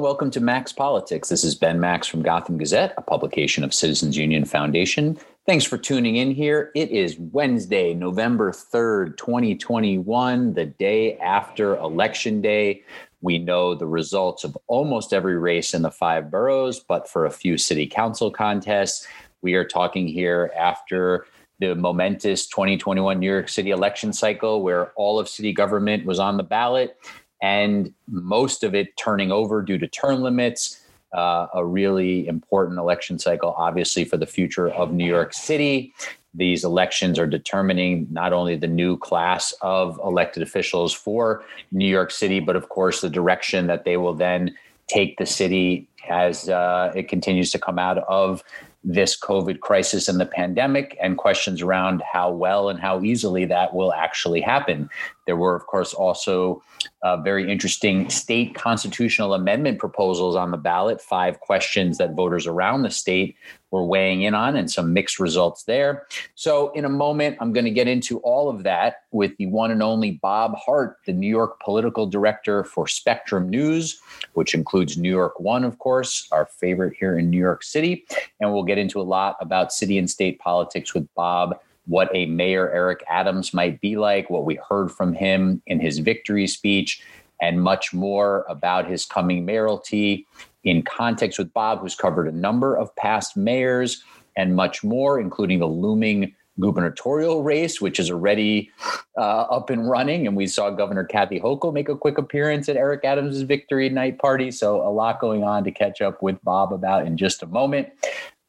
And 0.00 0.04
welcome 0.06 0.30
to 0.30 0.40
Max 0.40 0.72
Politics. 0.72 1.28
This 1.28 1.44
is 1.44 1.54
Ben 1.54 1.78
Max 1.78 2.06
from 2.06 2.22
Gotham 2.22 2.56
Gazette, 2.56 2.94
a 2.96 3.02
publication 3.02 3.62
of 3.62 3.74
Citizens 3.74 4.16
Union 4.16 4.46
Foundation. 4.46 5.18
Thanks 5.44 5.66
for 5.66 5.76
tuning 5.76 6.16
in 6.16 6.30
here. 6.30 6.70
It 6.74 6.90
is 6.90 7.18
Wednesday, 7.18 7.92
November 7.92 8.50
3rd, 8.50 9.18
2021, 9.18 10.54
the 10.54 10.64
day 10.64 11.18
after 11.18 11.76
Election 11.76 12.40
Day. 12.40 12.82
We 13.20 13.36
know 13.36 13.74
the 13.74 13.86
results 13.86 14.42
of 14.42 14.56
almost 14.68 15.12
every 15.12 15.36
race 15.36 15.74
in 15.74 15.82
the 15.82 15.90
five 15.90 16.30
boroughs, 16.30 16.80
but 16.80 17.06
for 17.06 17.26
a 17.26 17.30
few 17.30 17.58
city 17.58 17.86
council 17.86 18.30
contests. 18.30 19.06
We 19.42 19.52
are 19.52 19.66
talking 19.66 20.08
here 20.08 20.50
after 20.56 21.26
the 21.58 21.74
momentous 21.74 22.46
2021 22.46 23.20
New 23.20 23.30
York 23.30 23.50
City 23.50 23.68
election 23.68 24.14
cycle, 24.14 24.62
where 24.62 24.92
all 24.92 25.18
of 25.18 25.28
city 25.28 25.52
government 25.52 26.06
was 26.06 26.18
on 26.18 26.38
the 26.38 26.42
ballot 26.42 26.96
and 27.42 27.92
most 28.08 28.64
of 28.64 28.74
it 28.74 28.96
turning 28.96 29.32
over 29.32 29.62
due 29.62 29.78
to 29.78 29.88
term 29.88 30.22
limits. 30.22 30.76
Uh, 31.12 31.48
a 31.54 31.64
really 31.64 32.28
important 32.28 32.78
election 32.78 33.18
cycle, 33.18 33.52
obviously, 33.58 34.04
for 34.04 34.16
the 34.16 34.26
future 34.26 34.70
of 34.70 34.92
New 34.92 35.04
York 35.04 35.34
City. 35.34 35.92
These 36.34 36.62
elections 36.62 37.18
are 37.18 37.26
determining 37.26 38.06
not 38.12 38.32
only 38.32 38.54
the 38.54 38.68
new 38.68 38.96
class 38.96 39.52
of 39.60 39.98
elected 40.04 40.44
officials 40.44 40.92
for 40.92 41.42
New 41.72 41.88
York 41.88 42.12
City, 42.12 42.38
but 42.38 42.54
of 42.54 42.68
course, 42.68 43.00
the 43.00 43.10
direction 43.10 43.66
that 43.66 43.84
they 43.84 43.96
will 43.96 44.14
then 44.14 44.54
take 44.86 45.18
the 45.18 45.26
city 45.26 45.88
as 46.08 46.48
uh, 46.48 46.92
it 46.94 47.08
continues 47.08 47.50
to 47.50 47.58
come 47.58 47.78
out 47.78 47.98
of 47.98 48.44
this 48.82 49.18
COVID 49.18 49.60
crisis 49.60 50.08
and 50.08 50.18
the 50.18 50.26
pandemic, 50.26 50.96
and 51.02 51.18
questions 51.18 51.60
around 51.60 52.02
how 52.10 52.30
well 52.30 52.70
and 52.70 52.80
how 52.80 53.02
easily 53.02 53.44
that 53.44 53.74
will 53.74 53.92
actually 53.92 54.40
happen. 54.40 54.88
There 55.30 55.36
were, 55.36 55.54
of 55.54 55.64
course, 55.68 55.94
also 55.94 56.60
uh, 57.04 57.18
very 57.18 57.48
interesting 57.48 58.10
state 58.10 58.56
constitutional 58.56 59.32
amendment 59.32 59.78
proposals 59.78 60.34
on 60.34 60.50
the 60.50 60.56
ballot, 60.56 61.00
five 61.00 61.38
questions 61.38 61.98
that 61.98 62.16
voters 62.16 62.48
around 62.48 62.82
the 62.82 62.90
state 62.90 63.36
were 63.70 63.84
weighing 63.84 64.22
in 64.22 64.34
on, 64.34 64.56
and 64.56 64.68
some 64.68 64.92
mixed 64.92 65.20
results 65.20 65.62
there. 65.62 66.08
So, 66.34 66.72
in 66.72 66.84
a 66.84 66.88
moment, 66.88 67.36
I'm 67.40 67.52
going 67.52 67.64
to 67.64 67.70
get 67.70 67.86
into 67.86 68.18
all 68.22 68.50
of 68.50 68.64
that 68.64 69.02
with 69.12 69.36
the 69.36 69.46
one 69.46 69.70
and 69.70 69.84
only 69.84 70.18
Bob 70.20 70.56
Hardt, 70.56 70.96
the 71.06 71.12
New 71.12 71.28
York 71.28 71.60
political 71.60 72.08
director 72.08 72.64
for 72.64 72.88
Spectrum 72.88 73.48
News, 73.48 74.00
which 74.32 74.52
includes 74.52 74.98
New 74.98 75.12
York 75.12 75.38
One, 75.38 75.62
of 75.62 75.78
course, 75.78 76.26
our 76.32 76.46
favorite 76.46 76.96
here 76.98 77.16
in 77.16 77.30
New 77.30 77.38
York 77.38 77.62
City. 77.62 78.04
And 78.40 78.52
we'll 78.52 78.64
get 78.64 78.78
into 78.78 79.00
a 79.00 79.02
lot 79.02 79.36
about 79.40 79.72
city 79.72 79.96
and 79.96 80.10
state 80.10 80.40
politics 80.40 80.92
with 80.92 81.06
Bob 81.14 81.54
what 81.90 82.08
a 82.14 82.26
Mayor 82.26 82.70
Eric 82.70 83.02
Adams 83.08 83.52
might 83.52 83.80
be 83.80 83.96
like, 83.96 84.30
what 84.30 84.44
we 84.44 84.60
heard 84.68 84.92
from 84.92 85.12
him 85.12 85.60
in 85.66 85.80
his 85.80 85.98
victory 85.98 86.46
speech, 86.46 87.02
and 87.42 87.60
much 87.60 87.92
more 87.92 88.46
about 88.48 88.88
his 88.88 89.04
coming 89.04 89.44
mayoralty 89.44 90.24
in 90.62 90.82
context 90.82 91.36
with 91.36 91.52
Bob, 91.52 91.80
who's 91.80 91.96
covered 91.96 92.28
a 92.28 92.32
number 92.32 92.76
of 92.76 92.94
past 92.94 93.36
mayors 93.36 94.04
and 94.36 94.54
much 94.54 94.84
more, 94.84 95.18
including 95.18 95.58
the 95.58 95.66
looming 95.66 96.32
gubernatorial 96.60 97.42
race, 97.42 97.80
which 97.80 97.98
is 97.98 98.10
already 98.10 98.70
uh, 99.16 99.42
up 99.42 99.70
and 99.70 99.88
running. 99.88 100.26
And 100.26 100.36
we 100.36 100.46
saw 100.46 100.70
Governor 100.70 101.04
Kathy 101.04 101.40
Hochul 101.40 101.72
make 101.72 101.88
a 101.88 101.96
quick 101.96 102.18
appearance 102.18 102.68
at 102.68 102.76
Eric 102.76 103.04
Adams' 103.04 103.40
victory 103.40 103.88
night 103.88 104.18
party. 104.18 104.50
So, 104.50 104.86
a 104.86 104.90
lot 104.90 105.20
going 105.20 105.42
on 105.42 105.64
to 105.64 105.72
catch 105.72 106.00
up 106.00 106.22
with 106.22 106.42
Bob 106.44 106.72
about 106.72 107.06
in 107.06 107.16
just 107.16 107.42
a 107.42 107.46
moment. 107.46 107.88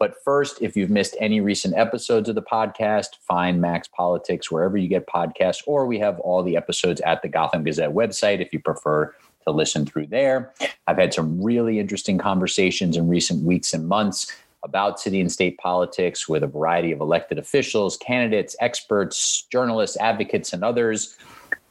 But 0.02 0.16
first, 0.24 0.64
if 0.64 0.76
you've 0.76 0.90
missed 0.90 1.16
any 1.20 1.42
recent 1.42 1.78
episodes 1.78 2.28
of 2.28 2.34
the 2.34 2.42
podcast, 2.42 3.18
find 3.20 3.62
Max 3.62 3.88
Politics 3.88 4.50
wherever 4.50 4.75
you 4.75 4.88
get 4.88 5.06
podcasts, 5.06 5.62
or 5.68 5.86
we 5.86 6.00
have 6.00 6.20
all 6.22 6.42
the 6.42 6.58
episodes 6.58 7.00
at 7.02 7.22
the 7.22 7.28
Gotham 7.28 7.64
Gazette 7.64 7.92
website 7.92 8.42
if 8.42 8.52
you 8.52 8.59
prefer 8.59 9.14
to 9.44 9.52
listen 9.52 9.86
through 9.86 10.08
there. 10.08 10.53
I've 10.88 10.98
had 10.98 11.14
some 11.14 11.40
really 11.40 11.78
interesting 11.78 12.18
conversations 12.18 12.98
in 12.98 13.09
recent 13.09 13.44
weeks 13.44 13.75
and 13.75 13.88
months 13.88 14.36
about 14.64 15.00
city 15.00 15.22
and 15.22 15.31
state 15.31 15.59
politics 15.59 16.28
with 16.28 16.42
a 16.42 16.48
variety 16.48 16.92
of 16.92 17.00
elected 17.00 17.38
officials, 17.38 17.96
candidates, 17.98 18.56
experts, 18.59 19.44
journalists, 19.52 19.98
advocates, 19.98 20.52
and 20.52 20.64
others. 20.64 21.16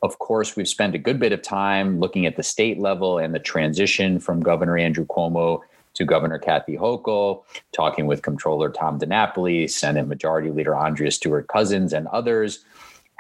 Of 0.04 0.20
course, 0.20 0.54
we've 0.54 0.68
spent 0.68 0.94
a 0.94 0.98
good 0.98 1.18
bit 1.18 1.32
of 1.32 1.42
time 1.42 1.98
looking 1.98 2.26
at 2.26 2.36
the 2.36 2.44
state 2.44 2.78
level 2.78 3.18
and 3.18 3.34
the 3.34 3.40
transition 3.40 4.20
from 4.20 4.40
Governor 4.40 4.78
Andrew 4.78 5.04
Cuomo 5.04 5.62
to 6.00 6.06
Governor 6.06 6.38
Kathy 6.38 6.78
Hochul, 6.78 7.44
talking 7.72 8.06
with 8.06 8.22
Comptroller 8.22 8.70
Tom 8.70 8.98
DiNapoli, 8.98 9.70
Senate 9.70 10.08
Majority 10.08 10.50
Leader 10.50 10.74
Andrea 10.74 11.10
Stewart 11.10 11.46
Cousins, 11.48 11.92
and 11.92 12.06
others. 12.08 12.64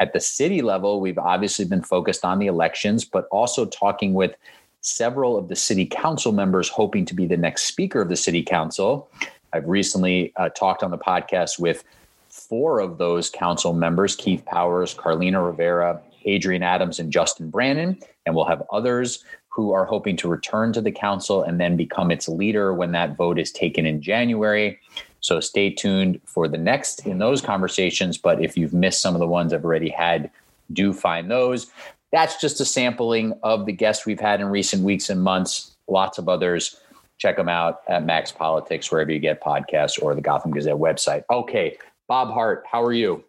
At 0.00 0.14
the 0.14 0.20
city 0.20 0.62
level, 0.62 0.98
we've 0.98 1.18
obviously 1.18 1.66
been 1.66 1.82
focused 1.82 2.24
on 2.24 2.38
the 2.38 2.46
elections, 2.46 3.04
but 3.04 3.28
also 3.30 3.66
talking 3.66 4.14
with 4.14 4.34
several 4.80 5.36
of 5.36 5.48
the 5.48 5.56
city 5.56 5.84
council 5.84 6.32
members 6.32 6.70
hoping 6.70 7.04
to 7.04 7.14
be 7.14 7.26
the 7.26 7.36
next 7.36 7.64
speaker 7.64 8.00
of 8.00 8.08
the 8.08 8.16
city 8.16 8.42
council. 8.42 9.10
I've 9.52 9.68
recently 9.68 10.32
uh, 10.36 10.48
talked 10.48 10.82
on 10.82 10.90
the 10.90 10.96
podcast 10.96 11.58
with 11.58 11.84
four 12.30 12.80
of 12.80 12.96
those 12.96 13.28
council 13.28 13.74
members 13.74 14.16
Keith 14.16 14.42
Powers, 14.46 14.94
Carlina 14.94 15.42
Rivera, 15.42 16.00
Adrienne 16.26 16.62
Adams, 16.62 16.98
and 16.98 17.12
Justin 17.12 17.50
Brannan. 17.50 17.98
And 18.24 18.34
we'll 18.34 18.46
have 18.46 18.62
others 18.72 19.22
who 19.50 19.72
are 19.72 19.84
hoping 19.84 20.16
to 20.16 20.28
return 20.28 20.72
to 20.72 20.80
the 20.80 20.92
council 20.92 21.42
and 21.42 21.60
then 21.60 21.76
become 21.76 22.10
its 22.10 22.28
leader 22.28 22.72
when 22.72 22.92
that 22.92 23.16
vote 23.16 23.38
is 23.38 23.52
taken 23.52 23.84
in 23.84 24.00
January. 24.00 24.78
So 25.20 25.40
stay 25.40 25.70
tuned 25.70 26.20
for 26.24 26.48
the 26.48 26.56
next 26.56 27.06
in 27.06 27.18
those 27.18 27.42
conversations. 27.42 28.16
But 28.16 28.42
if 28.42 28.56
you've 28.56 28.72
missed 28.72 29.02
some 29.02 29.14
of 29.14 29.20
the 29.20 29.26
ones 29.26 29.52
I've 29.52 29.64
already 29.64 29.90
had, 29.90 30.30
do 30.72 30.92
find 30.92 31.30
those. 31.30 31.66
That's 32.12 32.40
just 32.40 32.60
a 32.60 32.64
sampling 32.64 33.38
of 33.42 33.66
the 33.66 33.72
guests 33.72 34.06
we've 34.06 34.20
had 34.20 34.40
in 34.40 34.46
recent 34.46 34.82
weeks 34.82 35.10
and 35.10 35.22
months. 35.22 35.72
Lots 35.88 36.18
of 36.18 36.28
others. 36.28 36.76
Check 37.18 37.36
them 37.36 37.48
out 37.48 37.82
at 37.86 38.04
Max 38.06 38.32
Politics, 38.32 38.90
wherever 38.90 39.12
you 39.12 39.18
get 39.18 39.42
podcasts 39.42 40.02
or 40.02 40.14
the 40.14 40.22
Gotham 40.22 40.52
Gazette 40.52 40.76
website. 40.76 41.24
Okay, 41.30 41.76
Bob 42.08 42.32
Hardt, 42.32 42.64
how 42.70 42.82
are 42.82 42.92
you? 42.92 43.22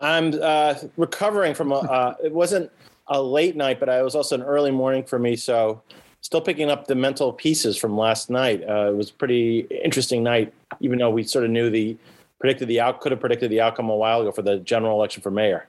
I'm 0.00 0.38
uh, 0.40 0.74
recovering 0.96 1.54
from 1.54 1.72
a. 1.72 1.78
Uh, 1.78 2.14
it 2.22 2.32
wasn't 2.32 2.70
a 3.08 3.20
late 3.20 3.56
night, 3.56 3.80
but 3.80 3.88
I 3.88 4.02
was 4.02 4.14
also 4.14 4.34
an 4.34 4.42
early 4.42 4.70
morning 4.70 5.04
for 5.04 5.18
me. 5.18 5.36
So 5.36 5.82
still 6.20 6.40
picking 6.40 6.70
up 6.70 6.86
the 6.86 6.94
mental 6.94 7.32
pieces 7.32 7.76
from 7.76 7.96
last 7.96 8.30
night. 8.30 8.62
Uh, 8.68 8.90
it 8.90 8.96
was 8.96 9.10
pretty 9.10 9.60
interesting 9.82 10.22
night, 10.22 10.52
even 10.80 10.98
though 10.98 11.10
we 11.10 11.22
sort 11.24 11.44
of 11.44 11.50
knew 11.50 11.70
the 11.70 11.96
predicted 12.38 12.68
the 12.68 12.80
out 12.80 13.00
could 13.00 13.12
have 13.12 13.20
predicted 13.20 13.50
the 13.50 13.60
outcome 13.60 13.90
a 13.90 13.96
while 13.96 14.20
ago 14.20 14.30
for 14.30 14.42
the 14.42 14.58
general 14.58 14.96
election 14.96 15.22
for 15.22 15.30
mayor. 15.30 15.66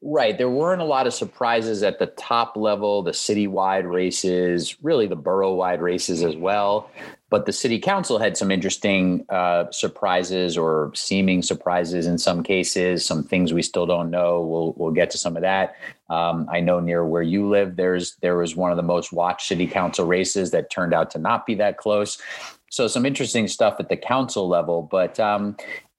Right. 0.00 0.38
There 0.38 0.48
weren't 0.48 0.80
a 0.80 0.84
lot 0.84 1.08
of 1.08 1.14
surprises 1.14 1.82
at 1.82 1.98
the 1.98 2.06
top 2.06 2.56
level, 2.56 3.02
the 3.02 3.10
citywide 3.10 3.90
races, 3.90 4.76
really 4.80 5.08
the 5.08 5.16
borough 5.16 5.54
wide 5.54 5.82
races 5.82 6.22
as 6.22 6.36
well. 6.36 6.88
But 7.30 7.46
the 7.46 7.52
city 7.52 7.80
council 7.80 8.20
had 8.20 8.36
some 8.36 8.52
interesting 8.52 9.26
uh, 9.28 9.72
surprises 9.72 10.56
or 10.56 10.92
seeming 10.94 11.42
surprises 11.42 12.06
in 12.06 12.16
some 12.16 12.44
cases, 12.44 13.04
some 13.04 13.24
things 13.24 13.52
we 13.52 13.60
still 13.60 13.86
don't 13.86 14.08
know. 14.08 14.40
We'll, 14.40 14.72
we'll 14.76 14.92
get 14.92 15.10
to 15.10 15.18
some 15.18 15.36
of 15.36 15.42
that. 15.42 15.74
Um, 16.08 16.48
I 16.50 16.60
know 16.60 16.78
near 16.78 17.04
where 17.04 17.22
you 17.22 17.48
live, 17.48 17.74
there's 17.74 18.14
there 18.22 18.36
was 18.36 18.54
one 18.54 18.70
of 18.70 18.76
the 18.76 18.84
most 18.84 19.12
watched 19.12 19.48
city 19.48 19.66
council 19.66 20.06
races 20.06 20.52
that 20.52 20.70
turned 20.70 20.94
out 20.94 21.10
to 21.10 21.18
not 21.18 21.44
be 21.44 21.56
that 21.56 21.76
close. 21.76 22.18
So 22.70 22.86
some 22.86 23.04
interesting 23.04 23.48
stuff 23.48 23.76
at 23.80 23.88
the 23.88 23.96
council 23.96 24.48
level. 24.48 24.82
But 24.82 25.18
um, 25.18 25.56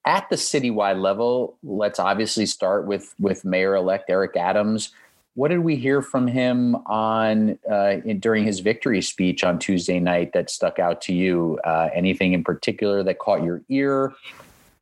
at 0.09 0.27
the 0.27 0.35
citywide 0.35 0.99
level, 0.99 1.55
let's 1.61 1.99
obviously 1.99 2.47
start 2.47 2.87
with 2.87 3.13
with 3.19 3.45
Mayor-elect 3.45 4.09
Eric 4.09 4.35
Adams. 4.35 4.89
What 5.35 5.49
did 5.49 5.59
we 5.59 5.75
hear 5.75 6.01
from 6.01 6.25
him 6.25 6.75
on 6.87 7.59
uh, 7.69 7.97
in, 8.03 8.19
during 8.19 8.43
his 8.43 8.59
victory 8.59 9.03
speech 9.03 9.43
on 9.43 9.59
Tuesday 9.59 9.99
night 9.99 10.33
that 10.33 10.49
stuck 10.49 10.79
out 10.79 10.99
to 11.01 11.13
you? 11.13 11.59
Uh, 11.63 11.89
anything 11.93 12.33
in 12.33 12.43
particular 12.43 13.03
that 13.03 13.19
caught 13.19 13.43
your 13.43 13.61
ear? 13.69 14.11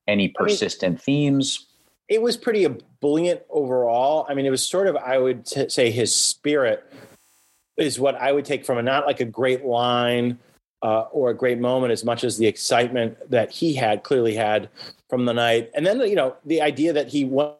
Any 0.07 0.29
persistent 0.29 0.91
I 0.91 0.93
mean, 0.93 0.97
themes? 0.99 1.67
It 2.07 2.21
was 2.21 2.37
pretty 2.37 2.63
ebullient 2.63 3.41
overall. 3.49 4.25
I 4.29 4.33
mean, 4.33 4.45
it 4.45 4.49
was 4.49 4.63
sort 4.63 4.87
of 4.87 4.95
I 4.95 5.17
would 5.17 5.45
t- 5.45 5.67
say 5.67 5.91
his 5.91 6.15
spirit 6.15 6.89
is 7.75 7.99
what 7.99 8.15
I 8.15 8.31
would 8.31 8.45
take 8.45 8.65
from 8.65 8.77
it. 8.77 8.83
Not 8.83 9.05
like 9.05 9.19
a 9.19 9.25
great 9.25 9.65
line 9.65 10.39
uh, 10.83 11.01
or 11.11 11.29
a 11.29 11.33
great 11.33 11.59
moment 11.59 11.91
as 11.91 12.03
much 12.03 12.23
as 12.23 12.37
the 12.37 12.47
excitement 12.47 13.17
that 13.29 13.51
he 13.51 13.73
had 13.73 14.03
clearly 14.03 14.35
had 14.35 14.69
from 15.09 15.25
the 15.25 15.33
night. 15.33 15.71
And 15.73 15.85
then, 15.85 15.99
you 16.01 16.15
know, 16.15 16.35
the 16.45 16.61
idea 16.61 16.93
that 16.93 17.07
he 17.07 17.25
went, 17.25 17.53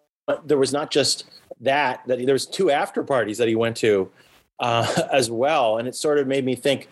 there 0.45 0.57
was 0.57 0.73
not 0.73 0.91
just 0.91 1.25
that, 1.61 2.01
that 2.07 2.23
there 2.25 2.33
was 2.33 2.45
two 2.45 2.69
after 2.69 3.03
parties 3.03 3.37
that 3.37 3.47
he 3.47 3.55
went 3.55 3.77
to 3.77 4.11
uh, 4.59 5.07
as 5.11 5.31
well. 5.31 5.77
And 5.77 5.87
it 5.87 5.95
sort 5.95 6.19
of 6.19 6.27
made 6.27 6.45
me 6.45 6.55
think 6.55 6.89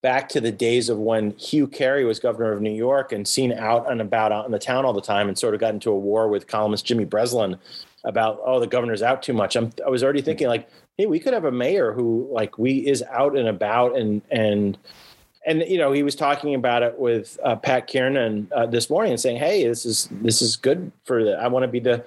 back 0.00 0.28
to 0.28 0.40
the 0.40 0.52
days 0.52 0.88
of 0.88 0.98
when 0.98 1.32
Hugh 1.32 1.66
Carey 1.66 2.04
was 2.04 2.20
governor 2.20 2.52
of 2.52 2.62
New 2.62 2.74
York 2.74 3.10
and 3.10 3.26
seen 3.26 3.52
out 3.52 3.90
and 3.90 4.00
about 4.00 4.30
out 4.30 4.46
in 4.46 4.52
the 4.52 4.58
town 4.58 4.84
all 4.84 4.92
the 4.92 5.00
time 5.00 5.26
and 5.26 5.36
sort 5.36 5.54
of 5.54 5.60
got 5.60 5.74
into 5.74 5.90
a 5.90 5.98
war 5.98 6.28
with 6.28 6.46
columnist 6.46 6.86
Jimmy 6.86 7.04
Breslin 7.04 7.56
about, 8.04 8.40
oh, 8.44 8.60
the 8.60 8.66
governor's 8.68 9.02
out 9.02 9.24
too 9.24 9.32
much. 9.32 9.56
I'm, 9.56 9.72
I 9.84 9.90
was 9.90 10.04
already 10.04 10.22
thinking 10.22 10.46
like, 10.46 10.68
hey, 10.96 11.06
we 11.06 11.18
could 11.18 11.34
have 11.34 11.44
a 11.44 11.52
mayor 11.52 11.92
who 11.92 12.28
like 12.30 12.58
we 12.58 12.86
is 12.86 13.02
out 13.10 13.36
and 13.36 13.48
about 13.48 13.96
and, 13.96 14.22
and, 14.30 14.78
and 15.46 15.62
you 15.62 15.78
know 15.78 15.92
he 15.92 16.02
was 16.02 16.14
talking 16.14 16.54
about 16.54 16.82
it 16.82 16.98
with 16.98 17.38
uh, 17.42 17.56
Pat 17.56 17.86
Kiernan 17.86 18.48
uh, 18.52 18.66
this 18.66 18.90
morning 18.90 19.12
and 19.12 19.20
saying, 19.20 19.38
"Hey, 19.38 19.66
this 19.66 19.86
is 19.86 20.08
this 20.10 20.42
is 20.42 20.56
good 20.56 20.92
for 21.04 21.24
the. 21.24 21.38
I 21.38 21.48
want 21.48 21.64
to 21.64 21.68
be 21.68 21.80
the 21.80 22.04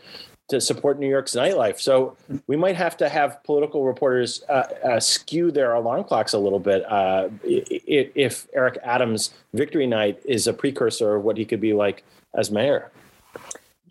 to 0.52 0.60
support 0.60 1.00
New 1.00 1.10
York's 1.10 1.34
nightlife. 1.34 1.80
So 1.80 2.18
we 2.46 2.58
might 2.58 2.76
have 2.76 2.98
to 2.98 3.08
have 3.08 3.42
political 3.44 3.86
reporters 3.86 4.44
uh, 4.50 4.64
uh, 4.84 5.00
skew 5.00 5.50
their 5.50 5.74
alarm 5.74 6.04
clocks 6.04 6.34
a 6.34 6.38
little 6.38 6.60
bit 6.60 6.84
uh, 6.92 7.30
if 7.44 8.48
Eric 8.54 8.78
Adams' 8.84 9.34
victory 9.54 9.88
night 9.88 10.22
is 10.26 10.48
a 10.48 10.54
precursor 10.54 11.16
of 11.16 11.24
what 11.24 11.38
he 11.38 11.46
could 11.46 11.62
be 11.62 11.72
like 11.72 12.04
as 12.36 12.52
mayor. 12.52 12.92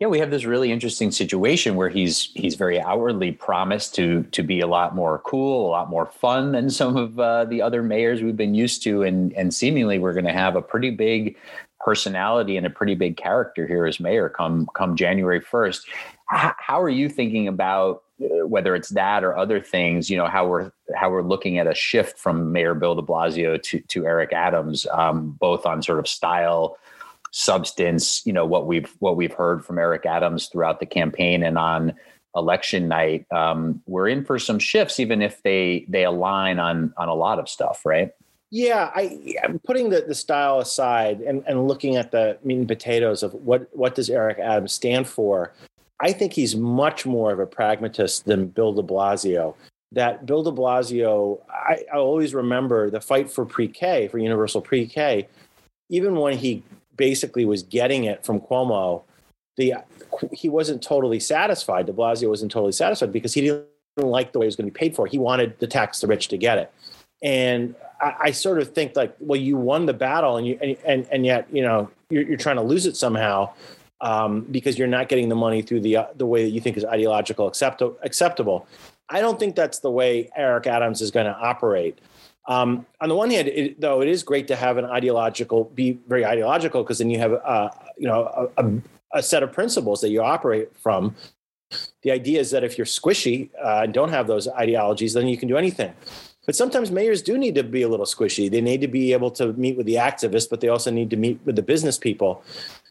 Yeah, 0.00 0.06
we 0.06 0.18
have 0.20 0.30
this 0.30 0.46
really 0.46 0.72
interesting 0.72 1.10
situation 1.10 1.74
where 1.74 1.90
he's 1.90 2.30
he's 2.32 2.54
very 2.54 2.80
outwardly 2.80 3.32
promised 3.32 3.94
to 3.96 4.22
to 4.32 4.42
be 4.42 4.60
a 4.60 4.66
lot 4.66 4.94
more 4.94 5.18
cool, 5.26 5.68
a 5.68 5.70
lot 5.70 5.90
more 5.90 6.06
fun 6.06 6.52
than 6.52 6.70
some 6.70 6.96
of 6.96 7.20
uh, 7.20 7.44
the 7.44 7.60
other 7.60 7.82
mayors 7.82 8.22
we've 8.22 8.36
been 8.36 8.54
used 8.54 8.82
to, 8.84 9.02
and 9.02 9.34
and 9.34 9.52
seemingly 9.52 9.98
we're 9.98 10.14
going 10.14 10.24
to 10.24 10.32
have 10.32 10.56
a 10.56 10.62
pretty 10.62 10.88
big 10.88 11.36
personality 11.80 12.56
and 12.56 12.66
a 12.66 12.70
pretty 12.70 12.94
big 12.94 13.18
character 13.18 13.66
here 13.66 13.84
as 13.84 14.00
mayor 14.00 14.30
come 14.30 14.66
come 14.74 14.96
January 14.96 15.40
first. 15.40 15.86
H- 16.32 16.54
how 16.56 16.80
are 16.80 16.88
you 16.88 17.10
thinking 17.10 17.46
about 17.46 18.02
uh, 18.22 18.46
whether 18.46 18.74
it's 18.74 18.88
that 18.90 19.22
or 19.22 19.36
other 19.36 19.60
things? 19.60 20.08
You 20.08 20.16
know 20.16 20.28
how 20.28 20.48
we're 20.48 20.72
how 20.96 21.10
we're 21.10 21.22
looking 21.22 21.58
at 21.58 21.66
a 21.66 21.74
shift 21.74 22.18
from 22.18 22.52
Mayor 22.52 22.74
Bill 22.74 22.94
De 22.94 23.02
Blasio 23.02 23.62
to 23.64 23.80
to 23.80 24.06
Eric 24.06 24.32
Adams, 24.32 24.86
um, 24.92 25.36
both 25.38 25.66
on 25.66 25.82
sort 25.82 25.98
of 25.98 26.08
style 26.08 26.78
substance 27.32 28.26
you 28.26 28.32
know 28.32 28.44
what 28.44 28.66
we've 28.66 28.92
what 28.98 29.16
we've 29.16 29.34
heard 29.34 29.64
from 29.64 29.78
eric 29.78 30.04
adams 30.04 30.48
throughout 30.48 30.80
the 30.80 30.86
campaign 30.86 31.44
and 31.44 31.56
on 31.56 31.94
election 32.34 32.88
night 32.88 33.26
um, 33.32 33.82
we're 33.86 34.08
in 34.08 34.24
for 34.24 34.38
some 34.38 34.58
shifts 34.58 35.00
even 35.00 35.22
if 35.22 35.42
they 35.42 35.84
they 35.88 36.04
align 36.04 36.58
on 36.58 36.92
on 36.96 37.08
a 37.08 37.14
lot 37.14 37.38
of 37.38 37.48
stuff 37.48 37.84
right? 37.84 38.12
Yeah 38.50 38.90
i 38.94 39.36
i'm 39.44 39.60
putting 39.60 39.90
the, 39.90 40.00
the 40.02 40.14
style 40.14 40.58
aside 40.58 41.20
and, 41.20 41.44
and 41.46 41.68
looking 41.68 41.96
at 41.96 42.10
the 42.10 42.38
meat 42.42 42.58
and 42.58 42.68
potatoes 42.68 43.22
of 43.22 43.32
what 43.34 43.68
what 43.76 43.94
does 43.94 44.10
eric 44.10 44.38
adams 44.38 44.72
stand 44.72 45.06
for. 45.08 45.52
I 46.02 46.12
think 46.12 46.32
he's 46.32 46.56
much 46.56 47.04
more 47.04 47.30
of 47.30 47.40
a 47.40 47.46
pragmatist 47.46 48.24
than 48.24 48.46
bill 48.46 48.72
de 48.72 48.82
blasio. 48.82 49.54
That 49.92 50.24
bill 50.24 50.42
de 50.42 50.50
blasio 50.50 51.40
i, 51.48 51.84
I 51.92 51.96
always 51.96 52.34
remember 52.34 52.90
the 52.90 53.00
fight 53.00 53.30
for 53.30 53.44
pre-k 53.44 54.08
for 54.08 54.18
universal 54.18 54.60
pre-k 54.60 55.28
even 55.90 56.14
when 56.14 56.38
he 56.38 56.62
basically 57.00 57.46
was 57.46 57.62
getting 57.62 58.04
it 58.04 58.22
from 58.26 58.38
Cuomo, 58.38 59.02
the 59.56 59.72
he 60.32 60.50
wasn't 60.50 60.82
totally 60.82 61.18
satisfied. 61.18 61.86
De 61.86 61.92
Blasio 61.92 62.28
wasn't 62.28 62.52
totally 62.52 62.72
satisfied 62.72 63.10
because 63.10 63.32
he 63.32 63.40
didn't 63.40 63.64
like 63.96 64.32
the 64.32 64.38
way 64.38 64.44
it 64.44 64.48
was 64.48 64.56
going 64.56 64.66
to 64.66 64.72
be 64.72 64.78
paid 64.78 64.94
for. 64.94 65.06
He 65.06 65.18
wanted 65.18 65.58
the 65.60 65.66
tax 65.66 66.00
the 66.00 66.06
rich 66.06 66.28
to 66.28 66.36
get 66.36 66.58
it, 66.58 66.70
and 67.22 67.74
I, 68.02 68.14
I 68.20 68.30
sort 68.32 68.58
of 68.58 68.74
think 68.74 68.96
like, 68.96 69.16
well, 69.18 69.40
you 69.40 69.56
won 69.56 69.86
the 69.86 69.94
battle, 69.94 70.36
and 70.36 70.46
you 70.46 70.58
and 70.60 70.76
and, 70.84 71.08
and 71.10 71.24
yet 71.24 71.48
you 71.50 71.62
know 71.62 71.90
you're, 72.10 72.22
you're 72.22 72.36
trying 72.36 72.56
to 72.56 72.62
lose 72.62 72.86
it 72.86 72.96
somehow. 72.96 73.50
Um, 74.02 74.46
because 74.50 74.78
you're 74.78 74.88
not 74.88 75.10
getting 75.10 75.28
the 75.28 75.34
money 75.34 75.60
through 75.60 75.80
the 75.80 75.96
uh, 75.96 76.06
the 76.16 76.24
way 76.24 76.44
that 76.44 76.50
you 76.50 76.60
think 76.60 76.78
is 76.78 76.84
ideological 76.86 77.46
accept- 77.46 77.82
acceptable. 78.02 78.66
I 79.10 79.20
don't 79.20 79.38
think 79.38 79.56
that's 79.56 79.80
the 79.80 79.90
way 79.90 80.30
Eric 80.36 80.66
Adams 80.66 81.02
is 81.02 81.10
going 81.10 81.26
to 81.26 81.36
operate. 81.36 81.98
Um, 82.50 82.84
on 83.00 83.08
the 83.08 83.14
one 83.14 83.30
hand, 83.30 83.46
it, 83.46 83.80
though, 83.80 84.02
it 84.02 84.08
is 84.08 84.24
great 84.24 84.48
to 84.48 84.56
have 84.56 84.76
an 84.76 84.84
ideological, 84.84 85.64
be 85.66 86.00
very 86.08 86.26
ideological, 86.26 86.82
because 86.82 86.98
then 86.98 87.08
you 87.08 87.18
have, 87.20 87.32
uh, 87.32 87.70
you 87.96 88.08
know, 88.08 88.50
a, 88.56 88.72
a, 89.14 89.22
set 89.22 89.44
of 89.44 89.52
principles 89.52 90.00
that 90.00 90.10
you 90.10 90.20
operate 90.20 90.76
from. 90.76 91.14
The 92.02 92.10
idea 92.10 92.40
is 92.40 92.50
that 92.50 92.64
if 92.64 92.76
you're 92.76 92.88
squishy 92.88 93.50
uh, 93.64 93.82
and 93.84 93.94
don't 93.94 94.08
have 94.08 94.26
those 94.26 94.48
ideologies, 94.48 95.14
then 95.14 95.28
you 95.28 95.36
can 95.36 95.46
do 95.46 95.56
anything. 95.56 95.94
But 96.44 96.56
sometimes 96.56 96.90
mayors 96.90 97.22
do 97.22 97.38
need 97.38 97.54
to 97.54 97.62
be 97.62 97.82
a 97.82 97.88
little 97.88 98.04
squishy. 98.04 98.50
They 98.50 98.60
need 98.60 98.80
to 98.80 98.88
be 98.88 99.12
able 99.12 99.30
to 99.32 99.52
meet 99.52 99.76
with 99.76 99.86
the 99.86 99.94
activists, 99.94 100.50
but 100.50 100.60
they 100.60 100.66
also 100.66 100.90
need 100.90 101.10
to 101.10 101.16
meet 101.16 101.38
with 101.44 101.54
the 101.54 101.62
business 101.62 101.98
people. 101.98 102.42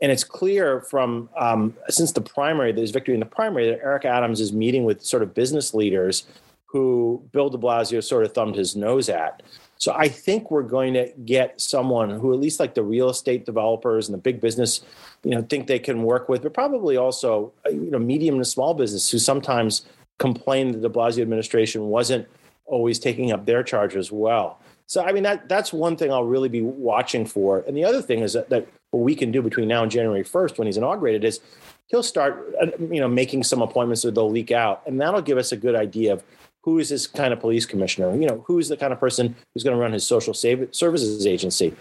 And 0.02 0.10
it's 0.10 0.24
clear 0.24 0.80
from 0.80 1.28
um, 1.38 1.76
since 1.90 2.14
the 2.14 2.22
primary, 2.22 2.72
there's 2.72 2.92
victory 2.92 3.14
in 3.16 3.20
the 3.20 3.26
primary, 3.26 3.70
that 3.72 3.82
Eric 3.84 4.06
Adams 4.06 4.40
is 4.40 4.54
meeting 4.54 4.86
with 4.86 5.04
sort 5.04 5.22
of 5.22 5.34
business 5.34 5.74
leaders 5.74 6.24
who 6.71 7.24
Bill 7.31 7.50
de 7.50 7.57
Blasio 7.57 8.04
sort 8.04 8.25
of 8.25 8.33
thumbed 8.33 8.56
his 8.56 8.75
nose 8.75 9.10
at. 9.10 9.42
So 9.77 9.94
I 9.94 10.07
think 10.07 10.51
we're 10.51 10.63
going 10.63 10.94
to 10.94 11.12
get 11.25 11.60
someone 11.60 12.10
who, 12.10 12.33
at 12.33 12.39
least 12.39 12.60
like 12.60 12.75
the 12.75 12.83
real 12.83 13.10
estate 13.10 13.45
developers 13.45 14.07
and 14.07 14.13
the 14.13 14.21
big 14.21 14.42
business, 14.42 14.81
you 15.24 15.31
know, 15.31 15.42
think 15.42 15.68
they 15.68 15.80
can 15.80 16.04
work 16.04 16.30
with, 16.30 16.44
but 16.44 16.54
probably 16.54 16.98
also, 16.98 17.54
you 17.66 17.89
know, 17.89 17.98
medium 17.98 18.38
to 18.38 18.45
small 18.45 18.74
business 18.74 19.10
who 19.10 19.18
sometimes 19.18 19.86
complain 20.19 20.74
that 20.74 20.81
de 20.81 20.89
Blasio 20.89 21.21
administration 21.21 21.88
wasn't 21.88 22.27
always 22.66 23.00
taking 23.00 23.31
up 23.31 23.45
their 23.45 23.63
charge 23.63 23.95
as 23.95 24.12
well. 24.12 24.60
So 24.86 25.04
I 25.04 25.12
mean 25.12 25.24
that 25.24 25.48
that's 25.48 25.72
one 25.72 25.95
thing 25.95 26.12
I'll 26.12 26.24
really 26.24 26.50
be 26.50 26.62
watching 26.62 27.25
for. 27.25 27.60
And 27.68 27.75
the 27.75 27.83
other 27.83 28.01
thing 28.01 28.19
is 28.19 28.33
that, 28.33 28.50
that 28.50 28.68
what 28.92 29.01
we 29.01 29.15
can 29.15 29.31
do 29.31 29.42
between 29.42 29.68
now 29.68 29.83
and 29.83 29.92
January 29.92 30.24
1st 30.24 30.57
when 30.57 30.68
he's 30.68 30.77
inaugurated 30.77 31.24
is 31.24 31.39
he'll 31.88 32.04
start 32.04 32.54
uh, 32.62 32.68
you 32.80 33.00
know 33.00 33.07
making 33.07 33.44
some 33.44 33.62
appointments 33.62 34.01
that 34.01 34.15
they'll 34.15 34.30
leak 34.30 34.51
out 34.51 34.81
and 34.88 35.00
that'll 35.00 35.22
give 35.22 35.38
us 35.38 35.51
a 35.51 35.57
good 35.57 35.75
idea 35.75 36.13
of 36.13 36.24
who 36.64 36.80
is 36.80 36.90
this 36.90 37.08
kind 37.08 37.34
of 37.34 37.40
police 37.40 37.66
commissioner? 37.66 38.16
You 38.16 38.28
know, 38.28 38.44
who's 38.46 38.68
the 38.68 38.78
kind 38.78 38.94
of 38.94 39.00
person 39.00 39.36
who's 39.54 39.64
going 39.64 39.76
to 39.76 39.82
run 39.82 39.94
his 39.94 40.06
social 40.06 40.34
services 40.34 41.26
agency? 41.26 41.74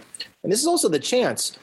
And 0.42 0.52
this 0.52 0.60
is 0.60 0.66
also 0.66 0.88
the 0.88 0.98
chance. 0.98 1.58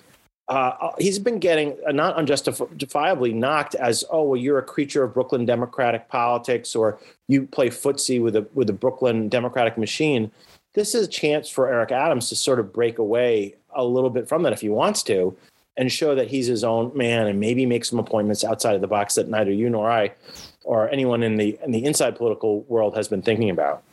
Uh, 0.48 0.92
he's 1.00 1.18
been 1.18 1.40
getting 1.40 1.76
uh, 1.88 1.92
not 1.92 2.16
unjustifiably 2.18 3.34
knocked 3.34 3.74
as, 3.76 4.04
oh, 4.12 4.24
well, 4.24 4.40
you're 4.40 4.60
a 4.60 4.64
creature 4.64 5.04
of 5.04 5.14
Brooklyn 5.14 5.44
Democratic 5.44 6.08
politics, 6.08 6.76
or 6.76 7.00
you 7.28 7.48
play 7.48 7.70
footsie 7.70 8.22
with 8.22 8.36
the 8.36 8.48
with 8.54 8.68
the 8.68 8.74
Brooklyn 8.74 9.28
Democratic 9.28 9.76
machine. 9.76 10.32
This 10.76 10.94
is 10.94 11.08
a 11.08 11.10
chance 11.10 11.50
for 11.50 11.68
Eric 11.68 11.92
Adams 11.92 12.30
to 12.30 12.36
sort 12.36 12.60
of 12.60 12.72
break 12.74 13.00
away 13.00 13.56
a 13.74 13.84
little 13.84 14.12
bit 14.12 14.30
from 14.30 14.44
that 14.44 14.54
if 14.54 14.62
he 14.62 14.70
wants 14.70 15.02
to, 15.04 15.36
and 15.78 15.92
show 15.92 16.14
that 16.14 16.28
he's 16.28 16.46
his 16.46 16.64
own 16.64 16.96
man, 16.96 17.26
and 17.26 17.40
maybe 17.40 17.66
make 17.66 17.84
some 17.84 17.98
appointments 17.98 18.44
outside 18.44 18.76
of 18.76 18.82
the 18.82 18.88
box 18.88 19.16
that 19.16 19.28
neither 19.28 19.52
you 19.52 19.68
nor 19.68 19.90
I 19.90 20.12
or 20.66 20.90
anyone 20.90 21.24
in 21.24 21.38
the 21.38 21.58
in 21.64 21.72
the 21.72 21.86
inside 21.86 22.16
political 22.16 22.62
world 22.64 22.96
has 22.96 23.08
been 23.08 23.22
thinking 23.22 23.50
about. 23.50 23.84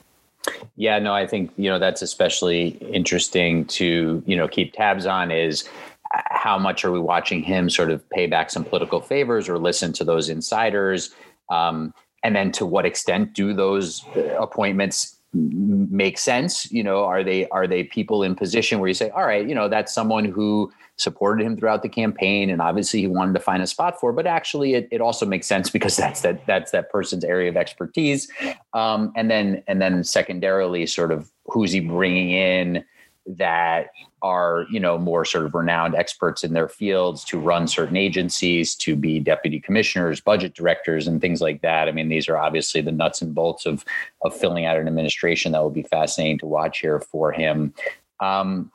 Yeah, 0.76 0.98
no, 0.98 1.14
I 1.14 1.26
think 1.26 1.52
you 1.56 1.70
know 1.70 1.78
that's 1.78 2.02
especially 2.02 2.68
interesting 2.92 3.64
to 3.66 4.22
you 4.26 4.36
know 4.36 4.48
keep 4.48 4.72
tabs 4.72 5.06
on 5.06 5.30
is 5.30 5.68
how 6.12 6.58
much 6.58 6.84
are 6.84 6.90
we 6.90 6.98
watching 6.98 7.42
him 7.42 7.70
sort 7.70 7.90
of 7.90 8.08
pay 8.10 8.26
back 8.26 8.50
some 8.50 8.64
political 8.64 9.00
favors 9.00 9.48
or 9.48 9.58
listen 9.58 9.92
to 9.94 10.04
those 10.04 10.28
insiders, 10.28 11.14
um, 11.50 11.94
and 12.24 12.34
then 12.34 12.50
to 12.52 12.66
what 12.66 12.84
extent 12.84 13.34
do 13.34 13.52
those 13.52 14.04
appointments 14.38 15.16
make 15.32 16.18
sense? 16.18 16.70
You 16.72 16.82
know, 16.82 17.04
are 17.04 17.22
they 17.22 17.48
are 17.50 17.66
they 17.66 17.84
people 17.84 18.22
in 18.22 18.34
position 18.34 18.80
where 18.80 18.88
you 18.88 18.94
say, 18.94 19.10
all 19.10 19.26
right, 19.26 19.46
you 19.46 19.54
know, 19.54 19.68
that's 19.68 19.94
someone 19.94 20.24
who 20.24 20.72
supported 21.02 21.44
him 21.44 21.56
throughout 21.56 21.82
the 21.82 21.88
campaign 21.88 22.48
and 22.50 22.62
obviously 22.62 23.00
he 23.00 23.06
wanted 23.06 23.34
to 23.34 23.40
find 23.40 23.62
a 23.62 23.66
spot 23.66 23.98
for 23.98 24.12
but 24.12 24.26
actually 24.26 24.74
it, 24.74 24.88
it 24.90 25.00
also 25.00 25.26
makes 25.26 25.46
sense 25.46 25.70
because 25.70 25.96
that's 26.02 26.20
that 26.22 26.44
that's 26.46 26.70
that 26.70 26.90
person's 26.90 27.24
area 27.24 27.48
of 27.48 27.56
expertise. 27.56 28.30
Um, 28.72 29.12
and 29.16 29.30
then 29.30 29.62
and 29.66 29.80
then 29.80 30.04
secondarily 30.04 30.86
sort 30.86 31.12
of 31.12 31.30
who's 31.46 31.72
he 31.72 31.80
bringing 31.80 32.30
in 32.30 32.84
that 33.26 33.90
are 34.22 34.66
you 34.70 34.80
know 34.80 34.98
more 34.98 35.24
sort 35.24 35.44
of 35.44 35.54
renowned 35.54 35.94
experts 35.94 36.42
in 36.42 36.54
their 36.54 36.68
fields 36.68 37.24
to 37.24 37.38
run 37.38 37.68
certain 37.68 37.96
agencies 37.96 38.74
to 38.74 38.96
be 38.96 39.20
deputy 39.20 39.60
commissioners 39.60 40.20
budget 40.20 40.54
directors 40.54 41.06
and 41.06 41.20
things 41.20 41.40
like 41.40 41.62
that. 41.62 41.88
I 41.88 41.92
mean 41.92 42.08
these 42.08 42.28
are 42.28 42.36
obviously 42.36 42.80
the 42.80 42.92
nuts 42.92 43.22
and 43.22 43.34
bolts 43.34 43.66
of 43.66 43.84
of 44.22 44.36
filling 44.36 44.64
out 44.64 44.76
an 44.76 44.88
administration 44.88 45.52
that 45.52 45.62
will 45.62 45.70
be 45.70 45.82
fascinating 45.82 46.38
to 46.38 46.46
watch 46.46 46.80
here 46.80 47.00
for 47.00 47.32
him. 47.32 47.74
Um, 48.20 48.70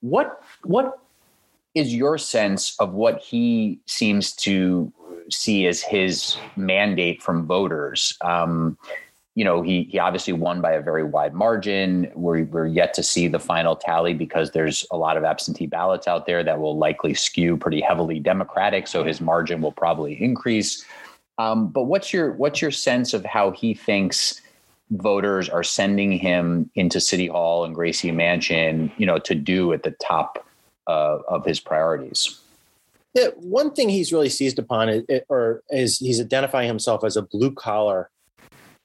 what 0.00 0.42
what 0.64 0.98
is 1.74 1.94
your 1.94 2.18
sense 2.18 2.76
of 2.78 2.92
what 2.92 3.20
he 3.20 3.80
seems 3.86 4.32
to 4.32 4.92
see 5.30 5.66
as 5.66 5.82
his 5.82 6.36
mandate 6.56 7.22
from 7.22 7.46
voters? 7.46 8.16
Um, 8.20 8.76
you 9.34 9.44
know, 9.44 9.62
he 9.62 9.84
he 9.84 9.98
obviously 9.98 10.34
won 10.34 10.60
by 10.60 10.72
a 10.72 10.82
very 10.82 11.04
wide 11.04 11.32
margin. 11.32 12.10
We're 12.14 12.44
we're 12.44 12.66
yet 12.66 12.92
to 12.94 13.02
see 13.02 13.28
the 13.28 13.38
final 13.38 13.74
tally 13.74 14.12
because 14.12 14.50
there's 14.50 14.84
a 14.90 14.96
lot 14.96 15.16
of 15.16 15.24
absentee 15.24 15.66
ballots 15.66 16.06
out 16.06 16.26
there 16.26 16.44
that 16.44 16.60
will 16.60 16.76
likely 16.76 17.14
skew 17.14 17.56
pretty 17.56 17.80
heavily 17.80 18.20
Democratic. 18.20 18.86
So 18.86 19.02
his 19.04 19.22
margin 19.22 19.62
will 19.62 19.72
probably 19.72 20.22
increase. 20.22 20.84
Um, 21.38 21.68
but 21.68 21.84
what's 21.84 22.12
your 22.12 22.32
what's 22.32 22.60
your 22.60 22.70
sense 22.70 23.14
of 23.14 23.24
how 23.24 23.52
he 23.52 23.72
thinks 23.72 24.42
voters 24.90 25.48
are 25.48 25.62
sending 25.62 26.12
him 26.12 26.70
into 26.74 27.00
City 27.00 27.28
Hall 27.28 27.64
and 27.64 27.74
Gracie 27.74 28.10
Mansion, 28.10 28.92
you 28.98 29.06
know, 29.06 29.18
to 29.20 29.34
do 29.34 29.72
at 29.72 29.82
the 29.82 29.92
top 29.92 30.46
uh, 30.86 31.18
of 31.28 31.44
his 31.44 31.60
priorities. 31.60 32.40
Yeah, 33.14 33.28
one 33.36 33.72
thing 33.72 33.88
he's 33.88 34.12
really 34.12 34.30
seized 34.30 34.58
upon, 34.58 34.88
is, 34.88 35.04
or 35.28 35.62
is 35.70 35.98
he's 35.98 36.20
identifying 36.20 36.66
himself 36.66 37.04
as 37.04 37.16
a 37.16 37.22
blue 37.22 37.52
collar 37.52 38.10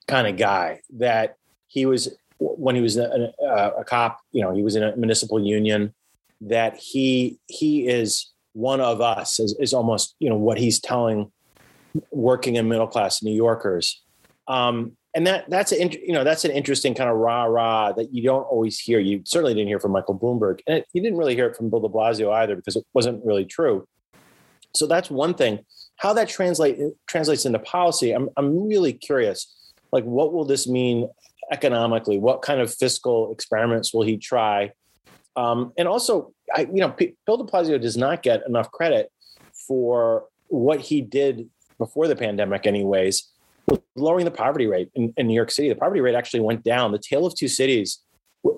kind 0.07 0.27
of 0.27 0.37
guy. 0.37 0.81
That 0.97 1.37
he 1.67 1.85
was 1.85 2.09
when 2.39 2.75
he 2.75 2.81
was 2.81 2.97
a, 2.97 3.33
a, 3.41 3.69
a, 3.79 3.83
cop, 3.83 4.19
you 4.31 4.41
know, 4.41 4.53
he 4.53 4.61
was 4.61 4.75
in 4.75 4.83
a 4.83 4.95
municipal 4.95 5.39
union. 5.39 5.93
That 6.41 6.77
he 6.77 7.39
he 7.47 7.87
is 7.87 8.29
one 8.53 8.81
of 8.81 9.01
us 9.01 9.39
is, 9.39 9.55
is 9.59 9.73
almost 9.73 10.15
you 10.19 10.29
know 10.29 10.35
what 10.35 10.57
he's 10.57 10.79
telling 10.79 11.31
working 12.11 12.57
and 12.57 12.67
middle 12.69 12.87
class 12.87 13.23
New 13.23 13.33
Yorkers. 13.33 14.01
Um, 14.47 14.97
and 15.17 15.25
that 15.25 15.49
that's 15.49 15.71
an 15.71 15.91
you 15.91 16.13
know 16.13 16.23
that's 16.23 16.45
an 16.45 16.51
interesting 16.51 16.93
kind 16.93 17.09
of 17.09 17.17
rah 17.17 17.45
rah 17.45 17.91
that 17.91 18.13
you 18.13 18.21
don't 18.21 18.43
always 18.43 18.77
hear. 18.77 18.99
You 18.99 19.23
certainly 19.25 19.55
didn't 19.55 19.67
hear 19.67 19.79
from 19.79 19.91
Michael 19.91 20.17
Bloomberg, 20.17 20.59
and 20.67 20.77
it, 20.77 20.87
you 20.93 21.01
didn't 21.01 21.17
really 21.17 21.33
hear 21.33 21.47
it 21.47 21.55
from 21.55 21.71
Bill 21.71 21.79
De 21.79 21.89
Blasio 21.89 22.31
either 22.31 22.55
because 22.55 22.75
it 22.75 22.85
wasn't 22.93 23.25
really 23.25 23.43
true. 23.43 23.87
So 24.75 24.85
that's 24.85 25.09
one 25.09 25.33
thing 25.33 25.65
how 25.95 26.13
that 26.13 26.29
translate 26.29 26.77
translates 27.07 27.47
into 27.47 27.57
policy, 27.57 28.11
I'm 28.11 28.29
I'm 28.37 28.67
really 28.67 28.93
curious. 28.93 29.71
Like, 29.91 30.03
what 30.03 30.33
will 30.33 30.45
this 30.45 30.67
mean 30.67 31.09
economically? 31.51 32.19
What 32.19 32.43
kind 32.43 32.61
of 32.61 32.71
fiscal 32.71 33.31
experiments 33.31 33.95
will 33.95 34.03
he 34.03 34.17
try? 34.17 34.71
Um, 35.35 35.73
and 35.79 35.87
also, 35.87 36.31
I, 36.53 36.61
you 36.61 36.81
know, 36.81 36.89
P- 36.89 37.15
Bill 37.25 37.37
De 37.37 37.43
Blasio 37.43 37.81
does 37.81 37.97
not 37.97 38.21
get 38.21 38.45
enough 38.47 38.71
credit 38.71 39.11
for 39.67 40.25
what 40.47 40.79
he 40.79 41.01
did 41.01 41.49
before 41.79 42.07
the 42.07 42.15
pandemic, 42.15 42.67
anyways, 42.67 43.31
lowering 43.95 44.25
the 44.25 44.31
poverty 44.31 44.67
rate 44.67 44.89
in, 44.95 45.13
in 45.17 45.27
New 45.27 45.33
York 45.33 45.51
City. 45.51 45.69
The 45.69 45.75
poverty 45.75 46.01
rate 46.01 46.15
actually 46.15 46.41
went 46.41 46.63
down. 46.63 46.91
The 46.91 46.99
tale 46.99 47.25
of 47.25 47.35
two 47.35 47.47
cities, 47.47 47.99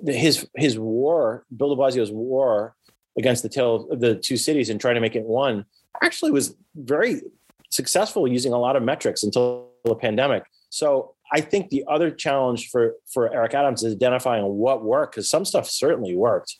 his 0.05 0.47
his 0.55 0.77
war, 0.77 1.45
Bill 1.55 1.75
De 1.75 1.81
Blasio's 1.81 2.11
war 2.11 2.75
against 3.17 3.43
the 3.43 3.49
tale 3.49 3.87
of 3.89 3.99
the 3.99 4.15
two 4.15 4.37
cities 4.37 4.69
and 4.69 4.79
trying 4.79 4.95
to 4.95 5.01
make 5.01 5.15
it 5.15 5.23
one, 5.23 5.65
actually 6.01 6.31
was 6.31 6.55
very 6.75 7.21
successful 7.69 8.27
using 8.27 8.53
a 8.53 8.57
lot 8.57 8.75
of 8.75 8.83
metrics 8.83 9.23
until 9.23 9.69
the 9.85 9.95
pandemic. 9.95 10.43
So 10.69 11.15
I 11.31 11.41
think 11.41 11.69
the 11.69 11.83
other 11.87 12.11
challenge 12.11 12.69
for 12.69 12.93
for 13.11 13.33
Eric 13.33 13.53
Adams 13.53 13.83
is 13.83 13.93
identifying 13.93 14.45
what 14.45 14.83
worked 14.83 15.13
because 15.15 15.29
some 15.29 15.45
stuff 15.45 15.69
certainly 15.69 16.15
worked, 16.15 16.55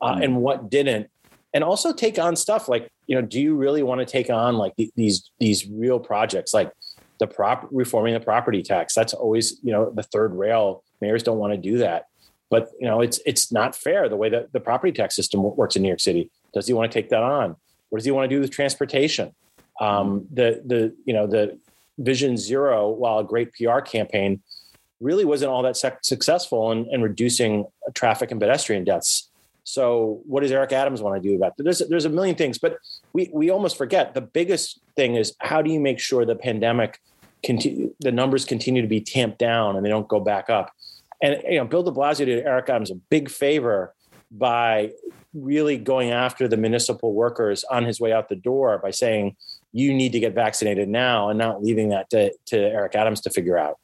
uh, 0.00 0.14
mm. 0.14 0.24
and 0.24 0.36
what 0.36 0.70
didn't, 0.70 1.08
and 1.52 1.64
also 1.64 1.92
take 1.92 2.18
on 2.18 2.36
stuff 2.36 2.68
like 2.68 2.90
you 3.06 3.16
know, 3.16 3.22
do 3.22 3.40
you 3.40 3.56
really 3.56 3.82
want 3.82 3.98
to 3.98 4.04
take 4.04 4.30
on 4.30 4.56
like 4.56 4.74
these 4.96 5.30
these 5.38 5.66
real 5.68 5.98
projects 5.98 6.54
like 6.54 6.70
the 7.20 7.28
prop 7.28 7.68
reforming 7.70 8.14
the 8.14 8.20
property 8.20 8.62
tax? 8.62 8.94
That's 8.94 9.14
always 9.14 9.60
you 9.62 9.72
know 9.72 9.90
the 9.90 10.02
third 10.02 10.34
rail. 10.34 10.82
Mayors 11.00 11.22
don't 11.22 11.38
want 11.38 11.52
to 11.52 11.56
do 11.56 11.78
that, 11.78 12.06
but 12.50 12.70
you 12.80 12.86
know 12.86 13.00
it's 13.00 13.20
it's 13.24 13.52
not 13.52 13.76
fair 13.76 14.08
the 14.08 14.16
way 14.16 14.28
that 14.28 14.52
the 14.52 14.60
property 14.60 14.92
tax 14.92 15.14
system 15.14 15.42
works 15.42 15.76
in 15.76 15.82
New 15.82 15.88
York 15.88 16.00
City. 16.00 16.30
Does 16.52 16.66
he 16.66 16.72
want 16.72 16.90
to 16.90 16.94
take 16.94 17.10
that 17.10 17.22
on? 17.22 17.54
What 17.90 17.98
does 17.98 18.04
he 18.04 18.10
want 18.10 18.28
to 18.28 18.34
do 18.34 18.40
with 18.40 18.50
transportation? 18.50 19.32
Um, 19.80 20.26
the 20.32 20.60
the 20.66 20.94
you 21.04 21.14
know 21.14 21.28
the 21.28 21.60
Vision 21.98 22.36
Zero, 22.36 22.88
while 22.88 23.18
a 23.18 23.24
great 23.24 23.52
PR 23.54 23.80
campaign, 23.80 24.42
really 25.00 25.24
wasn't 25.24 25.50
all 25.50 25.62
that 25.62 25.76
successful 26.02 26.72
in, 26.72 26.86
in 26.90 27.02
reducing 27.02 27.66
traffic 27.94 28.30
and 28.30 28.40
pedestrian 28.40 28.84
deaths. 28.84 29.30
So, 29.64 30.20
what 30.24 30.42
does 30.42 30.50
Eric 30.50 30.72
Adams 30.72 31.02
want 31.02 31.22
to 31.22 31.28
do 31.28 31.36
about 31.36 31.56
that? 31.56 31.62
There's 31.62 31.80
there's 31.88 32.04
a 32.04 32.10
million 32.10 32.34
things, 32.34 32.58
but 32.58 32.78
we 33.12 33.30
we 33.32 33.50
almost 33.50 33.76
forget 33.76 34.14
the 34.14 34.20
biggest 34.20 34.80
thing 34.96 35.14
is 35.16 35.34
how 35.38 35.62
do 35.62 35.70
you 35.70 35.80
make 35.80 36.00
sure 36.00 36.24
the 36.24 36.34
pandemic 36.34 36.98
continue, 37.42 37.94
the 38.00 38.12
numbers 38.12 38.44
continue 38.44 38.82
to 38.82 38.88
be 38.88 39.00
tamped 39.00 39.38
down 39.38 39.76
and 39.76 39.84
they 39.84 39.90
don't 39.90 40.08
go 40.08 40.20
back 40.20 40.50
up. 40.50 40.72
And 41.22 41.42
you 41.48 41.58
know, 41.58 41.64
Bill 41.64 41.82
De 41.82 41.90
Blasio 41.90 42.26
did 42.26 42.44
Eric 42.44 42.68
Adams 42.68 42.90
a 42.90 42.94
big 42.94 43.30
favor 43.30 43.94
by 44.30 44.92
really 45.34 45.76
going 45.76 46.10
after 46.10 46.48
the 46.48 46.56
municipal 46.56 47.12
workers 47.14 47.64
on 47.64 47.84
his 47.84 48.00
way 48.00 48.12
out 48.12 48.28
the 48.28 48.36
door 48.36 48.78
by 48.78 48.90
saying 48.90 49.36
you 49.72 49.94
need 49.94 50.12
to 50.12 50.20
get 50.20 50.34
vaccinated 50.34 50.88
now 50.88 51.28
and 51.28 51.38
not 51.38 51.62
leaving 51.62 51.90
that 51.90 52.10
to, 52.10 52.32
to 52.46 52.56
Eric 52.56 52.94
Adams 52.94 53.20
to 53.22 53.30
figure 53.30 53.58
out. 53.58 53.78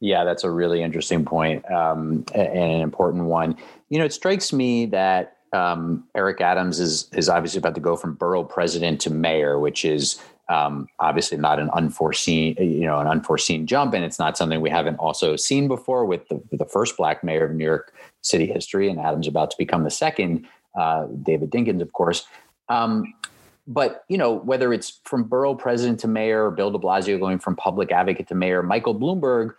Yeah, 0.00 0.24
that's 0.24 0.44
a 0.44 0.50
really 0.50 0.82
interesting 0.82 1.24
point, 1.24 1.70
um, 1.70 2.24
and 2.34 2.48
an 2.48 2.80
important 2.80 3.24
one. 3.24 3.56
You 3.90 3.98
know, 3.98 4.06
it 4.06 4.14
strikes 4.14 4.50
me 4.50 4.86
that 4.86 5.36
um, 5.52 6.04
Eric 6.14 6.40
Adams 6.40 6.80
is 6.80 7.08
is 7.12 7.28
obviously 7.28 7.58
about 7.58 7.74
to 7.74 7.82
go 7.82 7.96
from 7.96 8.14
borough 8.14 8.44
president 8.44 9.00
to 9.02 9.10
mayor, 9.10 9.58
which 9.58 9.84
is 9.84 10.18
um, 10.50 10.88
obviously 10.98 11.38
not 11.38 11.60
an 11.60 11.70
unforeseen, 11.70 12.56
you 12.58 12.84
know, 12.84 12.98
an 12.98 13.06
unforeseen 13.06 13.66
jump, 13.66 13.94
and 13.94 14.04
it's 14.04 14.18
not 14.18 14.36
something 14.36 14.60
we 14.60 14.68
haven't 14.68 14.96
also 14.96 15.36
seen 15.36 15.68
before 15.68 16.04
with 16.04 16.28
the, 16.28 16.42
the 16.50 16.64
first 16.64 16.96
black 16.96 17.22
mayor 17.22 17.44
of 17.44 17.54
New 17.54 17.64
York 17.64 17.94
City 18.22 18.46
history, 18.46 18.90
and 18.90 18.98
Adams 18.98 19.28
about 19.28 19.52
to 19.52 19.56
become 19.56 19.84
the 19.84 19.90
second, 19.90 20.46
uh, 20.76 21.06
David 21.22 21.50
Dinkins, 21.50 21.80
of 21.80 21.92
course. 21.92 22.26
Um, 22.68 23.14
but 23.68 24.04
you 24.08 24.18
know 24.18 24.32
whether 24.32 24.72
it's 24.72 25.00
from 25.04 25.22
borough 25.22 25.54
president 25.54 26.00
to 26.00 26.08
mayor 26.08 26.50
bill 26.50 26.70
de 26.70 26.78
blasio 26.78 27.20
going 27.20 27.38
from 27.38 27.54
public 27.54 27.92
advocate 27.92 28.26
to 28.26 28.34
mayor 28.34 28.62
michael 28.62 28.94
bloomberg 28.94 29.54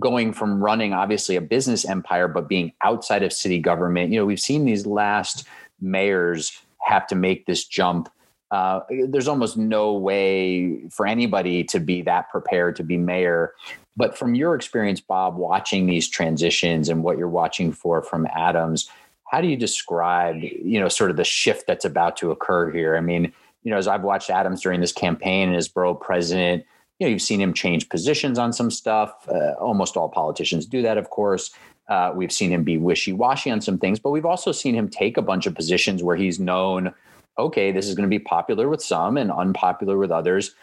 going 0.00 0.32
from 0.32 0.62
running 0.62 0.94
obviously 0.94 1.36
a 1.36 1.40
business 1.40 1.84
empire 1.84 2.26
but 2.26 2.48
being 2.48 2.72
outside 2.82 3.22
of 3.22 3.32
city 3.32 3.58
government 3.58 4.10
you 4.10 4.18
know 4.18 4.24
we've 4.24 4.40
seen 4.40 4.64
these 4.64 4.86
last 4.86 5.46
mayors 5.80 6.60
have 6.80 7.06
to 7.06 7.14
make 7.14 7.44
this 7.46 7.64
jump 7.64 8.08
uh, 8.52 8.80
there's 9.08 9.26
almost 9.26 9.56
no 9.56 9.94
way 9.94 10.88
for 10.90 11.06
anybody 11.06 11.64
to 11.64 11.80
be 11.80 12.02
that 12.02 12.30
prepared 12.30 12.76
to 12.76 12.84
be 12.84 12.96
mayor 12.96 13.52
but 13.96 14.16
from 14.16 14.34
your 14.34 14.54
experience 14.54 15.00
bob 15.00 15.36
watching 15.36 15.86
these 15.86 16.08
transitions 16.08 16.88
and 16.88 17.02
what 17.02 17.18
you're 17.18 17.28
watching 17.28 17.72
for 17.72 18.02
from 18.02 18.26
adams 18.34 18.88
how 19.24 19.40
do 19.40 19.48
you 19.48 19.56
describe 19.56 20.36
you 20.40 20.78
know 20.78 20.88
sort 20.88 21.10
of 21.10 21.16
the 21.16 21.24
shift 21.24 21.66
that's 21.66 21.84
about 21.84 22.16
to 22.16 22.30
occur 22.30 22.70
here 22.70 22.96
i 22.96 23.00
mean 23.00 23.32
you 23.62 23.70
know, 23.70 23.76
as 23.76 23.86
I've 23.86 24.02
watched 24.02 24.30
Adams 24.30 24.62
during 24.62 24.80
this 24.80 24.92
campaign 24.92 25.48
and 25.48 25.56
as 25.56 25.68
borough 25.68 25.94
president, 25.94 26.64
you 26.98 27.06
know, 27.06 27.10
you've 27.10 27.22
seen 27.22 27.40
him 27.40 27.54
change 27.54 27.88
positions 27.88 28.38
on 28.38 28.52
some 28.52 28.70
stuff. 28.70 29.28
Uh, 29.28 29.52
almost 29.54 29.96
all 29.96 30.08
politicians 30.08 30.66
do 30.66 30.82
that, 30.82 30.98
of 30.98 31.10
course. 31.10 31.50
Uh, 31.88 32.12
we've 32.14 32.32
seen 32.32 32.50
him 32.50 32.62
be 32.62 32.78
wishy-washy 32.78 33.50
on 33.50 33.60
some 33.60 33.78
things, 33.78 33.98
but 33.98 34.10
we've 34.10 34.24
also 34.24 34.52
seen 34.52 34.74
him 34.74 34.88
take 34.88 35.16
a 35.16 35.22
bunch 35.22 35.46
of 35.46 35.54
positions 35.54 36.02
where 36.02 36.16
he's 36.16 36.38
known, 36.38 36.94
okay, 37.38 37.72
this 37.72 37.88
is 37.88 37.94
going 37.94 38.08
to 38.08 38.14
be 38.14 38.18
popular 38.18 38.68
with 38.68 38.82
some 38.82 39.16
and 39.16 39.30
unpopular 39.30 39.98
with 39.98 40.10
others. 40.10 40.54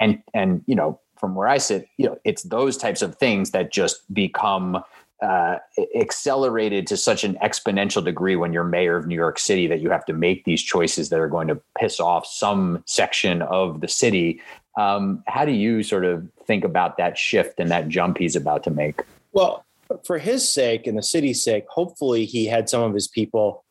And 0.00 0.22
and 0.34 0.62
you 0.66 0.74
know, 0.74 1.00
from 1.18 1.34
where 1.34 1.48
I 1.48 1.58
sit, 1.58 1.86
you 1.96 2.06
know, 2.06 2.18
it's 2.24 2.42
those 2.42 2.76
types 2.76 3.02
of 3.02 3.16
things 3.16 3.52
that 3.52 3.72
just 3.72 4.12
become 4.12 4.82
uh, 5.22 5.58
accelerated 5.94 6.86
to 6.88 6.96
such 6.96 7.22
an 7.22 7.36
exponential 7.36 8.04
degree 8.04 8.34
when 8.34 8.52
you're 8.52 8.64
mayor 8.64 8.96
of 8.96 9.06
New 9.06 9.14
York 9.14 9.38
City 9.38 9.68
that 9.68 9.80
you 9.80 9.88
have 9.88 10.04
to 10.06 10.12
make 10.12 10.44
these 10.44 10.60
choices 10.60 11.10
that 11.10 11.20
are 11.20 11.28
going 11.28 11.46
to 11.46 11.60
piss 11.78 12.00
off 12.00 12.26
some 12.26 12.82
section 12.86 13.40
of 13.42 13.80
the 13.80 13.88
city. 13.88 14.40
Um, 14.76 15.22
how 15.28 15.44
do 15.44 15.52
you 15.52 15.84
sort 15.84 16.04
of 16.04 16.28
think 16.44 16.64
about 16.64 16.96
that 16.96 17.16
shift 17.16 17.60
and 17.60 17.70
that 17.70 17.88
jump 17.88 18.18
he's 18.18 18.34
about 18.34 18.64
to 18.64 18.70
make? 18.70 19.02
Well, 19.32 19.64
for 20.04 20.18
his 20.18 20.48
sake 20.48 20.86
and 20.88 20.98
the 20.98 21.02
city's 21.02 21.42
sake, 21.42 21.66
hopefully 21.68 22.24
he 22.24 22.46
had 22.46 22.68
some 22.68 22.82
of 22.82 22.92
his 22.92 23.06
people 23.06 23.64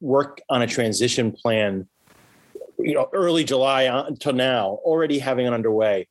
work 0.00 0.40
on 0.48 0.62
a 0.62 0.66
transition 0.66 1.32
plan. 1.32 1.88
You 2.78 2.94
know, 2.94 3.08
early 3.12 3.44
July 3.44 3.82
until 3.84 4.32
now, 4.32 4.78
already 4.84 5.18
having 5.18 5.46
it 5.46 5.52
underway. 5.52 6.08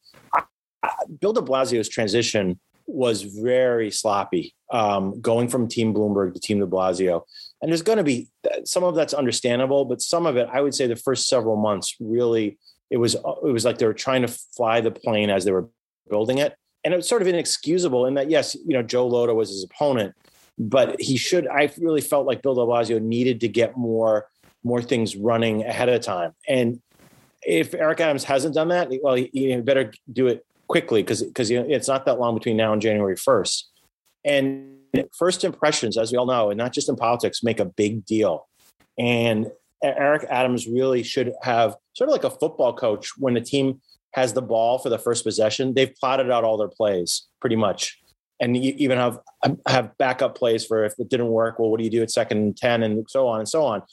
Bill 1.21 1.33
De 1.33 1.41
Blasio's 1.41 1.89
transition 1.89 2.59
was 2.87 3.23
very 3.23 3.89
sloppy, 3.89 4.53
um, 4.71 5.19
going 5.21 5.47
from 5.47 5.67
Team 5.67 5.93
Bloomberg 5.93 6.33
to 6.33 6.39
Team 6.39 6.59
De 6.59 6.67
Blasio. 6.67 7.21
And 7.61 7.71
there's 7.71 7.81
going 7.81 7.97
to 7.97 8.03
be 8.03 8.29
some 8.63 8.83
of 8.83 8.95
that's 8.95 9.13
understandable, 9.13 9.85
but 9.85 10.01
some 10.01 10.25
of 10.25 10.37
it, 10.37 10.47
I 10.51 10.61
would 10.61 10.75
say, 10.75 10.87
the 10.87 10.95
first 10.95 11.27
several 11.27 11.55
months 11.55 11.95
really, 11.99 12.57
it 12.91 12.97
was 12.97 13.15
it 13.15 13.51
was 13.51 13.65
like 13.65 13.79
they 13.79 13.87
were 13.87 13.93
trying 13.93 14.21
to 14.21 14.27
fly 14.27 14.81
the 14.81 14.91
plane 14.91 15.29
as 15.29 15.45
they 15.45 15.51
were 15.51 15.69
building 16.09 16.37
it, 16.37 16.55
and 16.83 16.93
it 16.93 16.97
was 16.97 17.07
sort 17.07 17.21
of 17.23 17.27
inexcusable 17.27 18.05
in 18.05 18.13
that 18.15 18.29
yes, 18.29 18.55
you 18.55 18.73
know, 18.73 18.83
Joe 18.83 19.09
Lhota 19.09 19.33
was 19.33 19.49
his 19.49 19.63
opponent, 19.63 20.13
but 20.57 20.99
he 20.99 21.17
should. 21.17 21.47
I 21.47 21.71
really 21.79 22.01
felt 22.01 22.25
like 22.25 22.41
Bill 22.41 22.55
De 22.55 22.61
Blasio 22.61 23.01
needed 23.01 23.41
to 23.41 23.47
get 23.47 23.77
more 23.77 24.27
more 24.63 24.81
things 24.81 25.15
running 25.15 25.63
ahead 25.63 25.89
of 25.89 26.01
time, 26.01 26.33
and 26.47 26.81
if 27.45 27.73
Eric 27.73 27.99
Adams 27.99 28.23
hasn't 28.23 28.55
done 28.55 28.69
that, 28.69 28.91
well, 29.03 29.13
he, 29.13 29.29
he 29.31 29.55
better 29.61 29.93
do 30.11 30.27
it 30.27 30.45
quickly 30.67 31.03
because 31.03 31.21
because 31.23 31.49
you 31.49 31.61
it's 31.61 31.87
not 31.87 32.05
that 32.05 32.19
long 32.19 32.33
between 32.33 32.57
now 32.57 32.73
and 32.73 32.81
January 32.81 33.15
1st. 33.15 33.63
And 34.25 34.77
first 35.17 35.43
impressions, 35.43 35.97
as 35.97 36.11
we 36.11 36.17
all 36.17 36.25
know, 36.25 36.49
and 36.49 36.57
not 36.57 36.73
just 36.73 36.89
in 36.89 36.95
politics, 36.95 37.43
make 37.43 37.59
a 37.59 37.65
big 37.65 38.05
deal. 38.05 38.47
And 38.97 39.51
Eric 39.83 40.25
Adams 40.29 40.67
really 40.67 41.03
should 41.03 41.33
have 41.43 41.75
sort 41.93 42.09
of 42.09 42.13
like 42.13 42.23
a 42.23 42.29
football 42.29 42.73
coach 42.73 43.11
when 43.17 43.35
the 43.35 43.41
team 43.41 43.81
has 44.13 44.33
the 44.33 44.41
ball 44.41 44.79
for 44.79 44.89
the 44.89 44.97
first 44.97 45.23
possession. 45.23 45.73
They've 45.73 45.93
plotted 45.93 46.31
out 46.31 46.43
all 46.43 46.57
their 46.57 46.69
plays 46.69 47.27
pretty 47.41 47.57
much, 47.57 47.99
and 48.39 48.55
you 48.57 48.73
even 48.77 48.97
have 48.97 49.19
um, 49.43 49.59
have 49.67 49.97
backup 49.97 50.35
plays 50.35 50.65
for 50.65 50.83
if 50.85 50.93
it 50.99 51.09
didn't 51.09 51.27
work. 51.27 51.59
Well, 51.59 51.69
what 51.69 51.77
do 51.77 51.83
you 51.83 51.89
do 51.89 52.01
at 52.01 52.11
second 52.11 52.37
and 52.37 52.57
ten, 52.57 52.83
and 52.83 53.05
so 53.09 53.27
on 53.27 53.39
and 53.39 53.49
so 53.49 53.63
on 53.63 53.83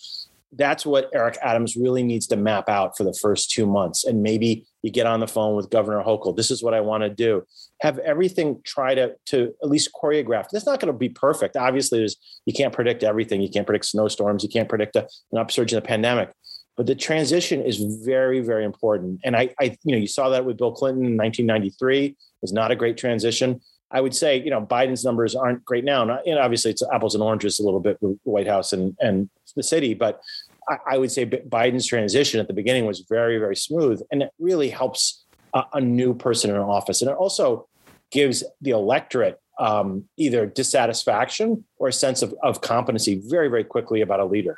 that's 0.53 0.85
what 0.85 1.11
Eric 1.15 1.39
Adams 1.43 1.77
really 1.77 2.03
needs 2.03 2.27
to 2.27 2.37
map 2.37 2.69
out 2.69 2.97
for 2.97 3.05
the 3.05 3.17
first 3.21 3.51
two 3.51 3.67
months. 3.67 4.05
And 4.05 4.23
maybe 4.23 4.67
you 4.83 4.91
get 4.91 5.07
on 5.07 5.21
the 5.21 5.27
phone 5.27 5.57
with 5.57 5.71
Governor 5.71 6.03
Hochul. 6.03 6.37
This 6.37 6.51
is 6.51 6.63
what 6.63 6.75
I 6.75 6.81
want 6.81 7.03
to 7.05 7.09
do. 7.09 7.45
Have 7.81 7.99
everything 8.01 8.61
try 8.65 8.95
to 8.95 9.15
to 9.27 9.55
at 9.63 9.71
least 9.71 9.91
choreograph. 9.95 10.47
It's 10.53 10.67
not 10.67 10.79
going 10.79 10.93
to 10.93 10.99
be 10.99 11.09
perfect. 11.09 11.57
Obviously, 11.57 11.99
there's 11.99 12.17
you 12.45 12.53
can't 12.53 12.73
predict 12.73 13.03
everything. 13.03 13.41
You 13.41 13.49
can't 13.49 13.67
predict 13.67 13.87
snowstorms. 13.87 14.43
You 14.43 14.51
can't 14.51 14.69
predict 14.69 14.97
a, 14.97 15.09
an 15.33 15.39
upsurge 15.39 15.73
in 15.73 15.77
the 15.77 15.83
pandemic. 15.83 16.31
But 16.77 16.87
the 16.87 16.95
transition 16.95 17.63
is 17.63 17.79
very, 18.05 18.41
very 18.41 18.65
important. 18.65 19.21
And 19.25 19.37
I, 19.37 19.51
I, 19.61 19.77
you 19.85 19.93
know, 19.93 19.99
you 19.99 20.07
saw 20.07 20.31
that 20.31 20.47
with 20.47 20.57
Bill 20.57 20.73
Clinton 20.73 21.05
in 21.05 21.17
1993. 21.19 22.07
It 22.07 22.17
was 22.41 22.53
not 22.53 22.71
a 22.71 22.77
great 22.77 22.97
transition. 22.97 23.61
I 23.93 24.01
would 24.01 24.15
say, 24.15 24.41
you 24.41 24.51
know, 24.51 24.61
Biden's 24.61 25.05
numbers 25.05 25.35
aren't 25.35 25.65
great 25.65 25.85
now. 25.85 26.05
Know, 26.05 26.21
obviously, 26.39 26.71
it's 26.71 26.83
apples 26.93 27.15
and 27.15 27.23
oranges 27.23 27.59
a 27.59 27.63
little 27.63 27.81
bit 27.81 27.99
with 28.01 28.19
the 28.25 28.31
White 28.31 28.47
House 28.47 28.73
and 28.73 28.97
and 29.01 29.29
the 29.55 29.63
city, 29.63 29.95
but 29.95 30.21
I, 30.69 30.77
I 30.93 30.99
would 30.99 31.13
say 31.13 31.27
Biden's 31.27 31.87
transition 31.87 32.41
at 32.41 32.49
the 32.49 32.55
beginning 32.55 32.87
was 32.87 33.05
very, 33.09 33.39
very 33.39 33.57
smooth, 33.57 34.01
and 34.11 34.23
it 34.23 34.31
really 34.39 34.71
helps 34.71 35.25
a, 35.55 35.65
a 35.75 35.81
new 35.81 36.15
person 36.15 36.51
in 36.51 36.57
office, 36.57 37.03
and 37.03 37.11
it 37.11 37.17
also 37.17 37.69
gives 38.11 38.45
the 38.61 38.71
electorate 38.71 39.41
um, 39.59 40.05
either 40.17 40.47
dissatisfaction 40.47 41.65
or 41.79 41.89
a 41.89 41.93
sense 41.93 42.23
of, 42.23 42.35
of 42.43 42.61
competency 42.61 43.21
very, 43.27 43.49
very 43.49 43.65
quickly 43.65 44.01
about 44.01 44.21
a 44.21 44.25
leader. 44.25 44.57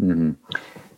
Mm-hmm. 0.00 0.32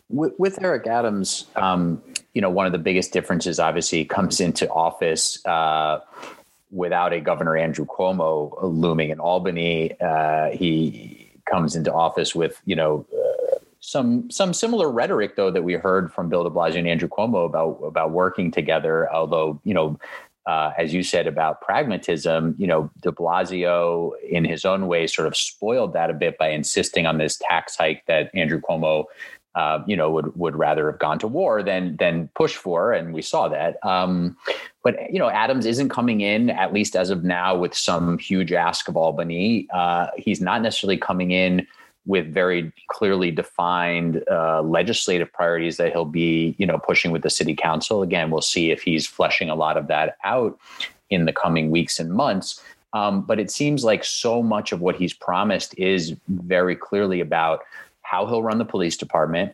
With, 0.09 0.33
with, 0.39 0.63
Eric 0.63 0.87
Adams, 0.87 1.45
um, 1.55 2.01
you 2.33 2.41
know, 2.41 2.49
one 2.49 2.65
of 2.65 2.71
the 2.71 2.79
biggest 2.79 3.13
differences 3.13 3.59
obviously 3.59 4.05
comes 4.05 4.39
into 4.39 4.67
office 4.69 5.43
uh, 5.45 5.99
without 6.71 7.13
a 7.13 7.19
Governor 7.19 7.57
Andrew 7.57 7.85
Cuomo 7.85 8.57
looming 8.61 9.09
in 9.09 9.19
Albany. 9.19 9.99
Uh, 9.99 10.49
he 10.49 11.31
comes 11.45 11.75
into 11.75 11.93
office 11.93 12.35
with, 12.35 12.61
you 12.65 12.75
know, 12.75 13.05
uh, 13.13 13.55
some 13.81 14.29
some 14.29 14.53
similar 14.53 14.91
rhetoric 14.91 15.35
though 15.35 15.49
that 15.51 15.63
we 15.63 15.73
heard 15.73 16.11
from 16.11 16.29
Bill 16.29 16.43
De 16.43 16.49
Blasio 16.49 16.77
and 16.79 16.87
Andrew 16.87 17.07
Cuomo 17.07 17.45
about 17.45 17.79
about 17.83 18.11
working 18.11 18.51
together. 18.51 19.11
Although 19.11 19.59
you 19.63 19.73
know, 19.73 19.97
uh, 20.45 20.73
as 20.77 20.93
you 20.93 21.01
said 21.01 21.27
about 21.27 21.61
pragmatism, 21.61 22.55
you 22.57 22.67
know, 22.67 22.91
De 23.01 23.11
Blasio 23.11 24.11
in 24.29 24.43
his 24.43 24.65
own 24.65 24.87
way 24.87 25.07
sort 25.07 25.27
of 25.27 25.35
spoiled 25.35 25.93
that 25.93 26.09
a 26.09 26.13
bit 26.13 26.37
by 26.37 26.49
insisting 26.49 27.05
on 27.05 27.17
this 27.17 27.37
tax 27.37 27.77
hike 27.77 28.05
that 28.07 28.29
Andrew 28.35 28.59
Cuomo 28.59 29.05
uh, 29.55 29.83
you 29.87 29.95
know, 29.95 30.11
would 30.11 30.35
would 30.35 30.55
rather 30.55 30.91
have 30.91 30.99
gone 30.99 31.19
to 31.19 31.27
war 31.27 31.63
than 31.63 31.97
than 31.97 32.29
push 32.35 32.55
for, 32.55 32.93
and 32.93 33.13
we 33.13 33.21
saw 33.21 33.47
that. 33.47 33.83
Um, 33.85 34.37
but 34.83 35.11
you 35.11 35.19
know, 35.19 35.29
Adams 35.29 35.65
isn't 35.65 35.89
coming 35.89 36.21
in, 36.21 36.49
at 36.49 36.73
least 36.73 36.95
as 36.95 37.09
of 37.09 37.23
now, 37.23 37.55
with 37.55 37.75
some 37.75 38.17
huge 38.17 38.51
ask 38.51 38.87
of 38.87 38.95
Albany. 38.95 39.67
Uh, 39.73 40.07
he's 40.17 40.41
not 40.41 40.61
necessarily 40.61 40.97
coming 40.97 41.31
in 41.31 41.67
with 42.05 42.33
very 42.33 42.71
clearly 42.87 43.29
defined 43.29 44.23
uh, 44.31 44.61
legislative 44.61 45.31
priorities 45.31 45.77
that 45.77 45.91
he'll 45.91 46.05
be, 46.05 46.55
you 46.57 46.65
know, 46.65 46.77
pushing 46.77 47.11
with 47.11 47.21
the 47.21 47.29
city 47.29 47.53
council. 47.53 48.01
Again, 48.01 48.31
we'll 48.31 48.41
see 48.41 48.71
if 48.71 48.81
he's 48.81 49.05
fleshing 49.05 49.49
a 49.49 49.55
lot 49.55 49.77
of 49.77 49.87
that 49.87 50.17
out 50.23 50.57
in 51.09 51.25
the 51.25 51.33
coming 51.33 51.69
weeks 51.69 51.99
and 51.99 52.11
months. 52.11 52.63
Um, 52.93 53.21
but 53.21 53.39
it 53.39 53.51
seems 53.51 53.83
like 53.83 54.03
so 54.03 54.41
much 54.41 54.71
of 54.71 54.81
what 54.81 54.95
he's 54.95 55.13
promised 55.13 55.77
is 55.77 56.15
very 56.27 56.75
clearly 56.75 57.19
about 57.19 57.61
how 58.01 58.25
he'll 58.25 58.41
run 58.41 58.57
the 58.57 58.65
police 58.65 58.97
department, 58.97 59.53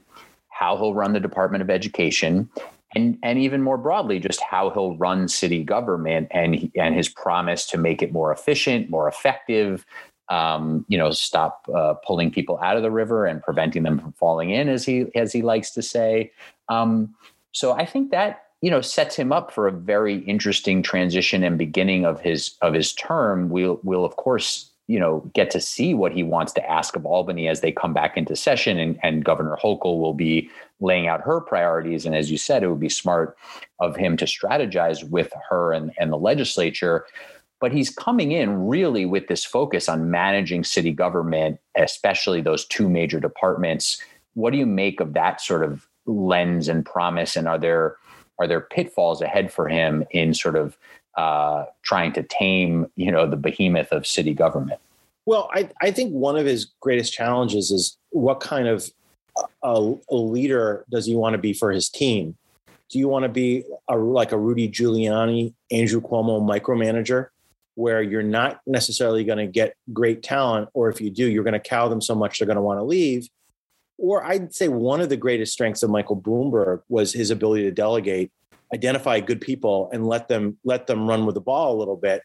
how 0.49 0.77
he'll 0.77 0.93
run 0.93 1.11
the 1.11 1.19
Department 1.19 1.61
of 1.61 1.69
Education, 1.69 2.49
and 2.95 3.17
and 3.23 3.39
even 3.39 3.61
more 3.61 3.77
broadly, 3.77 4.19
just 4.19 4.41
how 4.41 4.69
he'll 4.69 4.97
run 4.97 5.27
city 5.27 5.63
government 5.63 6.27
and 6.31 6.71
and 6.75 6.95
his 6.95 7.09
promise 7.09 7.65
to 7.67 7.77
make 7.77 8.01
it 8.01 8.11
more 8.11 8.31
efficient, 8.31 8.89
more 8.89 9.07
effective. 9.07 9.85
Um, 10.29 10.85
you 10.87 10.97
know, 10.97 11.11
stop 11.11 11.67
uh, 11.73 11.93
pulling 12.05 12.31
people 12.31 12.59
out 12.63 12.77
of 12.77 12.83
the 12.83 12.89
river 12.89 13.27
and 13.27 13.43
preventing 13.43 13.83
them 13.83 13.99
from 13.99 14.13
falling 14.13 14.49
in, 14.49 14.69
as 14.69 14.85
he 14.85 15.05
as 15.15 15.31
he 15.31 15.41
likes 15.41 15.71
to 15.71 15.81
say. 15.81 16.31
Um, 16.69 17.13
so 17.51 17.73
I 17.73 17.85
think 17.85 18.11
that 18.11 18.45
you 18.61 18.71
know 18.71 18.81
sets 18.81 19.15
him 19.15 19.31
up 19.31 19.51
for 19.51 19.67
a 19.67 19.71
very 19.71 20.19
interesting 20.19 20.81
transition 20.81 21.43
and 21.43 21.57
beginning 21.57 22.05
of 22.05 22.21
his 22.21 22.55
of 22.61 22.73
his 22.73 22.93
term. 22.93 23.49
We'll 23.49 23.79
we'll 23.83 24.05
of 24.05 24.15
course 24.15 24.71
you 24.87 24.99
know 24.99 25.29
get 25.33 25.49
to 25.51 25.59
see 25.59 25.93
what 25.93 26.11
he 26.11 26.23
wants 26.23 26.53
to 26.53 26.69
ask 26.69 26.95
of 26.95 27.05
Albany 27.05 27.47
as 27.47 27.61
they 27.61 27.71
come 27.71 27.93
back 27.93 28.17
into 28.17 28.35
session 28.35 28.77
and, 28.77 28.99
and 29.03 29.25
Governor 29.25 29.57
Hochul 29.61 29.99
will 29.99 30.13
be 30.13 30.49
laying 30.79 31.07
out 31.07 31.21
her 31.21 31.41
priorities. 31.41 32.05
And 32.05 32.15
as 32.15 32.29
you 32.29 32.37
said 32.37 32.63
it 32.63 32.69
would 32.69 32.79
be 32.79 32.89
smart 32.89 33.37
of 33.79 33.95
him 33.95 34.17
to 34.17 34.25
strategize 34.25 35.07
with 35.09 35.31
her 35.49 35.73
and, 35.73 35.91
and 35.97 36.11
the 36.11 36.17
legislature. 36.17 37.05
But 37.61 37.71
he's 37.71 37.89
coming 37.89 38.31
in 38.31 38.67
really 38.67 39.05
with 39.05 39.27
this 39.27 39.45
focus 39.45 39.87
on 39.89 40.11
managing 40.11 40.63
city 40.63 40.91
government 40.91 41.59
especially 41.75 42.41
those 42.41 42.65
two 42.65 42.89
major 42.89 43.19
departments. 43.19 44.01
What 44.33 44.51
do 44.51 44.57
you 44.57 44.65
make 44.65 44.99
of 44.99 45.13
that 45.13 45.41
sort 45.41 45.63
of 45.63 45.87
lens 46.05 46.67
and 46.67 46.85
promise? 46.85 47.35
And 47.35 47.47
are 47.47 47.57
there 47.57 47.97
are 48.37 48.47
there 48.47 48.61
pitfalls 48.61 49.21
ahead 49.21 49.51
for 49.51 49.67
him 49.67 50.03
in 50.11 50.33
sort 50.33 50.57
of 50.57 50.77
uh, 51.17 51.65
trying 51.83 52.13
to 52.13 52.23
tame, 52.23 52.87
you 52.95 53.11
know, 53.11 53.29
the 53.29 53.37
behemoth 53.37 53.91
of 53.91 54.05
city 54.05 54.33
government? 54.33 54.79
Well, 55.25 55.49
I, 55.53 55.69
I 55.81 55.91
think 55.91 56.11
one 56.11 56.37
of 56.37 56.45
his 56.45 56.65
greatest 56.81 57.13
challenges 57.13 57.71
is 57.71 57.97
what 58.11 58.39
kind 58.39 58.67
of 58.67 58.89
a, 59.63 59.95
a 60.09 60.15
leader 60.15 60.85
does 60.89 61.05
he 61.05 61.15
want 61.15 61.33
to 61.33 61.37
be 61.37 61.53
for 61.53 61.71
his 61.71 61.89
team? 61.89 62.35
Do 62.89 62.99
you 62.99 63.07
want 63.07 63.23
to 63.23 63.29
be 63.29 63.63
a, 63.89 63.97
like 63.97 64.31
a 64.31 64.37
Rudy 64.37 64.69
Giuliani, 64.69 65.53
Andrew 65.71 66.01
Cuomo 66.01 66.41
micromanager, 66.41 67.29
where 67.73 68.01
you're 68.01 68.23
not 68.23 68.61
necessarily 68.67 69.23
going 69.23 69.39
to 69.39 69.47
get 69.47 69.75
great 69.91 70.21
talent, 70.21 70.69
or 70.73 70.89
if 70.89 71.01
you 71.01 71.09
do, 71.09 71.25
you're 71.25 71.43
going 71.43 71.53
to 71.53 71.59
cow 71.59 71.87
them 71.87 72.01
so 72.01 72.15
much 72.15 72.39
they're 72.39 72.45
going 72.45 72.55
to 72.55 72.61
want 72.61 72.79
to 72.79 72.83
leave? 72.83 73.27
Or 73.97 74.23
I'd 74.23 74.53
say 74.53 74.67
one 74.67 75.01
of 75.01 75.09
the 75.09 75.17
greatest 75.17 75.53
strengths 75.53 75.81
of 75.81 75.89
Michael 75.89 76.19
Bloomberg 76.19 76.81
was 76.87 77.13
his 77.13 77.31
ability 77.31 77.63
to 77.63 77.71
delegate 77.71 78.31
identify 78.73 79.19
good 79.19 79.41
people 79.41 79.89
and 79.93 80.07
let 80.07 80.27
them 80.27 80.57
let 80.63 80.87
them 80.87 81.07
run 81.07 81.25
with 81.25 81.35
the 81.35 81.41
ball 81.41 81.75
a 81.75 81.77
little 81.77 81.97
bit. 81.97 82.21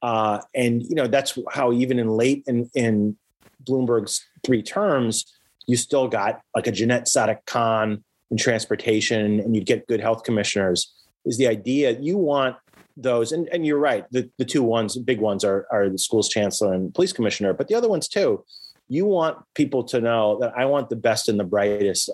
Uh, 0.00 0.40
and 0.54 0.82
you 0.82 0.94
know 0.94 1.06
that's 1.06 1.38
how 1.50 1.72
even 1.72 1.98
in 1.98 2.08
late 2.08 2.42
in 2.46 2.70
in 2.74 3.16
Bloomberg's 3.64 4.24
three 4.44 4.62
terms, 4.62 5.24
you 5.66 5.76
still 5.76 6.08
got 6.08 6.40
like 6.56 6.66
a 6.66 6.72
Janette 6.72 7.08
Sadik 7.08 7.44
Khan 7.46 8.02
in 8.30 8.36
transportation, 8.36 9.40
and 9.40 9.54
you'd 9.54 9.66
get 9.66 9.86
good 9.86 10.00
health 10.00 10.24
commissioners. 10.24 10.92
Is 11.24 11.38
the 11.38 11.46
idea 11.46 11.92
you 12.00 12.16
want 12.16 12.56
those? 12.96 13.30
And, 13.30 13.48
and 13.48 13.64
you're 13.64 13.78
right. 13.78 14.04
The 14.10 14.28
the 14.38 14.44
two 14.44 14.62
ones, 14.62 14.96
big 14.98 15.20
ones, 15.20 15.44
are 15.44 15.66
are 15.70 15.88
the 15.88 15.98
school's 15.98 16.28
chancellor 16.28 16.72
and 16.72 16.92
police 16.92 17.12
commissioner, 17.12 17.52
but 17.52 17.68
the 17.68 17.74
other 17.74 17.88
ones 17.88 18.08
too. 18.08 18.44
You 18.88 19.06
want 19.06 19.38
people 19.54 19.84
to 19.84 20.00
know 20.00 20.38
that 20.40 20.52
I 20.56 20.66
want 20.66 20.90
the 20.90 20.96
best 20.96 21.28
and 21.28 21.38
the 21.38 21.44
brightest, 21.44 22.10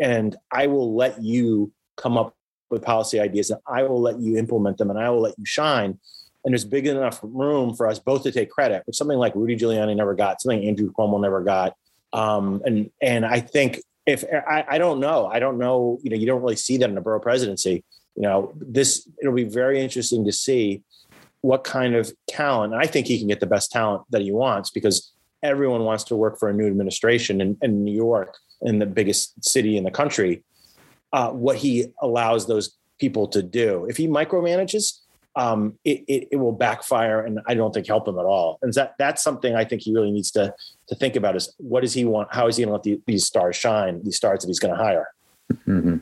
and 0.00 0.36
I 0.52 0.66
will 0.66 0.94
let 0.94 1.22
you 1.22 1.72
come 1.96 2.18
up 2.18 2.36
with 2.72 2.82
policy 2.82 3.20
ideas 3.20 3.50
and 3.50 3.60
I 3.66 3.84
will 3.84 4.00
let 4.00 4.18
you 4.18 4.36
implement 4.36 4.78
them 4.78 4.90
and 4.90 4.98
I 4.98 5.10
will 5.10 5.20
let 5.20 5.38
you 5.38 5.44
shine. 5.44 5.98
And 6.44 6.52
there's 6.52 6.64
big 6.64 6.88
enough 6.88 7.20
room 7.22 7.76
for 7.76 7.86
us 7.86 8.00
both 8.00 8.24
to 8.24 8.32
take 8.32 8.50
credit, 8.50 8.82
which 8.86 8.96
something 8.96 9.18
like 9.18 9.36
Rudy 9.36 9.56
Giuliani 9.56 9.94
never 9.94 10.14
got, 10.14 10.40
something 10.40 10.66
Andrew 10.66 10.90
Cuomo 10.90 11.20
never 11.20 11.42
got. 11.42 11.76
Um, 12.12 12.62
and 12.64 12.90
and 13.00 13.24
I 13.24 13.38
think 13.38 13.80
if 14.06 14.24
I, 14.24 14.64
I 14.68 14.78
don't 14.78 14.98
know, 14.98 15.26
I 15.26 15.38
don't 15.38 15.58
know, 15.58 16.00
you 16.02 16.10
know, 16.10 16.16
you 16.16 16.26
don't 16.26 16.42
really 16.42 16.56
see 16.56 16.78
that 16.78 16.90
in 16.90 16.98
a 16.98 17.00
borough 17.00 17.20
presidency. 17.20 17.84
You 18.16 18.22
know, 18.22 18.52
this 18.56 19.08
it'll 19.20 19.34
be 19.34 19.44
very 19.44 19.80
interesting 19.80 20.24
to 20.24 20.32
see 20.32 20.82
what 21.42 21.62
kind 21.62 21.94
of 21.94 22.12
talent. 22.26 22.74
I 22.74 22.86
think 22.86 23.06
he 23.06 23.18
can 23.18 23.28
get 23.28 23.38
the 23.38 23.46
best 23.46 23.70
talent 23.70 24.02
that 24.10 24.22
he 24.22 24.32
wants 24.32 24.70
because 24.70 25.12
everyone 25.42 25.84
wants 25.84 26.04
to 26.04 26.16
work 26.16 26.38
for 26.38 26.48
a 26.48 26.52
new 26.52 26.66
administration 26.66 27.40
in, 27.40 27.56
in 27.62 27.84
New 27.84 27.94
York, 27.94 28.36
in 28.62 28.78
the 28.78 28.86
biggest 28.86 29.44
city 29.44 29.76
in 29.76 29.84
the 29.84 29.90
country 29.90 30.42
uh, 31.12 31.30
what 31.30 31.56
he 31.56 31.86
allows 32.00 32.46
those 32.46 32.76
people 32.98 33.26
to 33.28 33.42
do. 33.42 33.86
If 33.88 33.96
he 33.96 34.08
micromanages, 34.08 34.98
um, 35.34 35.78
it, 35.84 36.04
it, 36.08 36.28
it, 36.32 36.36
will 36.36 36.52
backfire 36.52 37.24
and 37.24 37.40
I 37.46 37.54
don't 37.54 37.72
think 37.72 37.86
help 37.86 38.06
him 38.06 38.18
at 38.18 38.24
all. 38.24 38.58
And 38.60 38.72
that 38.74 38.94
that's 38.98 39.22
something 39.22 39.54
I 39.54 39.64
think 39.64 39.82
he 39.82 39.92
really 39.92 40.10
needs 40.10 40.30
to 40.32 40.54
to 40.88 40.94
think 40.94 41.16
about 41.16 41.36
is 41.36 41.54
what 41.56 41.80
does 41.80 41.94
he 41.94 42.04
want? 42.04 42.34
How 42.34 42.48
is 42.48 42.56
he 42.56 42.64
going 42.64 42.68
to 42.68 42.72
let 42.74 42.82
the, 42.82 43.00
these 43.06 43.24
stars 43.24 43.56
shine? 43.56 44.02
These 44.04 44.16
stars 44.16 44.40
that 44.40 44.48
he's 44.48 44.58
going 44.58 44.76
to 44.76 44.82
hire. 44.82 45.08
Mm-hmm. 45.66 45.96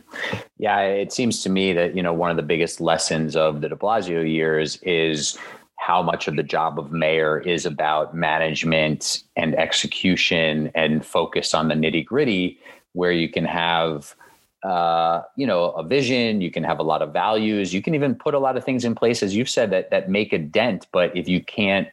Yeah, 0.58 0.80
it 0.80 1.12
seems 1.12 1.42
to 1.42 1.48
me 1.48 1.72
that 1.72 1.96
you 1.96 2.02
know 2.02 2.12
one 2.12 2.30
of 2.30 2.36
the 2.36 2.42
biggest 2.42 2.80
lessons 2.80 3.36
of 3.36 3.60
the 3.60 3.68
De 3.68 3.76
Blasio 3.76 4.28
years 4.28 4.76
is 4.82 5.38
how 5.76 6.02
much 6.02 6.28
of 6.28 6.36
the 6.36 6.42
job 6.42 6.78
of 6.78 6.92
mayor 6.92 7.38
is 7.38 7.64
about 7.64 8.14
management 8.14 9.22
and 9.36 9.54
execution 9.54 10.70
and 10.74 11.06
focus 11.06 11.54
on 11.54 11.68
the 11.68 11.74
nitty 11.74 12.04
gritty, 12.04 12.58
where 12.92 13.12
you 13.12 13.28
can 13.28 13.44
have 13.44 14.14
uh, 14.62 15.22
you 15.36 15.46
know, 15.46 15.70
a 15.70 15.82
vision. 15.82 16.40
You 16.40 16.50
can 16.50 16.64
have 16.64 16.78
a 16.78 16.82
lot 16.82 17.02
of 17.02 17.12
values. 17.12 17.72
You 17.72 17.82
can 17.82 17.94
even 17.94 18.14
put 18.14 18.34
a 18.34 18.38
lot 18.38 18.56
of 18.56 18.64
things 18.64 18.84
in 18.84 18.94
place, 18.94 19.22
as 19.22 19.34
you've 19.34 19.48
said, 19.48 19.70
that 19.70 19.90
that 19.90 20.10
make 20.10 20.32
a 20.32 20.38
dent. 20.38 20.86
But 20.92 21.16
if 21.16 21.28
you 21.28 21.42
can't 21.42 21.88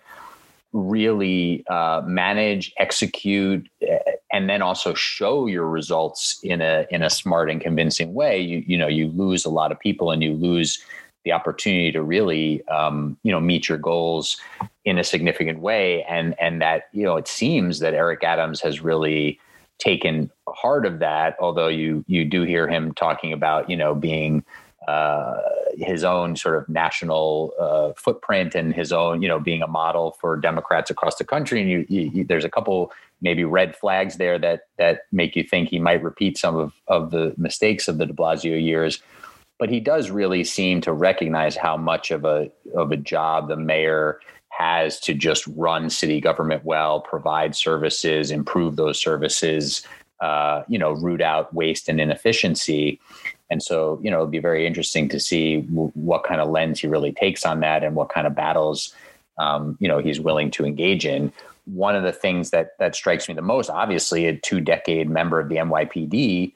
really 0.74 1.66
uh, 1.68 2.02
manage, 2.06 2.74
execute, 2.78 3.68
eh, 3.82 3.98
and 4.32 4.50
then 4.50 4.62
also 4.62 4.94
show 4.94 5.48
your 5.48 5.68
results 5.68 6.40
in 6.44 6.62
a 6.62 6.86
in 6.90 7.04
a 7.04 7.10
smart 7.10 7.50
and 7.50 7.62
convincing 7.62 8.14
way, 8.14 8.40
you 8.40 8.64
you 8.68 8.78
know 8.78 8.88
you 8.88 9.08
lose 9.08 9.46
a 9.46 9.50
lot 9.50 9.72
of 9.72 9.80
people, 9.80 10.12
and 10.12 10.22
you 10.22 10.34
lose 10.34 10.84
the 11.24 11.32
opportunity 11.32 11.92
to 11.92 12.02
really 12.02 12.66
um, 12.68 13.18
you 13.24 13.32
know 13.32 13.40
meet 13.40 13.70
your 13.70 13.78
goals 13.78 14.38
in 14.84 14.98
a 14.98 15.04
significant 15.04 15.60
way. 15.60 16.04
And 16.04 16.36
and 16.40 16.62
that 16.62 16.90
you 16.92 17.04
know 17.04 17.16
it 17.16 17.30
seems 17.30 17.80
that 17.80 17.94
Eric 17.94 18.24
Adams 18.26 18.60
has 18.62 18.82
really 18.82 19.40
taken 19.80 20.32
heart 20.48 20.86
of 20.86 21.00
that 21.00 21.36
although 21.40 21.68
you 21.68 22.04
you 22.08 22.26
do 22.26 22.44
hear 22.44 22.68
him 22.68 22.94
talking 22.94 23.32
about 23.32 23.70
you 23.70 23.78
know 23.78 23.94
being 23.94 24.44
uh, 24.88 25.42
his 25.78 26.04
own 26.04 26.36
sort 26.36 26.56
of 26.56 26.70
national 26.70 27.54
uh, 27.60 27.92
footprint 27.98 28.56
and 28.56 28.74
his 28.74 28.94
own, 28.94 29.22
you 29.22 29.28
know, 29.28 29.40
being 29.40 29.62
a 29.62 29.68
model 29.68 30.12
for 30.22 30.38
Democrats 30.38 30.90
across 30.90 31.16
the 31.16 31.26
country. 31.26 31.62
And 31.62 31.70
you, 31.70 31.86
you, 31.90 32.24
there's 32.24 32.46
a 32.46 32.50
couple 32.50 32.92
maybe 33.20 33.44
red 33.44 33.76
flags 33.76 34.16
there 34.18 34.40
that 34.40 34.62
that 34.78 35.02
make 35.12 35.36
you 35.36 35.44
think 35.44 35.70
he 35.70 35.80
might 35.80 36.02
repeat 36.04 36.38
some 36.38 36.56
of 36.56 36.74
of 36.88 37.12
the 37.12 37.34
mistakes 37.38 37.88
of 37.88 37.98
the 37.98 38.06
De 38.06 38.14
Blasio 38.14 38.62
years. 38.62 39.02
But 39.60 39.70
he 39.70 39.80
does 39.80 40.10
really 40.10 40.44
seem 40.44 40.82
to 40.82 40.94
recognize 40.94 41.58
how 41.58 41.76
much 41.76 42.10
of 42.12 42.24
a 42.24 42.50
of 42.74 42.92
a 42.92 42.98
job 42.98 43.50
the 43.50 43.58
mayor 43.58 44.20
has 44.58 45.00
to 45.00 45.14
just 45.14 45.46
run 45.56 45.88
city 45.88 46.20
government 46.20 46.66
well, 46.66 47.00
provide 47.00 47.56
services, 47.56 48.32
improve 48.32 48.76
those 48.76 49.00
services, 49.00 49.84
uh, 50.20 50.64
you 50.68 50.80
know, 50.80 50.94
root 50.94 51.22
out 51.22 51.54
waste 51.54 51.88
and 51.88 52.02
inefficiency. 52.02 53.00
And 53.52 53.62
so, 53.62 54.00
you 54.02 54.10
know, 54.10 54.18
it'll 54.18 54.28
be 54.28 54.40
very 54.40 54.66
interesting 54.66 55.10
to 55.10 55.20
see 55.20 55.58
w- 55.58 55.92
what 55.94 56.24
kind 56.24 56.42
of 56.42 56.50
lens 56.50 56.80
he 56.80 56.88
really 56.88 57.12
takes 57.12 57.46
on 57.46 57.60
that 57.60 57.84
and 57.84 57.96
what 57.96 58.10
kind 58.10 58.26
of 58.26 58.34
battles, 58.34 58.96
um, 59.38 59.78
you 59.80 59.88
know, 59.88 60.00
he's 60.00 60.20
willing 60.20 60.50
to 60.52 60.66
engage 60.66 61.06
in. 61.06 61.32
One 61.66 61.96
of 61.96 62.02
the 62.02 62.12
things 62.12 62.50
that 62.50 62.80
that 62.80 62.96
strikes 62.96 63.28
me 63.28 63.36
the 63.36 63.44
most, 63.44 63.70
obviously, 63.70 64.26
a 64.26 64.36
two-decade 64.36 65.08
member 65.08 65.40
of 65.40 65.50
the 65.50 65.58
NYPD 65.58 66.54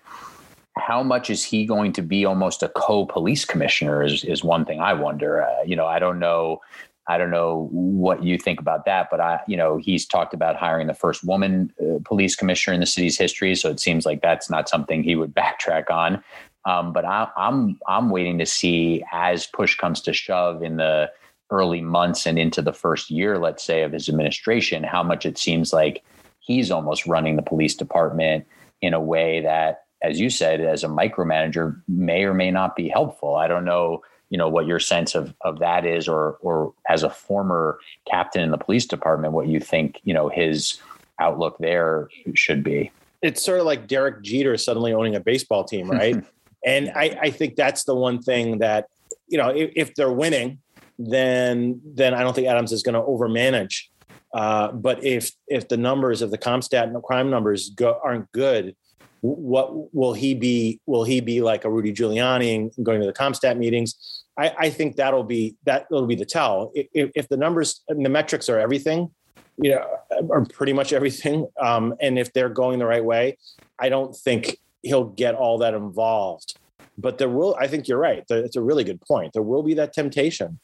how 0.78 1.04
much 1.04 1.30
is 1.30 1.44
he 1.44 1.66
going 1.66 1.92
to 1.92 2.02
be 2.02 2.24
almost 2.24 2.64
a 2.64 2.70
co-police 2.70 3.44
commissioner 3.44 4.04
is, 4.04 4.24
is 4.24 4.42
one 4.42 4.64
thing 4.64 4.80
I 4.80 4.94
wonder. 4.94 5.44
Uh, 5.44 5.64
you 5.66 5.76
know, 5.76 5.86
I 5.86 6.00
don't 6.00 6.18
know. 6.18 6.62
I 7.12 7.18
don't 7.18 7.30
know 7.30 7.68
what 7.72 8.24
you 8.24 8.38
think 8.38 8.62
about 8.62 8.86
that, 8.86 9.10
but 9.12 9.20
I, 9.20 9.42
you 9.46 9.58
know, 9.58 9.76
he's 9.76 10.06
talked 10.06 10.34
about 10.34 10.56
hiring 10.56 10.88
the 10.88 10.94
first 10.94 11.26
woman 11.26 11.74
uh, 11.82 12.00
police 12.06 12.38
commissioner 12.38 12.74
in 12.74 12.80
the 12.80 12.86
city's 12.86 13.18
history. 13.18 13.54
So 13.56 13.70
it 13.70 13.82
seems 13.82 14.06
like 14.06 14.22
that's 14.22 14.50
not 14.50 14.70
something 14.70 15.04
he 15.04 15.16
would 15.16 15.36
backtrack 15.36 15.90
on. 15.92 16.24
Um, 16.64 16.94
but 16.94 17.04
I, 17.04 17.28
I'm 17.36 17.78
I'm 17.86 18.12
waiting 18.12 18.38
to 18.38 18.46
see 18.46 19.04
as 19.12 19.46
push 19.46 19.76
comes 19.76 20.00
to 20.02 20.14
shove 20.14 20.64
in 20.64 20.78
the 20.78 21.12
early 21.50 21.82
months 21.82 22.26
and 22.26 22.40
into 22.40 22.62
the 22.62 22.72
first 22.72 23.10
year, 23.10 23.38
let's 23.38 23.64
say, 23.64 23.82
of 23.82 23.92
his 23.92 24.08
administration, 24.08 24.84
how 24.84 25.04
much 25.04 25.26
it 25.26 25.38
seems 25.38 25.74
like 25.74 26.02
he's 26.40 26.72
almost 26.72 27.06
running 27.06 27.36
the 27.36 27.42
police 27.42 27.76
department 27.76 28.46
in 28.82 28.94
a 28.94 29.02
way 29.02 29.42
that 29.42 29.84
as 30.02 30.20
you 30.20 30.30
said, 30.30 30.62
as 30.62 30.84
a 30.84 30.88
micromanager, 30.88 31.80
may 31.88 32.24
or 32.24 32.34
may 32.34 32.52
not 32.52 32.76
be 32.76 32.88
helpful. 32.88 33.36
I 33.36 33.48
don't 33.48 33.66
know, 33.66 34.02
you 34.32 34.38
know, 34.38 34.48
what 34.48 34.66
your 34.66 34.80
sense 34.80 35.14
of 35.14 35.36
of 35.42 35.60
that 35.60 35.86
is, 35.86 36.08
or 36.08 36.38
or 36.42 36.74
as 36.90 37.04
a 37.04 37.10
former 37.10 37.78
captain 38.10 38.42
in 38.42 38.50
the 38.50 38.58
police 38.58 38.86
department, 38.88 39.34
what 39.34 39.48
you 39.48 39.60
think, 39.60 40.00
you 40.04 40.14
know, 40.14 40.30
his 40.30 40.80
outlook 41.20 41.58
there 41.60 42.08
should 42.34 42.64
be. 42.64 42.92
It's 43.22 43.44
sort 43.44 43.60
of 43.60 43.66
like 43.66 43.88
Derek 43.88 44.24
Jeter 44.24 44.58
suddenly 44.58 44.94
owning 44.94 45.16
a 45.16 45.20
baseball 45.20 45.66
team, 45.66 45.92
right? 45.92 46.24
and 46.66 46.92
I, 46.96 47.18
I 47.22 47.30
think 47.30 47.56
that's 47.56 47.84
the 47.84 47.94
one 47.94 48.22
thing 48.22 48.60
that, 48.60 48.88
you 49.28 49.38
know, 49.38 49.50
if, 49.50 49.72
if 49.76 49.96
they're 49.96 50.12
winning, 50.12 50.60
then 50.98 51.82
then 51.84 52.14
I 52.14 52.24
don't 52.24 52.34
think 52.34 52.48
Adams 52.48 52.72
is 52.72 52.84
going 52.84 52.96
to 52.96 53.02
overmanage. 53.02 53.88
Uh, 54.34 54.72
but 54.72 55.04
if 55.04 55.32
if 55.48 55.68
the 55.68 55.78
numbers 55.78 56.22
of 56.22 56.32
the 56.32 56.38
CompStat 56.38 56.84
and 56.84 56.96
the 56.96 57.02
crime 57.02 57.30
numbers 57.30 57.70
go, 57.72 58.00
aren't 58.02 58.32
good, 58.32 58.78
what 59.22 59.94
will 59.94 60.14
he 60.14 60.34
be? 60.34 60.80
Will 60.88 61.04
he 61.04 61.22
be 61.22 61.42
like 61.42 61.64
a 61.64 61.70
Rudy 61.70 61.94
Giuliani 61.94 62.72
going 62.84 63.00
to 63.00 63.06
the 63.06 63.14
CompStat 63.14 63.58
meetings? 63.58 64.24
I, 64.38 64.54
I 64.58 64.70
think 64.70 64.96
that'll 64.96 65.24
be 65.24 65.56
that 65.66 65.90
will 65.92 66.08
be 66.08 66.16
the 66.16 66.26
tell. 66.26 66.72
If, 66.74 67.12
if 67.16 67.28
the 67.30 67.38
numbers 67.38 67.82
and 67.88 68.04
the 68.04 68.10
metrics 68.10 68.50
are 68.50 68.60
everything, 68.60 69.12
you 69.58 69.72
know, 69.72 69.86
are 70.32 70.46
pretty 70.46 70.74
much 70.74 70.92
everything, 70.92 71.48
um, 71.60 71.94
and 72.02 72.18
if 72.18 72.34
they're 72.34 72.50
going 72.50 72.80
the 72.80 72.86
right 72.86 73.04
way, 73.04 73.38
I 73.80 73.90
don't 73.90 74.16
think 74.16 74.58
he'll 74.82 75.06
get 75.06 75.36
all 75.36 75.60
that 75.60 75.76
involved. 75.76 76.58
But 76.98 77.18
there 77.20 77.30
will. 77.30 77.56
I 77.60 77.68
think 77.68 77.88
you're 77.88 78.00
right. 78.00 78.24
It's 78.30 78.56
a 78.56 78.62
really 78.62 78.84
good 78.84 79.02
point. 79.02 79.34
There 79.34 79.44
will 79.44 79.64
be 79.64 79.76
that 79.76 79.94
temptation. 79.94 80.60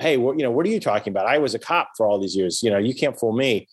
Hey, 0.00 0.16
what, 0.16 0.38
you 0.38 0.44
know, 0.44 0.50
what 0.50 0.64
are 0.64 0.68
you 0.68 0.80
talking 0.80 1.12
about? 1.12 1.26
I 1.26 1.38
was 1.38 1.54
a 1.54 1.58
cop 1.58 1.90
for 1.96 2.06
all 2.06 2.18
these 2.18 2.36
years. 2.36 2.62
You 2.62 2.70
know, 2.70 2.78
you 2.78 2.94
can't 2.94 3.18
fool 3.18 3.32
me. 3.32 3.68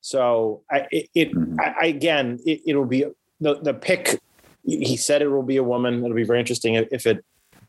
So 0.00 0.62
I, 0.70 0.86
it, 0.90 1.08
it 1.14 1.34
mm-hmm. 1.34 1.56
I, 1.60 1.86
again, 1.86 2.38
it, 2.44 2.62
it'll 2.66 2.84
be 2.84 3.06
the 3.44 3.60
the 3.62 3.74
pick. 3.74 4.20
He 4.66 4.96
said 4.96 5.20
it 5.20 5.28
will 5.28 5.42
be 5.42 5.58
a 5.58 5.62
woman. 5.62 6.02
It'll 6.02 6.16
be 6.16 6.24
very 6.24 6.40
interesting 6.40 6.74
if 6.74 7.06
it 7.06 7.24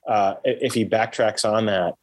uh, 0.07 0.35
if 0.43 0.73
he 0.73 0.85
backtracks 0.85 1.43
on 1.45 1.65
that. 1.65 1.95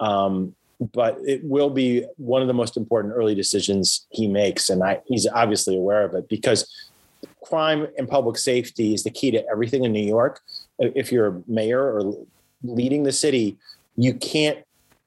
Um, 0.00 0.54
but 0.92 1.16
it 1.24 1.44
will 1.44 1.70
be 1.70 2.04
one 2.16 2.42
of 2.42 2.48
the 2.48 2.54
most 2.54 2.76
important 2.76 3.14
early 3.14 3.36
decisions 3.36 4.04
he 4.10 4.26
makes, 4.26 4.68
and 4.68 4.82
I, 4.82 5.00
he's 5.06 5.28
obviously 5.28 5.76
aware 5.76 6.04
of 6.04 6.14
it 6.14 6.28
because 6.28 6.66
crime 7.44 7.86
and 7.96 8.08
public 8.08 8.36
safety 8.36 8.92
is 8.92 9.04
the 9.04 9.10
key 9.10 9.30
to 9.30 9.46
everything 9.48 9.84
in 9.84 9.92
New 9.92 10.04
York. 10.04 10.40
If 10.80 11.12
you're 11.12 11.28
a 11.28 11.42
mayor 11.46 11.80
or 11.80 12.26
leading 12.64 13.04
the 13.04 13.12
city, 13.12 13.56
you 13.96 14.14
can't. 14.14 14.58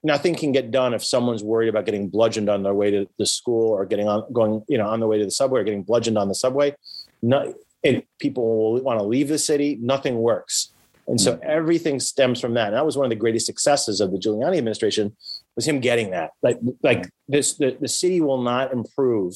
Nothing 0.02 0.34
can 0.34 0.52
get 0.52 0.70
done 0.70 0.94
if 0.94 1.04
someone's 1.04 1.42
worried 1.42 1.68
about 1.68 1.84
getting 1.84 2.08
bludgeoned 2.08 2.48
on 2.48 2.62
their 2.62 2.74
way 2.74 2.90
to 2.92 3.08
the 3.18 3.26
school 3.26 3.70
or 3.70 3.84
getting 3.84 4.08
on 4.08 4.24
going, 4.32 4.62
you 4.68 4.78
know, 4.78 4.86
on 4.86 5.00
the 5.00 5.06
way 5.06 5.18
to 5.18 5.24
the 5.24 5.30
subway 5.30 5.60
or 5.60 5.64
getting 5.64 5.82
bludgeoned 5.82 6.16
on 6.16 6.28
the 6.28 6.34
subway. 6.34 6.74
No, 7.22 7.52
and 7.86 8.02
people 8.18 8.72
will 8.72 8.82
want 8.82 8.98
to 8.98 9.04
leave 9.04 9.28
the 9.28 9.38
city, 9.38 9.78
nothing 9.80 10.16
works. 10.16 10.72
And 11.08 11.20
so 11.20 11.34
mm-hmm. 11.34 11.48
everything 11.48 12.00
stems 12.00 12.40
from 12.40 12.54
that. 12.54 12.68
And 12.68 12.76
that 12.76 12.84
was 12.84 12.96
one 12.96 13.06
of 13.06 13.10
the 13.10 13.16
greatest 13.16 13.46
successes 13.46 14.00
of 14.00 14.10
the 14.10 14.18
Giuliani 14.18 14.58
administration 14.58 15.16
was 15.54 15.66
him 15.66 15.80
getting 15.80 16.10
that. 16.10 16.32
Like, 16.42 16.58
like 16.82 17.08
this, 17.28 17.54
the, 17.54 17.76
the 17.80 17.88
city 17.88 18.20
will 18.20 18.42
not 18.42 18.72
improve 18.72 19.34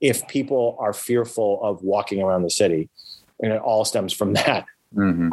if 0.00 0.26
people 0.26 0.76
are 0.80 0.92
fearful 0.92 1.60
of 1.62 1.82
walking 1.82 2.20
around 2.20 2.42
the 2.42 2.50
city. 2.50 2.90
And 3.40 3.52
it 3.52 3.60
all 3.60 3.84
stems 3.84 4.12
from 4.12 4.32
that. 4.34 4.66
Mm-hmm. 4.94 5.30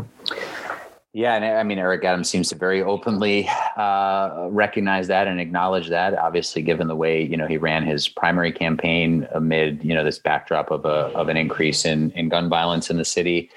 Yeah, 1.13 1.35
and 1.35 1.43
I 1.43 1.63
mean 1.63 1.79
Eric 1.79 2.03
Adams 2.03 2.29
seems 2.29 2.49
to 2.49 2.55
very 2.55 2.83
openly 2.83 3.49
uh, 3.75 4.47
recognize 4.51 5.07
that 5.07 5.27
and 5.27 5.39
acknowledge 5.39 5.89
that. 5.89 6.15
Obviously, 6.15 6.61
given 6.61 6.87
the 6.87 6.95
way 6.95 7.23
you 7.23 7.35
know 7.35 7.47
he 7.47 7.57
ran 7.57 7.83
his 7.83 8.07
primary 8.07 8.51
campaign 8.51 9.27
amid 9.33 9.83
you 9.83 9.95
know 9.95 10.03
this 10.03 10.19
backdrop 10.19 10.69
of 10.69 10.85
a 10.85 11.09
of 11.17 11.27
an 11.27 11.35
increase 11.35 11.83
in 11.83 12.11
in 12.11 12.29
gun 12.29 12.47
violence 12.47 12.91
in 12.91 12.97
the 12.97 13.05
city. 13.05 13.49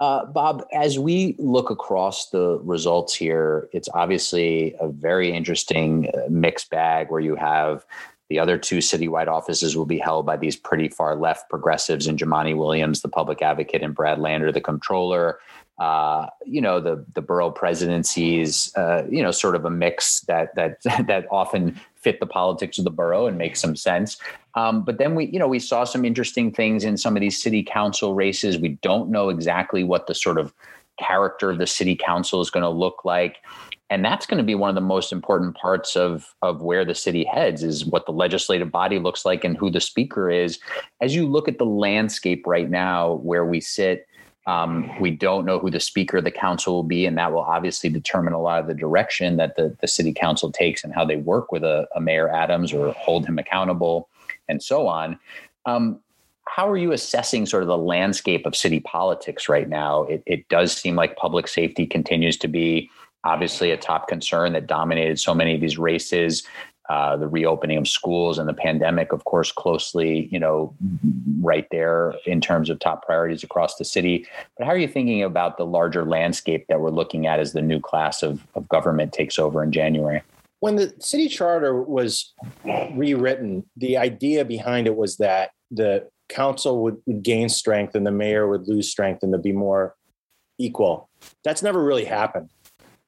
Uh, 0.00 0.24
Bob, 0.24 0.64
as 0.72 0.98
we 0.98 1.36
look 1.38 1.68
across 1.70 2.30
the 2.30 2.58
results 2.64 3.14
here, 3.14 3.68
it's 3.72 3.88
obviously 3.92 4.74
a 4.80 4.88
very 4.88 5.30
interesting 5.30 6.08
uh, 6.08 6.22
mixed 6.30 6.70
bag 6.70 7.10
where 7.10 7.20
you 7.20 7.36
have 7.36 7.84
the 8.30 8.38
other 8.38 8.56
two 8.56 8.78
citywide 8.78 9.26
offices 9.26 9.76
will 9.76 9.86
be 9.86 9.98
held 9.98 10.24
by 10.24 10.36
these 10.36 10.56
pretty 10.56 10.88
far 10.88 11.16
left 11.16 11.50
progressives 11.50 12.06
in 12.06 12.16
Jumaane 12.16 12.56
Williams, 12.56 13.02
the 13.02 13.08
public 13.08 13.42
advocate, 13.42 13.82
and 13.82 13.94
Brad 13.94 14.18
Lander, 14.18 14.50
the 14.50 14.60
comptroller 14.60 15.38
uh, 15.80 16.26
you 16.44 16.60
know 16.60 16.78
the 16.78 17.04
the 17.14 17.22
borough 17.22 17.50
presidencies, 17.50 18.72
uh, 18.76 19.02
you 19.10 19.22
know, 19.22 19.30
sort 19.30 19.56
of 19.56 19.64
a 19.64 19.70
mix 19.70 20.20
that 20.20 20.54
that 20.54 20.82
that 21.06 21.26
often 21.30 21.80
fit 21.96 22.20
the 22.20 22.26
politics 22.26 22.78
of 22.78 22.84
the 22.84 22.90
borough 22.90 23.26
and 23.26 23.36
make 23.38 23.56
some 23.56 23.74
sense. 23.74 24.18
Um, 24.54 24.84
but 24.84 24.98
then 24.98 25.14
we, 25.14 25.26
you 25.26 25.38
know, 25.38 25.48
we 25.48 25.58
saw 25.58 25.84
some 25.84 26.04
interesting 26.04 26.50
things 26.50 26.84
in 26.84 26.96
some 26.96 27.16
of 27.16 27.20
these 27.20 27.40
city 27.42 27.62
council 27.62 28.14
races. 28.14 28.58
We 28.58 28.70
don't 28.82 29.10
know 29.10 29.28
exactly 29.28 29.84
what 29.84 30.06
the 30.06 30.14
sort 30.14 30.38
of 30.38 30.54
character 30.98 31.50
of 31.50 31.58
the 31.58 31.66
city 31.66 31.96
council 31.96 32.40
is 32.40 32.50
going 32.50 32.62
to 32.62 32.68
look 32.68 33.04
like 33.04 33.38
and 33.90 34.04
that's 34.04 34.24
going 34.24 34.38
to 34.38 34.44
be 34.44 34.54
one 34.54 34.68
of 34.68 34.74
the 34.74 34.80
most 34.80 35.12
important 35.12 35.56
parts 35.56 35.96
of 35.96 36.34
of 36.42 36.62
where 36.62 36.84
the 36.84 36.94
city 36.94 37.24
heads 37.24 37.62
is 37.62 37.84
what 37.84 38.06
the 38.06 38.12
legislative 38.12 38.70
body 38.70 38.98
looks 38.98 39.24
like 39.24 39.42
and 39.44 39.56
who 39.56 39.70
the 39.70 39.80
speaker 39.80 40.30
is 40.30 40.58
as 41.00 41.14
you 41.14 41.26
look 41.26 41.48
at 41.48 41.58
the 41.58 41.66
landscape 41.66 42.46
right 42.46 42.70
now 42.70 43.14
where 43.14 43.44
we 43.44 43.60
sit 43.60 44.06
um, 44.50 44.90
we 44.98 45.12
don't 45.12 45.46
know 45.46 45.60
who 45.60 45.70
the 45.70 45.78
speaker 45.78 46.16
of 46.16 46.24
the 46.24 46.30
council 46.32 46.74
will 46.74 46.82
be, 46.82 47.06
and 47.06 47.16
that 47.16 47.32
will 47.32 47.42
obviously 47.42 47.88
determine 47.88 48.32
a 48.32 48.40
lot 48.40 48.60
of 48.60 48.66
the 48.66 48.74
direction 48.74 49.36
that 49.36 49.54
the, 49.54 49.76
the 49.80 49.86
city 49.86 50.12
council 50.12 50.50
takes 50.50 50.82
and 50.82 50.92
how 50.92 51.04
they 51.04 51.14
work 51.14 51.52
with 51.52 51.62
a, 51.62 51.86
a 51.94 52.00
Mayor 52.00 52.28
Adams 52.28 52.72
or 52.72 52.90
hold 52.94 53.24
him 53.24 53.38
accountable 53.38 54.08
and 54.48 54.60
so 54.60 54.88
on. 54.88 55.20
Um, 55.66 56.00
how 56.48 56.68
are 56.68 56.76
you 56.76 56.90
assessing 56.90 57.46
sort 57.46 57.62
of 57.62 57.68
the 57.68 57.78
landscape 57.78 58.44
of 58.44 58.56
city 58.56 58.80
politics 58.80 59.48
right 59.48 59.68
now? 59.68 60.02
It, 60.02 60.24
it 60.26 60.48
does 60.48 60.72
seem 60.72 60.96
like 60.96 61.14
public 61.14 61.46
safety 61.46 61.86
continues 61.86 62.36
to 62.38 62.48
be 62.48 62.90
obviously 63.22 63.70
a 63.70 63.76
top 63.76 64.08
concern 64.08 64.52
that 64.54 64.66
dominated 64.66 65.20
so 65.20 65.32
many 65.32 65.54
of 65.54 65.60
these 65.60 65.78
races. 65.78 66.42
Uh, 66.90 67.16
the 67.16 67.28
reopening 67.28 67.78
of 67.78 67.86
schools 67.86 68.36
and 68.36 68.48
the 68.48 68.52
pandemic, 68.52 69.12
of 69.12 69.22
course, 69.22 69.52
closely, 69.52 70.28
you 70.32 70.40
know, 70.40 70.74
right 71.40 71.68
there 71.70 72.14
in 72.26 72.40
terms 72.40 72.68
of 72.68 72.80
top 72.80 73.06
priorities 73.06 73.44
across 73.44 73.76
the 73.76 73.84
city. 73.84 74.26
But 74.58 74.64
how 74.66 74.72
are 74.72 74.76
you 74.76 74.88
thinking 74.88 75.22
about 75.22 75.56
the 75.56 75.64
larger 75.64 76.04
landscape 76.04 76.66
that 76.68 76.80
we're 76.80 76.90
looking 76.90 77.28
at 77.28 77.38
as 77.38 77.52
the 77.52 77.62
new 77.62 77.78
class 77.78 78.24
of, 78.24 78.44
of 78.56 78.68
government 78.68 79.12
takes 79.12 79.38
over 79.38 79.62
in 79.62 79.70
January? 79.70 80.20
When 80.58 80.74
the 80.74 80.92
city 80.98 81.28
charter 81.28 81.80
was 81.80 82.34
rewritten, 82.96 83.70
the 83.76 83.96
idea 83.96 84.44
behind 84.44 84.88
it 84.88 84.96
was 84.96 85.16
that 85.18 85.50
the 85.70 86.08
council 86.28 86.82
would, 86.82 86.96
gain 87.22 87.48
strength 87.48 87.94
and 87.94 88.04
the 88.04 88.10
mayor 88.10 88.48
would 88.48 88.66
lose 88.66 88.90
strength 88.90 89.22
and 89.22 89.32
to 89.32 89.38
be 89.38 89.52
more 89.52 89.94
equal. 90.58 91.08
That's 91.44 91.62
never 91.62 91.80
really 91.84 92.06
happened. 92.06 92.50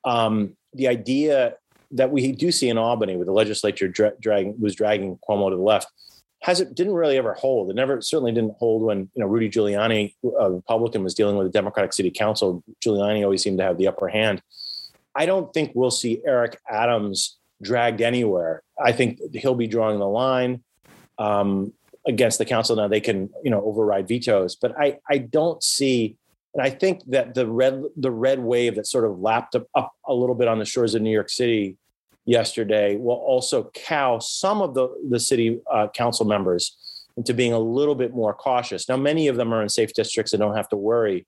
Um, 0.04 0.56
the 0.72 0.86
idea 0.86 1.56
that 1.92 2.10
we 2.10 2.32
do 2.32 2.50
see 2.50 2.68
in 2.68 2.78
Albany, 2.78 3.16
where 3.16 3.24
the 3.24 3.32
legislature 3.32 3.88
dra- 3.88 4.14
dragging 4.20 4.60
was 4.60 4.74
dragging 4.74 5.18
Cuomo 5.28 5.50
to 5.50 5.56
the 5.56 5.62
left, 5.62 5.88
has 6.40 6.60
it 6.60 6.74
didn't 6.74 6.94
really 6.94 7.16
ever 7.16 7.34
hold. 7.34 7.70
It 7.70 7.76
never 7.76 8.00
certainly 8.00 8.32
didn't 8.32 8.56
hold 8.58 8.82
when 8.82 9.10
you 9.14 9.20
know 9.20 9.26
Rudy 9.26 9.48
Giuliani, 9.48 10.14
a 10.38 10.50
Republican, 10.50 11.04
was 11.04 11.14
dealing 11.14 11.36
with 11.36 11.46
the 11.46 11.52
Democratic 11.52 11.92
City 11.92 12.10
Council. 12.10 12.62
Giuliani 12.84 13.22
always 13.22 13.42
seemed 13.42 13.58
to 13.58 13.64
have 13.64 13.78
the 13.78 13.88
upper 13.88 14.08
hand. 14.08 14.42
I 15.14 15.26
don't 15.26 15.52
think 15.52 15.72
we'll 15.74 15.90
see 15.90 16.22
Eric 16.26 16.58
Adams 16.68 17.38
dragged 17.62 18.00
anywhere. 18.00 18.62
I 18.82 18.92
think 18.92 19.20
he'll 19.34 19.54
be 19.54 19.66
drawing 19.66 19.98
the 19.98 20.08
line 20.08 20.62
um, 21.18 21.72
against 22.06 22.38
the 22.38 22.44
council. 22.44 22.74
Now 22.76 22.88
they 22.88 23.00
can 23.00 23.30
you 23.44 23.50
know 23.50 23.62
override 23.62 24.08
vetoes, 24.08 24.56
but 24.56 24.78
I 24.78 24.98
I 25.08 25.18
don't 25.18 25.62
see 25.62 26.16
and 26.54 26.62
I 26.62 26.70
think 26.70 27.02
that 27.06 27.34
the 27.34 27.46
red 27.46 27.82
the 27.96 28.10
red 28.10 28.38
wave 28.38 28.74
that 28.76 28.86
sort 28.86 29.04
of 29.04 29.20
lapped 29.20 29.54
up, 29.54 29.66
up 29.74 29.92
a 30.06 30.14
little 30.14 30.34
bit 30.34 30.48
on 30.48 30.58
the 30.58 30.64
shores 30.64 30.94
of 30.94 31.02
New 31.02 31.10
York 31.10 31.30
City 31.30 31.76
yesterday 32.24 32.96
will 32.96 33.16
also 33.16 33.70
cow 33.74 34.18
some 34.18 34.62
of 34.62 34.74
the 34.74 34.88
the 35.08 35.20
city 35.20 35.60
uh, 35.70 35.88
council 35.88 36.26
members 36.26 36.76
into 37.16 37.34
being 37.34 37.52
a 37.52 37.58
little 37.58 37.94
bit 37.94 38.14
more 38.14 38.32
cautious. 38.32 38.88
Now, 38.88 38.96
many 38.96 39.28
of 39.28 39.36
them 39.36 39.52
are 39.52 39.62
in 39.62 39.68
safe 39.68 39.92
districts 39.92 40.32
and 40.32 40.40
don't 40.40 40.56
have 40.56 40.68
to 40.70 40.76
worry 40.76 41.26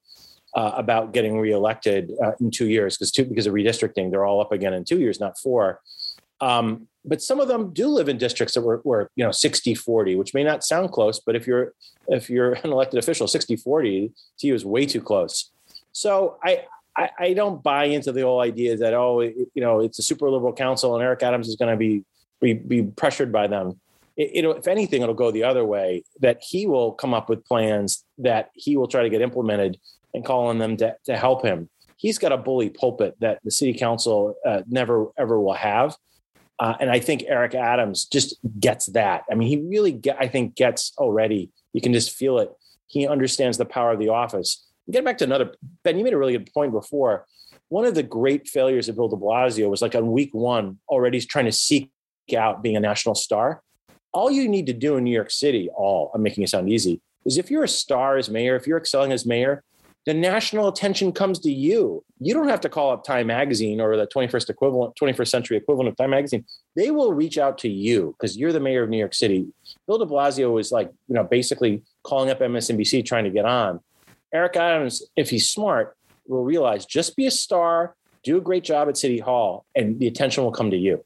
uh, 0.54 0.72
about 0.76 1.12
getting 1.12 1.38
reelected 1.38 2.12
uh, 2.24 2.32
in 2.40 2.50
two 2.50 2.68
years 2.68 2.96
because 2.96 3.10
because 3.12 3.46
of 3.46 3.54
redistricting, 3.54 4.10
they're 4.10 4.24
all 4.24 4.40
up 4.40 4.52
again 4.52 4.72
in 4.72 4.84
two 4.84 5.00
years, 5.00 5.20
not 5.20 5.38
four. 5.38 5.80
Um, 6.40 6.88
but 7.04 7.20
some 7.22 7.38
of 7.38 7.48
them 7.48 7.72
do 7.72 7.86
live 7.88 8.08
in 8.08 8.18
districts 8.18 8.54
that 8.54 8.62
were, 8.62 8.80
were 8.84 9.10
you 9.14 9.24
know 9.24 9.30
60 9.30 9.74
40 9.74 10.16
which 10.16 10.34
may 10.34 10.42
not 10.42 10.64
sound 10.64 10.90
close 10.90 11.20
but 11.20 11.36
if 11.36 11.46
you're 11.46 11.74
if 12.08 12.28
you're 12.28 12.52
an 12.64 12.70
elected 12.72 12.98
official 12.98 13.28
60 13.28 13.56
40 13.56 14.12
to 14.38 14.46
you 14.46 14.54
is 14.54 14.64
way 14.64 14.84
too 14.86 15.00
close 15.00 15.50
So 15.92 16.38
I, 16.42 16.64
I, 16.96 17.10
I 17.18 17.32
don't 17.34 17.62
buy 17.62 17.84
into 17.86 18.12
the 18.12 18.22
whole 18.22 18.40
idea 18.40 18.76
that 18.76 18.94
oh 18.94 19.20
you 19.20 19.48
know 19.56 19.80
it's 19.80 19.98
a 19.98 20.02
super 20.02 20.30
liberal 20.30 20.52
council 20.52 20.94
and 20.94 21.02
Eric 21.02 21.22
Adams 21.22 21.48
is 21.48 21.56
going 21.56 21.70
to 21.70 21.76
be, 21.76 22.04
be 22.40 22.54
be 22.54 22.82
pressured 22.82 23.32
by 23.32 23.46
them. 23.46 23.80
It, 24.16 24.44
if 24.44 24.68
anything, 24.68 25.02
it'll 25.02 25.14
go 25.14 25.30
the 25.30 25.44
other 25.44 25.64
way. 25.64 26.04
That 26.20 26.38
he 26.40 26.66
will 26.66 26.92
come 26.92 27.14
up 27.14 27.28
with 27.28 27.44
plans 27.44 28.04
that 28.18 28.50
he 28.54 28.76
will 28.76 28.86
try 28.86 29.02
to 29.02 29.10
get 29.10 29.22
implemented 29.22 29.78
and 30.14 30.24
call 30.24 30.46
on 30.46 30.58
them 30.58 30.76
to, 30.76 30.96
to 31.06 31.16
help 31.16 31.44
him. 31.44 31.68
He's 31.96 32.18
got 32.18 32.32
a 32.32 32.36
bully 32.36 32.70
pulpit 32.70 33.16
that 33.20 33.40
the 33.42 33.50
city 33.50 33.74
council 33.74 34.36
uh, 34.46 34.62
never 34.68 35.06
ever 35.18 35.40
will 35.40 35.54
have. 35.54 35.96
Uh, 36.60 36.74
and 36.78 36.90
I 36.90 37.00
think 37.00 37.24
Eric 37.26 37.54
Adams 37.54 38.04
just 38.04 38.36
gets 38.60 38.86
that. 38.86 39.24
I 39.30 39.34
mean, 39.34 39.48
he 39.48 39.56
really, 39.56 39.90
get, 39.90 40.16
I 40.20 40.28
think, 40.28 40.54
gets 40.54 40.92
already. 40.98 41.50
You 41.72 41.80
can 41.80 41.92
just 41.92 42.12
feel 42.12 42.38
it. 42.38 42.52
He 42.86 43.08
understands 43.08 43.58
the 43.58 43.64
power 43.64 43.90
of 43.90 43.98
the 43.98 44.10
office. 44.10 44.63
Get 44.90 45.04
back 45.04 45.18
to 45.18 45.24
another, 45.24 45.54
Ben, 45.82 45.98
you 45.98 46.04
made 46.04 46.12
a 46.12 46.18
really 46.18 46.36
good 46.36 46.52
point 46.52 46.72
before. 46.72 47.26
One 47.68 47.86
of 47.86 47.94
the 47.94 48.02
great 48.02 48.48
failures 48.48 48.88
of 48.88 48.96
Bill 48.96 49.08
de 49.08 49.16
Blasio 49.16 49.70
was 49.70 49.80
like 49.82 49.94
on 49.94 50.12
week 50.12 50.34
one, 50.34 50.78
already 50.88 51.20
trying 51.20 51.46
to 51.46 51.52
seek 51.52 51.90
out 52.36 52.62
being 52.62 52.76
a 52.76 52.80
national 52.80 53.14
star. 53.14 53.62
All 54.12 54.30
you 54.30 54.48
need 54.48 54.66
to 54.66 54.72
do 54.72 54.96
in 54.96 55.04
New 55.04 55.10
York 55.10 55.30
City, 55.30 55.70
all, 55.74 56.10
I'm 56.14 56.22
making 56.22 56.44
it 56.44 56.50
sound 56.50 56.70
easy, 56.70 57.00
is 57.24 57.38
if 57.38 57.50
you're 57.50 57.64
a 57.64 57.68
star 57.68 58.16
as 58.16 58.28
mayor, 58.28 58.56
if 58.56 58.66
you're 58.66 58.78
excelling 58.78 59.12
as 59.12 59.26
mayor, 59.26 59.64
the 60.06 60.14
national 60.14 60.68
attention 60.68 61.12
comes 61.12 61.38
to 61.40 61.50
you. 61.50 62.04
You 62.20 62.34
don't 62.34 62.48
have 62.48 62.60
to 62.60 62.68
call 62.68 62.92
up 62.92 63.04
Time 63.04 63.28
Magazine 63.28 63.80
or 63.80 63.96
the 63.96 64.06
21st 64.06 64.50
equivalent, 64.50 64.94
21st 64.96 65.28
century 65.28 65.56
equivalent 65.56 65.88
of 65.88 65.96
Time 65.96 66.10
Magazine. 66.10 66.44
They 66.76 66.90
will 66.90 67.14
reach 67.14 67.38
out 67.38 67.56
to 67.58 67.70
you 67.70 68.14
because 68.18 68.36
you're 68.36 68.52
the 68.52 68.60
mayor 68.60 68.82
of 68.82 68.90
New 68.90 68.98
York 68.98 69.14
City. 69.14 69.46
Bill 69.86 69.98
De 69.98 70.04
Blasio 70.04 70.52
was 70.52 70.70
like, 70.70 70.90
you 71.08 71.14
know, 71.14 71.24
basically 71.24 71.82
calling 72.02 72.28
up 72.28 72.40
MSNBC 72.40 73.06
trying 73.06 73.24
to 73.24 73.30
get 73.30 73.46
on. 73.46 73.80
Eric 74.34 74.56
Adams, 74.56 75.02
if 75.16 75.30
he's 75.30 75.48
smart, 75.48 75.96
will 76.26 76.44
realize 76.44 76.84
just 76.84 77.16
be 77.16 77.26
a 77.26 77.30
star, 77.30 77.94
do 78.24 78.36
a 78.36 78.40
great 78.40 78.64
job 78.64 78.88
at 78.88 78.96
City 78.96 79.18
Hall, 79.18 79.64
and 79.76 79.98
the 80.00 80.08
attention 80.08 80.42
will 80.42 80.52
come 80.52 80.70
to 80.72 80.76
you. 80.76 81.04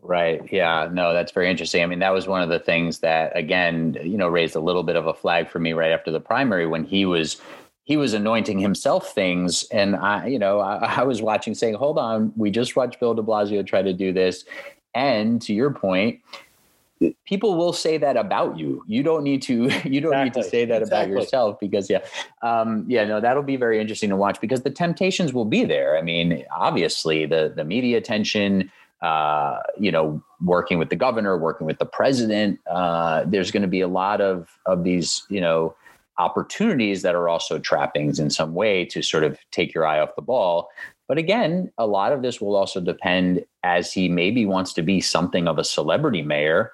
Right. 0.00 0.40
Yeah. 0.52 0.88
No, 0.92 1.12
that's 1.12 1.32
very 1.32 1.50
interesting. 1.50 1.82
I 1.82 1.86
mean, 1.86 2.00
that 2.00 2.12
was 2.12 2.26
one 2.26 2.42
of 2.42 2.48
the 2.48 2.58
things 2.58 3.00
that, 3.00 3.36
again, 3.36 3.96
you 4.02 4.16
know, 4.16 4.28
raised 4.28 4.56
a 4.56 4.60
little 4.60 4.82
bit 4.82 4.96
of 4.96 5.06
a 5.06 5.14
flag 5.14 5.48
for 5.48 5.58
me 5.58 5.72
right 5.72 5.92
after 5.92 6.10
the 6.10 6.20
primary 6.20 6.66
when 6.66 6.84
he 6.84 7.04
was 7.04 7.40
he 7.84 7.96
was 7.96 8.14
anointing 8.14 8.60
himself 8.60 9.12
things, 9.12 9.64
and 9.72 9.96
I, 9.96 10.28
you 10.28 10.38
know, 10.38 10.60
I, 10.60 10.76
I 10.98 11.02
was 11.02 11.20
watching, 11.20 11.54
saying, 11.54 11.74
"Hold 11.74 11.98
on, 11.98 12.32
we 12.36 12.50
just 12.50 12.76
watched 12.76 13.00
Bill 13.00 13.14
De 13.14 13.22
Blasio 13.22 13.66
try 13.66 13.82
to 13.82 13.92
do 13.92 14.12
this," 14.12 14.44
and 14.94 15.42
to 15.42 15.52
your 15.52 15.72
point, 15.72 16.20
people 17.24 17.56
will 17.56 17.72
say 17.72 17.98
that 17.98 18.16
about 18.16 18.58
you. 18.58 18.84
You 18.86 19.02
don't 19.02 19.22
need 19.22 19.42
to. 19.42 19.70
You 19.84 20.00
don't 20.00 20.12
exactly. 20.12 20.24
need 20.24 20.34
to 20.34 20.42
say 20.44 20.64
that 20.64 20.82
exactly. 20.82 21.12
about 21.12 21.22
yourself 21.22 21.60
because 21.60 21.90
yeah, 21.90 22.00
um, 22.42 22.84
yeah. 22.88 23.04
No, 23.04 23.20
that'll 23.20 23.42
be 23.42 23.56
very 23.56 23.80
interesting 23.80 24.10
to 24.10 24.16
watch 24.16 24.40
because 24.40 24.62
the 24.62 24.70
temptations 24.70 25.32
will 25.32 25.44
be 25.44 25.64
there. 25.64 25.98
I 25.98 26.02
mean, 26.02 26.44
obviously 26.54 27.26
the 27.26 27.52
the 27.54 27.64
media 27.64 27.98
attention 27.98 28.70
uh, 29.02 29.58
you 29.78 29.90
know, 29.90 30.22
working 30.40 30.78
with 30.78 30.88
the 30.88 30.96
governor, 30.96 31.36
working 31.36 31.66
with 31.66 31.78
the 31.78 31.84
president. 31.84 32.60
Uh, 32.70 33.24
there's 33.26 33.50
going 33.50 33.62
to 33.62 33.68
be 33.68 33.80
a 33.80 33.88
lot 33.88 34.20
of 34.20 34.48
of 34.66 34.84
these, 34.84 35.26
you 35.28 35.40
know, 35.40 35.74
opportunities 36.18 37.02
that 37.02 37.14
are 37.14 37.28
also 37.28 37.58
trappings 37.58 38.20
in 38.20 38.30
some 38.30 38.54
way 38.54 38.84
to 38.84 39.02
sort 39.02 39.24
of 39.24 39.38
take 39.50 39.74
your 39.74 39.84
eye 39.84 39.98
off 39.98 40.14
the 40.14 40.22
ball. 40.22 40.68
But 41.08 41.18
again, 41.18 41.72
a 41.78 41.86
lot 41.86 42.12
of 42.12 42.22
this 42.22 42.40
will 42.40 42.54
also 42.54 42.80
depend 42.80 43.44
as 43.62 43.92
he 43.92 44.08
maybe 44.08 44.44
wants 44.46 44.72
to 44.74 44.82
be 44.82 45.00
something 45.00 45.46
of 45.46 45.58
a 45.58 45.64
celebrity 45.64 46.22
mayor. 46.22 46.72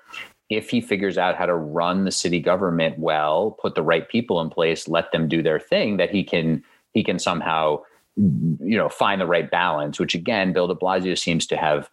If 0.51 0.71
he 0.71 0.81
figures 0.81 1.19
out 1.19 1.37
how 1.37 1.47
to 1.47 1.55
run 1.55 2.05
the 2.05 2.11
city 2.11 2.41
government 2.41 2.99
well, 2.99 3.57
put 3.61 3.75
the 3.75 3.83
right 3.83 4.09
people 4.09 4.41
in 4.41 4.49
place, 4.49 4.89
let 4.89 5.13
them 5.13 5.29
do 5.29 5.43
their 5.43 5.61
thing, 5.61 5.99
that 5.99 6.11
he 6.11 6.25
can 6.25 6.65
he 6.95 7.05
can 7.05 7.19
somehow 7.19 7.83
you 8.17 8.77
know 8.77 8.89
find 8.89 9.21
the 9.21 9.27
right 9.27 9.51
balance. 9.51 10.01
Which 10.01 10.15
again, 10.15 10.53
Bill 10.53 10.67
De 10.67 10.75
Blasio 10.75 11.19
seems 11.19 11.47
to 11.47 11.57
have 11.57 11.91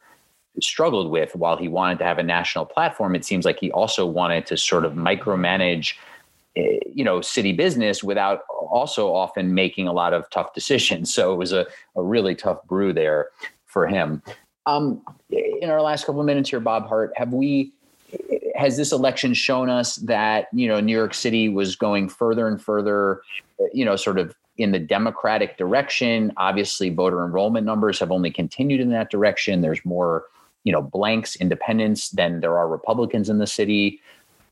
struggled 0.62 1.12
with 1.12 1.36
while 1.36 1.58
he 1.58 1.68
wanted 1.68 2.00
to 2.00 2.06
have 2.06 2.18
a 2.18 2.24
national 2.24 2.66
platform 2.66 3.16
it 3.16 3.26
seems 3.26 3.46
like 3.46 3.60
he 3.60 3.72
also 3.72 4.06
wanted 4.06 4.46
to 4.46 4.58
sort 4.58 4.86
of 4.86 4.94
micromanage 4.94 5.96
eh, 6.56 6.80
you 6.94 7.04
know 7.04 7.22
city 7.22 7.52
business 7.52 8.04
without 8.04 8.42
also 8.50 9.14
often 9.14 9.54
making 9.54 9.88
a 9.88 9.94
lot 9.94 10.14
of 10.14 10.30
tough 10.30 10.54
decisions 10.54 11.14
so 11.14 11.34
it 11.34 11.36
was 11.36 11.52
a, 11.52 11.66
a 11.96 12.04
really 12.04 12.36
tough 12.36 12.64
brew 12.68 12.94
there 12.94 13.30
for 13.66 13.88
him 13.88 14.22
um, 14.68 15.02
in 15.30 15.70
our 15.70 15.82
last 15.82 16.06
couple 16.06 16.22
of 16.22 16.26
minutes 16.26 16.50
here 16.50 16.60
bob 16.60 16.88
hardt 16.88 17.12
have 17.16 17.34
we 17.34 17.72
has 18.56 18.78
this 18.78 18.92
election 18.92 19.34
shown 19.34 19.70
us 19.70 19.98
that 19.98 20.48
you 20.54 20.68
know 20.68 20.80
new 20.80 20.94
york 20.94 21.14
city 21.14 21.50
was 21.50 21.76
going 21.76 22.08
further 22.08 22.48
and 22.48 22.62
further 22.62 23.22
you 23.74 23.84
know 23.84 23.96
sort 23.96 24.18
of 24.18 24.36
in 24.58 24.72
the 24.72 24.80
democratic 24.80 25.58
direction? 25.58 26.32
Obviously 26.38 26.90
voter 26.90 27.26
enrollment 27.26 27.66
numbers 27.66 28.00
have 28.00 28.12
only 28.12 28.32
continued 28.32 28.80
in 28.80 28.90
that 28.92 29.10
direction. 29.10 29.62
There's 29.62 29.84
more 29.86 30.26
you 30.64 30.72
know 30.72 30.82
blanks 30.82 31.36
independents 31.36 32.10
than 32.10 32.40
there 32.40 32.58
are 32.58 32.68
republicans 32.68 33.30
in 33.30 33.38
the 33.38 33.48
city. 33.48 34.02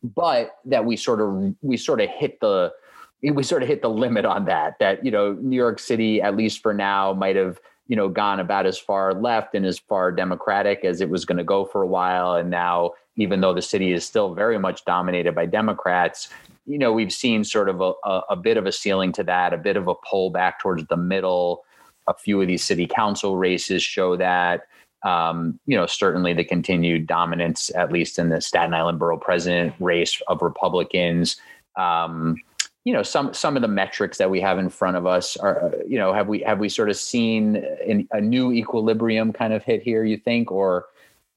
But 0.04 0.58
that 0.66 0.86
we 0.86 0.98
sort 0.98 1.22
of 1.22 1.56
we 1.62 1.78
sort 1.78 2.02
of 2.02 2.10
hit 2.10 2.40
the 2.40 2.74
we 3.22 3.44
sort 3.44 3.64
of 3.64 3.70
hit 3.70 3.82
the 3.82 3.90
limit 3.90 4.26
on 4.26 4.46
that 4.46 4.78
that 4.80 5.06
you 5.06 5.12
know 5.12 5.34
new 5.34 5.56
york 5.56 5.80
city 5.80 6.22
at 6.22 6.36
least 6.36 6.62
for 6.62 6.74
now 6.74 7.14
might 7.14 7.38
have 7.38 7.58
you 7.94 7.96
know 7.96 8.10
gone 8.10 8.40
about 8.40 8.66
as 8.66 8.80
far 8.80 9.14
left 9.14 9.54
and 9.54 9.68
as 9.68 9.78
far 9.78 10.12
democratic 10.12 10.84
as 10.84 11.00
it 11.00 11.12
was 11.12 11.26
going 11.26 11.38
to 11.38 11.44
go 11.44 11.64
for 11.64 11.84
a 11.84 11.88
while. 11.88 12.34
And 12.34 12.50
now 12.50 12.94
even 13.18 13.42
though 13.42 13.54
the 13.54 13.62
city 13.62 13.94
is 13.94 14.04
still 14.04 14.34
very 14.34 14.58
much 14.58 14.84
dominated 14.86 15.36
by 15.36 15.46
democrats 15.46 16.30
you 16.66 16.80
know 16.80 16.92
we've 16.92 17.14
seen 17.14 17.44
sort 17.44 17.70
of 17.70 17.82
a, 17.82 17.94
a, 18.04 18.22
a 18.32 18.36
bit 18.36 18.58
of 18.58 18.66
a 18.66 18.72
ceiling 18.72 19.12
to 19.12 19.24
that 19.26 19.54
a 19.54 19.60
bit 19.60 19.78
of 19.78 19.88
a 19.88 19.94
pull 20.10 20.32
back 20.32 20.60
towards 20.60 20.84
the 20.88 20.98
middle. 20.98 21.64
A 22.08 22.16
few 22.16 22.42
of 22.42 22.48
these 22.48 22.64
city 22.64 22.88
council 22.88 23.38
races 23.38 23.84
show 23.84 24.18
that. 24.18 24.64
Um, 25.06 25.60
you 25.66 25.76
know, 25.76 25.86
certainly 25.86 26.34
the 26.34 26.46
continued 26.46 27.08
dominance, 27.08 27.70
at 27.76 27.92
least 27.92 28.18
in 28.18 28.30
the 28.30 28.40
Staten 28.40 28.74
Island 28.74 29.00
borough 29.00 29.18
president 29.18 29.76
race 29.82 30.20
of 30.30 30.42
Republicans. 30.42 31.36
Um, 31.78 32.38
you 32.84 32.92
know, 32.92 33.04
some 33.04 33.34
some 33.34 33.56
of 33.56 33.62
the 33.62 33.68
metrics 33.68 34.18
that 34.18 34.30
we 34.30 34.42
have 34.42 34.60
in 34.60 34.70
front 34.70 34.98
of 34.98 35.06
us 35.06 35.38
are, 35.38 35.74
you 35.88 35.98
know, 35.98 36.14
have 36.14 36.28
we 36.28 36.40
have 36.42 36.60
we 36.60 36.68
sort 36.68 36.90
of 36.90 36.98
seen 36.98 37.64
a 38.12 38.20
new 38.20 38.52
equilibrium 38.52 39.32
kind 39.32 39.54
of 39.54 39.64
hit 39.64 39.82
here? 39.82 40.04
You 40.04 40.18
think, 40.18 40.52
or 40.52 40.88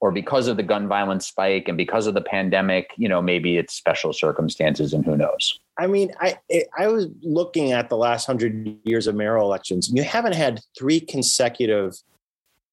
or 0.01 0.11
because 0.11 0.49
of 0.49 0.57
the 0.57 0.63
gun 0.63 0.89
violence 0.89 1.27
spike 1.27 1.69
and 1.69 1.77
because 1.77 2.07
of 2.07 2.15
the 2.15 2.21
pandemic, 2.21 2.93
you 2.97 3.09
know, 3.09 3.23
maybe 3.23 3.57
it's 3.57 3.75
special 3.75 4.13
circumstances, 4.13 4.93
and 4.93 5.05
who 5.05 5.17
knows. 5.17 5.61
I 5.79 5.87
mean, 5.87 6.13
I 6.21 6.37
I 6.77 6.89
was 6.89 7.07
looking 7.23 7.73
at 7.73 7.89
the 7.91 7.97
last 7.97 8.27
hundred 8.27 8.77
years 8.83 9.07
of 9.07 9.15
mayoral 9.15 9.47
elections. 9.47 9.91
You 9.93 10.03
haven't 10.03 10.35
had 10.35 10.61
three 10.77 10.99
consecutive 10.99 11.95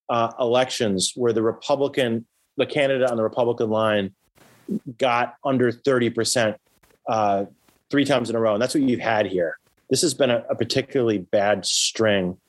uh, 0.10 0.32
elections 0.40 1.14
where 1.16 1.32
the 1.32 1.44
Republican, 1.44 2.26
the 2.58 2.66
candidate 2.66 3.10
on 3.10 3.18
the 3.18 3.24
Republican 3.24 3.70
line, 3.70 4.14
got 4.98 5.36
under 5.44 5.72
30% 5.72 6.56
uh, 7.08 7.46
three 7.94 8.06
times 8.06 8.28
in 8.28 8.36
a 8.36 8.40
row. 8.40 8.54
And 8.54 8.62
that's 8.62 8.74
what 8.74 8.82
you've 8.82 9.00
had 9.00 9.28
here. 9.28 9.60
This 9.88 10.02
has 10.02 10.16
been 10.16 10.32
a, 10.32 10.44
a 10.50 10.56
particularly 10.56 11.20
bad 11.20 11.64
string 11.64 12.40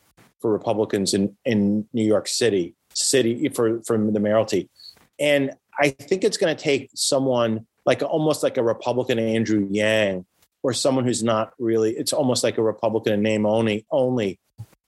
for 0.40 0.50
Republicans 0.50 1.12
in, 1.12 1.37
in 1.44 1.87
New 1.92 2.02
York 2.02 2.28
City, 2.28 2.74
city 2.94 3.50
for, 3.50 3.83
for 3.83 3.98
the 3.98 4.20
mayoralty. 4.20 4.70
And 5.20 5.50
I 5.78 5.90
think 5.90 6.24
it's 6.24 6.38
going 6.38 6.57
to 6.57 6.62
take 6.62 6.88
someone 6.94 7.66
like 7.85 8.02
almost 8.02 8.42
like 8.42 8.57
a 8.57 8.62
Republican 8.62 9.18
Andrew 9.18 9.68
Yang 9.70 10.24
or 10.62 10.72
someone 10.72 11.04
who's 11.04 11.22
not 11.22 11.52
really, 11.59 11.90
it's 11.92 12.14
almost 12.14 12.42
like 12.42 12.57
a 12.57 12.62
Republican 12.62 13.12
in 13.12 13.20
name 13.20 13.44
only, 13.44 13.85
only 13.90 14.40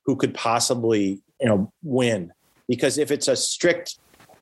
who 0.07 0.17
could 0.17 0.33
possibly, 0.33 1.21
you 1.39 1.47
know, 1.49 1.71
win 1.83 2.33
because 2.67 2.97
if 2.97 3.11
it's 3.11 3.29
a 3.29 3.37
strict, 3.37 3.99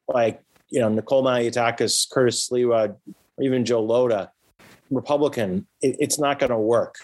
like, 0.06 0.40
you 0.70 0.78
know, 0.78 0.88
Nicole 0.90 1.24
Malliotakis, 1.24 2.08
Curtis 2.08 2.48
Sliwa, 2.48 2.96
or 3.36 3.42
even 3.42 3.64
Joe 3.64 3.84
Lhota, 3.84 4.28
Republican, 4.90 5.66
it, 5.80 5.96
it's 5.98 6.18
not 6.18 6.38
going 6.38 6.50
to 6.50 6.58
work. 6.58 6.96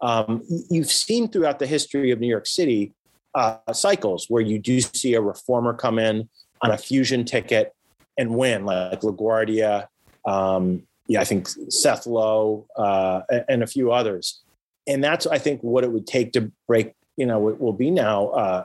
Um, 0.00 0.42
you've 0.70 0.90
seen 0.90 1.28
throughout 1.28 1.58
the 1.58 1.66
history 1.66 2.10
of 2.10 2.20
New 2.20 2.26
York 2.26 2.46
City 2.46 2.92
uh, 3.34 3.58
cycles 3.72 4.26
where 4.28 4.42
you 4.42 4.58
do 4.58 4.80
see 4.80 5.14
a 5.14 5.20
reformer 5.20 5.74
come 5.74 5.98
in 5.98 6.28
on 6.60 6.70
a 6.70 6.78
fusion 6.78 7.24
ticket 7.24 7.74
and 8.18 8.34
win, 8.36 8.64
like 8.64 9.00
LaGuardia, 9.00 9.86
um, 10.26 10.82
yeah, 11.06 11.20
I 11.20 11.24
think 11.24 11.48
Seth 11.68 12.06
Low, 12.06 12.66
uh, 12.76 13.22
and 13.48 13.62
a 13.62 13.66
few 13.66 13.92
others. 13.92 14.40
And 14.86 15.02
that's, 15.02 15.26
I 15.26 15.38
think, 15.38 15.62
what 15.62 15.84
it 15.84 15.92
would 15.92 16.06
take 16.06 16.32
to 16.32 16.52
break, 16.66 16.92
you 17.16 17.26
know, 17.26 17.48
it 17.48 17.60
will 17.60 17.72
be 17.72 17.90
now 17.90 18.28
uh, 18.28 18.64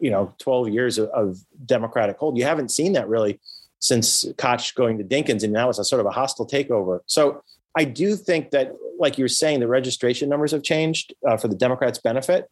you 0.00 0.10
know 0.10 0.32
12 0.38 0.68
years 0.70 0.98
of, 0.98 1.08
of, 1.10 1.38
democratic 1.64 2.18
hold 2.18 2.36
you 2.36 2.44
haven't 2.44 2.70
seen 2.70 2.92
that 2.92 3.08
really 3.08 3.40
since 3.78 4.24
koch 4.36 4.74
going 4.74 4.98
to 4.98 5.04
dinkins 5.04 5.42
and 5.42 5.52
now 5.52 5.68
it's 5.68 5.78
a 5.78 5.84
sort 5.84 6.00
of 6.00 6.06
a 6.06 6.10
hostile 6.10 6.46
takeover 6.46 7.00
so 7.06 7.42
i 7.76 7.84
do 7.84 8.16
think 8.16 8.50
that 8.50 8.72
like 8.98 9.18
you're 9.18 9.28
saying 9.28 9.60
the 9.60 9.68
registration 9.68 10.28
numbers 10.28 10.52
have 10.52 10.62
changed 10.62 11.14
uh, 11.28 11.36
for 11.36 11.48
the 11.48 11.56
democrats 11.56 11.98
benefit. 11.98 12.50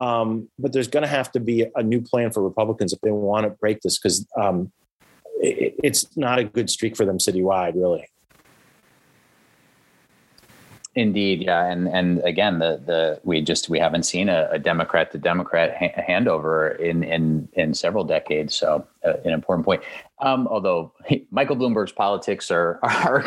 Um, 0.00 0.48
but 0.58 0.72
there's 0.72 0.88
going 0.88 1.02
to 1.02 1.08
have 1.08 1.30
to 1.32 1.40
be 1.40 1.66
a 1.74 1.82
new 1.82 2.00
plan 2.00 2.30
for 2.30 2.42
republicans 2.42 2.92
if 2.92 3.00
they 3.02 3.10
want 3.10 3.44
to 3.44 3.50
break 3.50 3.80
this 3.82 3.98
because 3.98 4.26
um, 4.40 4.72
it, 5.40 5.74
it's 5.84 6.16
not 6.16 6.38
a 6.38 6.44
good 6.44 6.70
streak 6.70 6.96
for 6.96 7.04
them 7.04 7.18
citywide 7.18 7.74
really 7.74 8.06
Indeed, 10.96 11.42
yeah, 11.42 11.66
and 11.66 11.86
and 11.86 12.18
again, 12.24 12.58
the 12.58 12.82
the 12.84 13.20
we 13.22 13.40
just 13.42 13.68
we 13.68 13.78
haven't 13.78 14.02
seen 14.02 14.28
a, 14.28 14.48
a 14.50 14.58
Democrat 14.58 15.12
to 15.12 15.18
Democrat 15.18 15.76
ha- 15.76 16.02
handover 16.02 16.76
in 16.80 17.04
in 17.04 17.48
in 17.52 17.74
several 17.74 18.02
decades. 18.02 18.56
So 18.56 18.84
uh, 19.04 19.12
an 19.24 19.32
important 19.32 19.64
point. 19.64 19.82
Um, 20.18 20.48
although 20.48 20.92
Michael 21.30 21.54
Bloomberg's 21.54 21.92
politics 21.92 22.50
are 22.50 22.80
are 22.82 23.24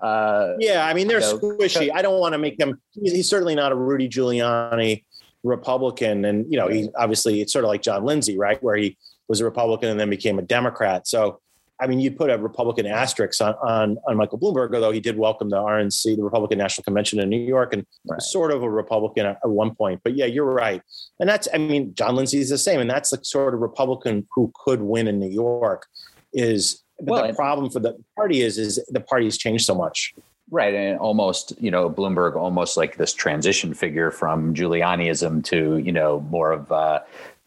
uh, 0.00 0.54
yeah, 0.60 0.86
I 0.86 0.94
mean 0.94 1.08
they're 1.08 1.18
squishy. 1.18 1.90
I 1.92 2.00
don't 2.00 2.20
want 2.20 2.34
to 2.34 2.38
make 2.38 2.58
them. 2.58 2.80
He's 2.92 3.28
certainly 3.28 3.56
not 3.56 3.72
a 3.72 3.74
Rudy 3.74 4.08
Giuliani 4.08 5.02
Republican, 5.42 6.24
and 6.24 6.46
you 6.48 6.56
know 6.56 6.68
he 6.68 6.90
obviously 6.96 7.40
it's 7.40 7.52
sort 7.52 7.64
of 7.64 7.70
like 7.70 7.82
John 7.82 8.04
Lindsay, 8.04 8.38
right, 8.38 8.62
where 8.62 8.76
he 8.76 8.96
was 9.26 9.40
a 9.40 9.44
Republican 9.44 9.88
and 9.88 9.98
then 9.98 10.10
became 10.10 10.38
a 10.38 10.42
Democrat. 10.42 11.08
So 11.08 11.40
I 11.80 11.88
mean, 11.88 11.98
you'd 11.98 12.16
put 12.16 12.30
a 12.30 12.38
Republican 12.38 12.86
asterisk 12.86 13.40
on, 13.40 13.54
on, 13.54 13.98
on 14.06 14.16
Michael 14.16 14.38
Bloomberg, 14.38 14.74
although 14.74 14.92
he 14.92 15.00
did 15.00 15.18
welcome 15.18 15.50
the 15.50 15.56
RNC, 15.56 16.16
the 16.16 16.22
Republican 16.22 16.58
National 16.58 16.84
Convention 16.84 17.18
in 17.18 17.28
New 17.28 17.40
York, 17.40 17.72
and 17.72 17.84
right. 18.08 18.22
sort 18.22 18.52
of 18.52 18.62
a 18.62 18.70
Republican 18.70 19.26
at, 19.26 19.38
at, 19.42 19.50
one 19.50 19.74
point. 19.74 20.00
But 20.04 20.16
yeah, 20.16 20.26
you're 20.26 20.44
right, 20.44 20.82
and 21.18 21.28
that's 21.28 21.48
I 21.52 21.58
mean, 21.58 21.94
John 21.94 22.14
Lindsay 22.14 22.38
is 22.38 22.50
the 22.50 22.58
same, 22.58 22.80
and 22.80 22.88
that's 22.88 23.10
the 23.10 23.18
sort 23.24 23.54
of 23.54 23.60
Republican 23.60 24.26
who 24.34 24.52
could 24.64 24.82
win 24.82 25.08
in 25.08 25.18
New 25.18 25.30
York. 25.30 25.86
Is 26.32 26.82
well, 26.98 27.26
the 27.26 27.34
problem 27.34 27.70
for 27.70 27.80
the 27.80 27.96
party 28.16 28.42
is 28.42 28.56
is 28.58 28.84
the 28.88 29.00
party's 29.00 29.36
changed 29.36 29.64
so 29.64 29.74
much. 29.74 30.14
Right, 30.50 30.74
and 30.74 30.98
almost 30.98 31.54
you 31.60 31.70
know 31.70 31.90
Bloomberg, 31.90 32.36
almost 32.36 32.76
like 32.76 32.96
this 32.96 33.12
transition 33.12 33.74
figure 33.74 34.10
from 34.10 34.54
Giulianiism 34.54 35.42
to 35.46 35.78
you 35.78 35.92
know 35.92 36.20
more 36.30 36.52
of. 36.52 36.70
Uh, 36.70 37.00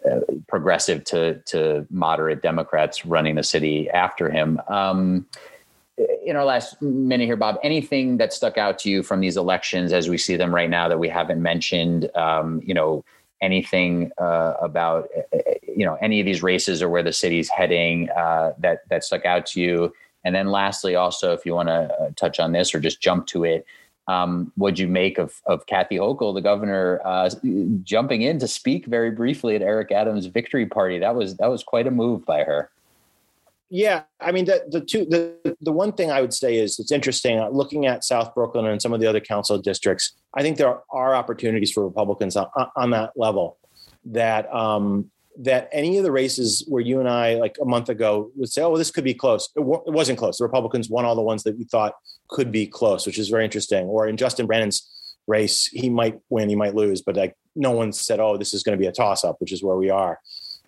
uh, 0.05 0.19
progressive 0.47 1.03
to 1.05 1.39
to 1.45 1.85
moderate 1.89 2.41
Democrats 2.41 3.05
running 3.05 3.35
the 3.35 3.43
city 3.43 3.89
after 3.89 4.29
him. 4.29 4.61
Um, 4.67 5.25
in 6.25 6.35
our 6.35 6.45
last 6.45 6.79
minute 6.81 7.25
here, 7.25 7.35
Bob, 7.35 7.57
anything 7.63 8.17
that 8.17 8.31
stuck 8.31 8.57
out 8.57 8.77
to 8.79 8.89
you 8.89 9.01
from 9.01 9.19
these 9.19 9.35
elections 9.35 9.91
as 9.93 10.07
we 10.07 10.17
see 10.17 10.35
them 10.35 10.53
right 10.53 10.69
now 10.69 10.87
that 10.87 10.99
we 10.99 11.09
haven't 11.09 11.41
mentioned? 11.41 12.09
Um, 12.15 12.61
you 12.63 12.73
know, 12.73 13.03
anything 13.41 14.11
uh, 14.19 14.53
about 14.61 15.09
uh, 15.33 15.37
you 15.67 15.85
know 15.85 15.97
any 16.01 16.19
of 16.19 16.25
these 16.25 16.43
races 16.43 16.81
or 16.81 16.89
where 16.89 17.03
the 17.03 17.13
city's 17.13 17.49
heading 17.49 18.09
uh, 18.11 18.53
that 18.59 18.87
that 18.89 19.03
stuck 19.03 19.25
out 19.25 19.45
to 19.47 19.61
you? 19.61 19.93
And 20.23 20.35
then 20.35 20.47
lastly, 20.47 20.95
also, 20.95 21.33
if 21.33 21.45
you 21.45 21.53
want 21.53 21.69
to 21.69 21.93
uh, 21.93 22.09
touch 22.15 22.39
on 22.39 22.51
this 22.51 22.75
or 22.75 22.79
just 22.79 23.01
jump 23.01 23.27
to 23.27 23.43
it, 23.43 23.65
um, 24.07 24.51
what'd 24.55 24.79
you 24.79 24.87
make 24.87 25.17
of, 25.17 25.41
of 25.45 25.65
Kathy 25.65 25.97
Hochul, 25.97 26.33
the 26.33 26.41
governor, 26.41 27.01
uh, 27.03 27.29
jumping 27.83 28.21
in 28.21 28.39
to 28.39 28.47
speak 28.47 28.85
very 28.85 29.11
briefly 29.11 29.55
at 29.55 29.61
Eric 29.61 29.91
Adams' 29.91 30.27
victory 30.27 30.65
party? 30.65 30.99
That 30.99 31.15
was 31.15 31.35
that 31.37 31.47
was 31.47 31.63
quite 31.63 31.87
a 31.87 31.91
move 31.91 32.25
by 32.25 32.43
her. 32.43 32.69
Yeah, 33.69 34.03
I 34.21 34.31
mean 34.31 34.45
the 34.45 34.63
the 34.69 34.79
two 34.79 35.05
the 35.05 35.57
the 35.59 35.73
one 35.73 35.91
thing 35.91 36.09
I 36.09 36.21
would 36.21 36.33
say 36.33 36.55
is 36.55 36.79
it's 36.79 36.91
interesting 36.91 37.37
uh, 37.39 37.49
looking 37.49 37.85
at 37.85 38.05
South 38.05 38.33
Brooklyn 38.33 38.65
and 38.65 38.81
some 38.81 38.93
of 38.93 39.01
the 39.01 39.07
other 39.07 39.19
council 39.19 39.57
districts. 39.57 40.13
I 40.33 40.41
think 40.41 40.57
there 40.57 40.79
are 40.89 41.15
opportunities 41.15 41.71
for 41.71 41.83
Republicans 41.83 42.37
on, 42.37 42.47
on 42.77 42.91
that 42.91 43.11
level 43.17 43.57
that 44.05 44.53
um, 44.53 45.11
that 45.39 45.69
any 45.71 45.97
of 45.97 46.03
the 46.03 46.11
races 46.11 46.65
where 46.67 46.81
you 46.81 46.99
and 46.99 47.09
I 47.09 47.35
like 47.35 47.57
a 47.61 47.65
month 47.65 47.89
ago 47.89 48.31
would 48.35 48.49
say, 48.49 48.61
"Oh, 48.61 48.77
this 48.77 48.91
could 48.91 49.03
be 49.03 49.13
close," 49.13 49.49
it, 49.55 49.59
w- 49.59 49.83
it 49.85 49.91
wasn't 49.91 50.17
close. 50.17 50.37
The 50.37 50.45
Republicans 50.45 50.89
won 50.89 51.05
all 51.05 51.15
the 51.15 51.21
ones 51.21 51.43
that 51.43 51.57
we 51.57 51.65
thought 51.65 51.93
could 52.29 52.51
be 52.51 52.67
close, 52.67 53.05
which 53.05 53.19
is 53.19 53.29
very 53.29 53.45
interesting. 53.45 53.85
Or 53.87 54.07
in 54.07 54.17
Justin 54.17 54.47
Brannan's 54.47 54.87
race, 55.27 55.65
he 55.67 55.89
might 55.89 56.19
win, 56.29 56.49
he 56.49 56.55
might 56.55 56.75
lose, 56.75 57.01
but 57.01 57.15
like 57.15 57.35
no 57.55 57.71
one 57.71 57.91
said, 57.91 58.19
oh, 58.19 58.37
this 58.37 58.53
is 58.53 58.63
going 58.63 58.77
to 58.77 58.81
be 58.81 58.87
a 58.87 58.91
toss 58.91 59.23
up, 59.23 59.35
which 59.39 59.51
is 59.51 59.61
where 59.61 59.75
we 59.75 59.89
are. 59.89 60.19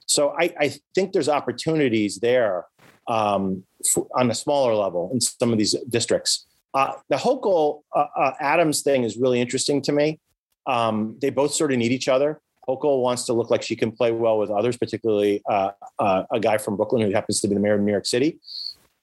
So 0.06 0.36
I, 0.38 0.54
I 0.60 0.76
think 0.96 1.14
there's 1.14 1.30
opportunities 1.30 2.18
there 2.18 2.66
um, 3.08 3.64
for, 3.92 4.08
on 4.18 4.30
a 4.32 4.36
smaller 4.36 4.76
level 4.76 5.10
in 5.14 5.22
some 5.22 5.52
of 5.52 5.58
these 5.58 5.76
districts. 5.88 6.48
Uh, 6.74 6.94
the 7.10 7.16
Hochul 7.16 7.82
uh, 7.96 8.06
uh, 8.18 8.34
Adams 8.40 8.82
thing 8.82 9.04
is 9.04 9.18
really 9.18 9.40
interesting 9.40 9.82
to 9.84 9.92
me. 9.92 10.20
Um, 10.68 11.18
they 11.22 11.30
both 11.30 11.54
sort 11.54 11.72
of 11.72 11.78
need 11.78 11.92
each 11.92 12.08
other. 12.08 12.42
Hochul 12.70 13.02
wants 13.02 13.26
to 13.26 13.34
look 13.34 13.50
like 13.50 13.64
she 13.64 13.76
can 13.76 13.92
play 13.92 14.12
well 14.12 14.38
with 14.38 14.50
others, 14.50 14.78
particularly 14.78 15.42
uh, 15.50 15.72
uh, 15.98 16.24
a 16.32 16.40
guy 16.40 16.58
from 16.58 16.76
Brooklyn 16.78 17.02
who 17.02 17.12
happens 17.12 17.40
to 17.42 17.48
be 17.48 17.56
the 17.56 17.62
mayor 17.62 17.76
of 17.76 17.82
New 17.82 17.92
York 17.92 18.06
City 18.06 18.40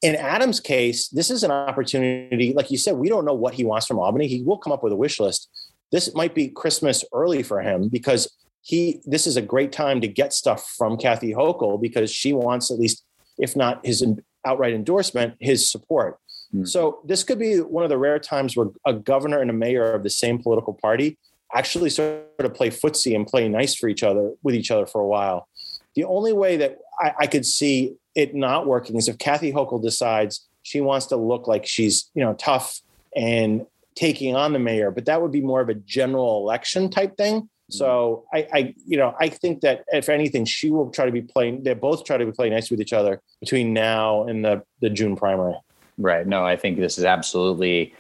in 0.03 0.15
Adam's 0.15 0.61
case, 0.61 1.09
this 1.09 1.31
is 1.31 1.43
an 1.43 1.51
opportunity. 1.51 2.53
Like 2.53 2.71
you 2.71 2.79
said, 2.79 2.97
we 2.97 3.09
don't 3.09 3.25
know 3.25 3.35
what 3.35 3.55
he 3.55 3.65
wants 3.65 3.87
from 3.87 3.99
Albany. 3.99 4.27
He 4.27 4.43
will 4.43 4.59
come 4.59 4.73
up 4.73 4.83
with 4.83 4.93
a 4.93 4.97
wish 4.97 5.19
list. 5.19 5.49
This 5.91 6.15
might 6.15 6.35
be 6.35 6.49
Christmas 6.49 7.05
early 7.13 7.43
for 7.43 7.61
him 7.61 7.89
because 7.89 8.33
he. 8.63 9.01
This 9.05 9.27
is 9.27 9.37
a 9.37 9.43
great 9.43 9.73
time 9.73 10.01
to 10.01 10.09
get 10.09 10.33
stuff 10.33 10.75
from 10.77 10.97
Kathy 10.97 11.33
Hochul 11.33 11.81
because 11.81 12.11
she 12.11 12.33
wants 12.33 12.71
at 12.71 12.79
least, 12.79 13.05
if 13.39 13.57
not 13.57 13.85
his 13.87 14.05
outright 14.45 14.75
endorsement, 14.75 15.35
his 15.41 15.71
support. 15.71 16.19
Mm-hmm. 16.55 16.65
So 16.65 17.01
this 17.05 17.25
could 17.25 17.39
be 17.39 17.59
one 17.59 17.85
of 17.85 17.91
the 17.91 17.99
rare 17.99 18.19
times 18.19 18.57
where 18.57 18.69
a 18.85 18.93
governor 18.93 19.41
and 19.41 19.51
a 19.51 19.55
mayor 19.55 19.93
of 19.93 20.03
the 20.03 20.11
same 20.11 20.43
political 20.43 20.75
party 20.75 21.19
actually 21.55 21.91
sort 21.91 22.25
of 22.39 22.55
play 22.55 22.71
footsie 22.71 23.15
and 23.15 23.27
play 23.27 23.49
nice 23.49 23.75
for 23.75 23.89
each 23.89 24.03
other 24.03 24.33
with 24.43 24.55
each 24.55 24.71
other 24.71 24.87
for 24.87 25.01
a 25.01 25.07
while. 25.07 25.49
The 25.95 26.05
only 26.05 26.33
way 26.33 26.57
that 26.57 26.79
I, 27.01 27.13
I 27.21 27.27
could 27.27 27.47
see 27.47 27.97
it 28.15 28.35
not 28.35 28.67
working 28.67 28.97
is 28.97 29.09
if 29.09 29.19
Kathy 29.19 29.53
Hochul 29.53 29.83
decides 29.83 30.47
she 30.63 30.81
wants 30.81 31.07
to 31.07 31.17
look 31.17 31.47
like 31.47 31.67
she's, 31.67 32.11
you 32.15 32.23
know, 32.25 32.35
tough 32.35 32.81
and 33.15 33.67
taking 33.95 34.37
on 34.37 34.53
the 34.53 34.59
mayor, 34.59 34.91
but 34.91 35.07
that 35.07 35.23
would 35.23 35.33
be 35.33 35.41
more 35.41 35.61
of 35.61 35.69
a 35.69 35.75
general 35.75 36.39
election 36.39 36.91
type 36.91 37.17
thing. 37.17 37.43
Mm-hmm. 37.43 37.79
So 37.79 38.25
I, 38.33 38.49
I, 38.53 38.75
you 38.87 38.97
know, 38.97 39.15
I 39.19 39.29
think 39.29 39.63
that 39.63 39.85
if 39.89 40.09
anything, 40.09 40.45
she 40.45 40.71
will 40.71 40.91
try 40.91 41.07
to 41.07 41.13
be 41.13 41.23
playing. 41.23 41.63
They 41.63 41.75
both 41.75 42.05
try 42.05 42.17
to 42.17 42.27
be 42.27 42.33
playing 42.33 42.53
nice 42.53 42.71
with 42.71 42.81
each 42.81 42.93
other 42.93 43.21
between 43.41 43.73
now 43.73 44.25
and 44.25 44.45
the 44.45 44.63
the 44.81 44.91
June 44.91 45.17
primary. 45.17 45.55
Right. 45.99 46.27
No, 46.27 46.45
I 46.45 46.57
think 46.57 46.79
this 46.79 46.99
is 46.99 47.05
absolutely, 47.05 47.95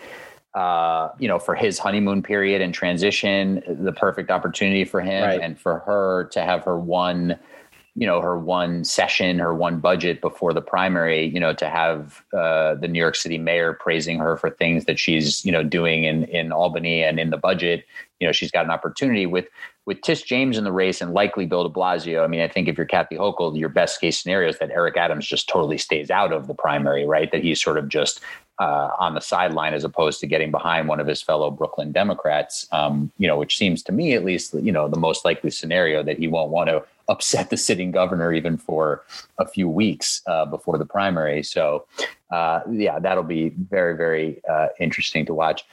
uh, 0.56 1.10
you 1.18 1.28
know, 1.28 1.38
for 1.38 1.54
his 1.54 1.78
honeymoon 1.78 2.22
period 2.22 2.62
and 2.62 2.72
transition, 2.72 3.62
the 3.68 3.92
perfect 3.92 4.30
opportunity 4.30 4.86
for 4.86 5.02
him 5.02 5.22
right. 5.22 5.40
and 5.40 5.60
for 5.60 5.80
her 5.80 6.24
to 6.32 6.40
have 6.40 6.64
her 6.64 6.78
one 6.78 7.38
you 7.98 8.06
know 8.06 8.20
her 8.20 8.38
one 8.38 8.84
session 8.84 9.38
her 9.38 9.54
one 9.54 9.80
budget 9.80 10.20
before 10.20 10.52
the 10.52 10.60
primary 10.60 11.24
you 11.24 11.40
know 11.40 11.54
to 11.54 11.68
have 11.68 12.22
uh, 12.36 12.74
the 12.74 12.86
new 12.86 12.98
york 12.98 13.16
city 13.16 13.38
mayor 13.38 13.72
praising 13.72 14.18
her 14.18 14.36
for 14.36 14.50
things 14.50 14.84
that 14.84 14.98
she's 14.98 15.42
you 15.46 15.50
know 15.50 15.62
doing 15.62 16.04
in 16.04 16.24
in 16.24 16.52
albany 16.52 17.02
and 17.02 17.18
in 17.18 17.30
the 17.30 17.38
budget. 17.38 17.84
You 18.20 18.26
know 18.26 18.32
she's 18.32 18.50
got 18.50 18.64
an 18.64 18.70
opportunity 18.70 19.26
with 19.26 19.46
with 19.86 20.00
tish 20.02 20.22
james 20.22 20.58
in 20.58 20.64
the 20.64 20.72
race 20.72 21.00
and 21.00 21.12
likely 21.12 21.46
bill 21.46 21.68
de 21.68 21.74
blasio. 21.74 22.22
I 22.22 22.26
mean 22.26 22.40
i 22.40 22.48
think 22.48 22.68
if 22.68 22.76
you're 22.76 22.86
kathy 22.86 23.16
hochul 23.16 23.58
your 23.58 23.68
best 23.70 24.00
case 24.00 24.22
scenario 24.22 24.50
is 24.50 24.58
that 24.58 24.70
eric 24.70 24.96
adams 24.96 25.26
just 25.26 25.48
totally 25.48 25.78
stays 25.78 26.10
out 26.10 26.32
of 26.32 26.46
the 26.46 26.54
primary 26.54 27.06
right? 27.06 27.30
That 27.32 27.42
he's 27.42 27.62
sort 27.62 27.78
of 27.78 27.88
just 27.88 28.20
uh, 28.58 28.90
on 28.98 29.14
the 29.14 29.20
sideline 29.20 29.74
as 29.74 29.84
opposed 29.84 30.20
to 30.20 30.26
getting 30.26 30.50
behind 30.50 30.88
one 30.88 31.00
of 31.00 31.06
his 31.06 31.22
fellow 31.22 31.50
Brooklyn 31.50 31.92
Democrats, 31.92 32.66
um, 32.72 33.12
you 33.18 33.28
know, 33.28 33.36
which 33.36 33.56
seems 33.56 33.82
to 33.82 33.92
me 33.92 34.14
at 34.14 34.24
least, 34.24 34.54
you 34.54 34.72
know, 34.72 34.88
the 34.88 34.98
most 34.98 35.24
likely 35.24 35.50
scenario 35.50 36.02
that 36.02 36.18
he 36.18 36.28
won't 36.28 36.50
want 36.50 36.68
to 36.68 36.82
upset 37.08 37.50
the 37.50 37.56
sitting 37.56 37.92
governor 37.92 38.32
even 38.32 38.56
for 38.56 39.04
a 39.38 39.46
few 39.46 39.68
weeks 39.68 40.22
uh, 40.26 40.44
before 40.44 40.76
the 40.76 40.84
primary. 40.84 41.42
So, 41.42 41.86
uh, 42.32 42.60
yeah, 42.68 42.98
that'll 42.98 43.22
be 43.22 43.50
very, 43.50 43.96
very 43.96 44.42
uh, 44.48 44.68
interesting 44.80 45.24
to 45.26 45.34
watch. 45.34 45.64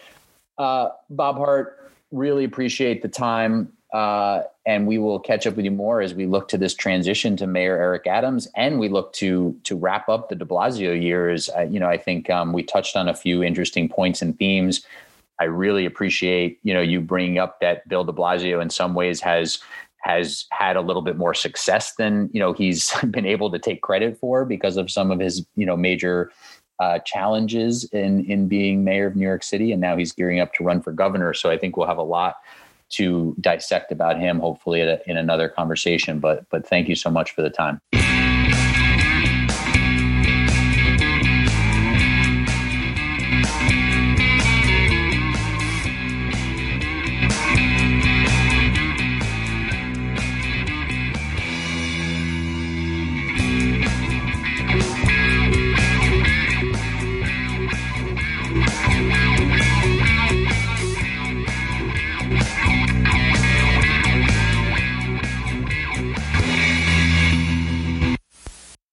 Uh, 0.60 0.90
Bob 1.10 1.38
Hardt, 1.38 1.92
really 2.12 2.44
appreciate 2.44 3.02
the 3.02 3.08
time. 3.08 3.74
Uh, 3.92 4.44
and 4.66 4.88
we 4.88 4.98
will 4.98 5.20
catch 5.20 5.46
up 5.46 5.56
with 5.56 5.66
you 5.66 5.72
more 5.72 6.02
as 6.02 6.14
we 6.14 6.26
look 6.26 6.48
to 6.50 6.58
this 6.58 6.74
transition 6.74 7.36
to 7.38 7.48
Mayor 7.48 7.78
Eric 7.78 8.08
Adams, 8.08 8.48
and 8.56 8.80
we 8.80 8.90
look 8.90 9.14
to 9.14 9.58
to 9.64 9.76
wrap 9.76 10.08
up 10.08 10.30
the 10.30 10.36
De 10.36 10.46
Blasio 10.46 11.00
years. 11.02 11.50
Uh, 11.50 11.62
you 11.62 11.80
know, 11.80 11.90
I 11.90 11.98
think 11.98 12.30
um, 12.30 12.54
we 12.54 12.64
touched 12.64 12.96
on 12.96 13.10
a 13.10 13.14
few 13.14 13.44
interesting 13.44 13.90
points 13.90 14.22
and 14.22 14.38
themes. 14.38 14.86
I 15.40 15.46
really 15.46 15.86
appreciate 15.86 16.60
you 16.64 16.74
know 16.74 16.82
you 16.82 17.02
bringing 17.02 17.38
up 17.38 17.60
that 17.60 17.88
Bill 17.90 18.04
De 18.04 18.14
Blasio 18.14 18.62
in 18.62 18.70
some 18.70 18.94
ways 18.94 19.20
has 19.22 19.60
has 19.98 20.46
had 20.52 20.76
a 20.76 20.82
little 20.82 21.02
bit 21.02 21.18
more 21.18 21.34
success 21.34 21.96
than 21.96 22.30
you 22.34 22.40
know 22.40 22.54
he's 22.54 22.94
been 23.10 23.26
able 23.26 23.52
to 23.52 23.60
take 23.60 23.82
credit 23.82 24.18
for 24.18 24.46
because 24.46 24.78
of 24.78 24.90
some 24.90 25.12
of 25.12 25.20
his 25.20 25.46
you 25.56 25.66
know 25.66 25.76
major 25.76 26.32
uh, 26.80 27.00
challenges 27.00 27.84
in 27.92 28.24
in 28.26 28.48
being 28.48 28.86
mayor 28.86 29.08
of 29.08 29.16
New 29.18 29.26
York 29.26 29.44
City, 29.44 29.74
and 29.74 29.82
now 29.82 29.98
he's 29.98 30.14
gearing 30.14 30.40
up 30.40 30.54
to 30.54 30.64
run 30.64 30.82
for 30.82 30.94
governor. 30.94 31.34
So 31.34 31.50
I 31.50 31.58
think 31.58 31.76
we'll 31.76 31.88
have 31.88 31.98
a 31.98 32.04
lot 32.04 32.38
to 32.96 33.36
dissect 33.40 33.92
about 33.92 34.20
him, 34.20 34.40
hopefully 34.40 34.82
a, 34.82 35.00
in 35.06 35.18
another 35.18 35.50
conversation. 35.50 36.20
But 36.20 36.50
but 36.50 36.68
thank 36.68 36.88
you 36.88 36.96
so 36.96 37.10
much 37.10 37.32
for 37.32 37.42
the 37.42 37.50
time. 37.50 37.80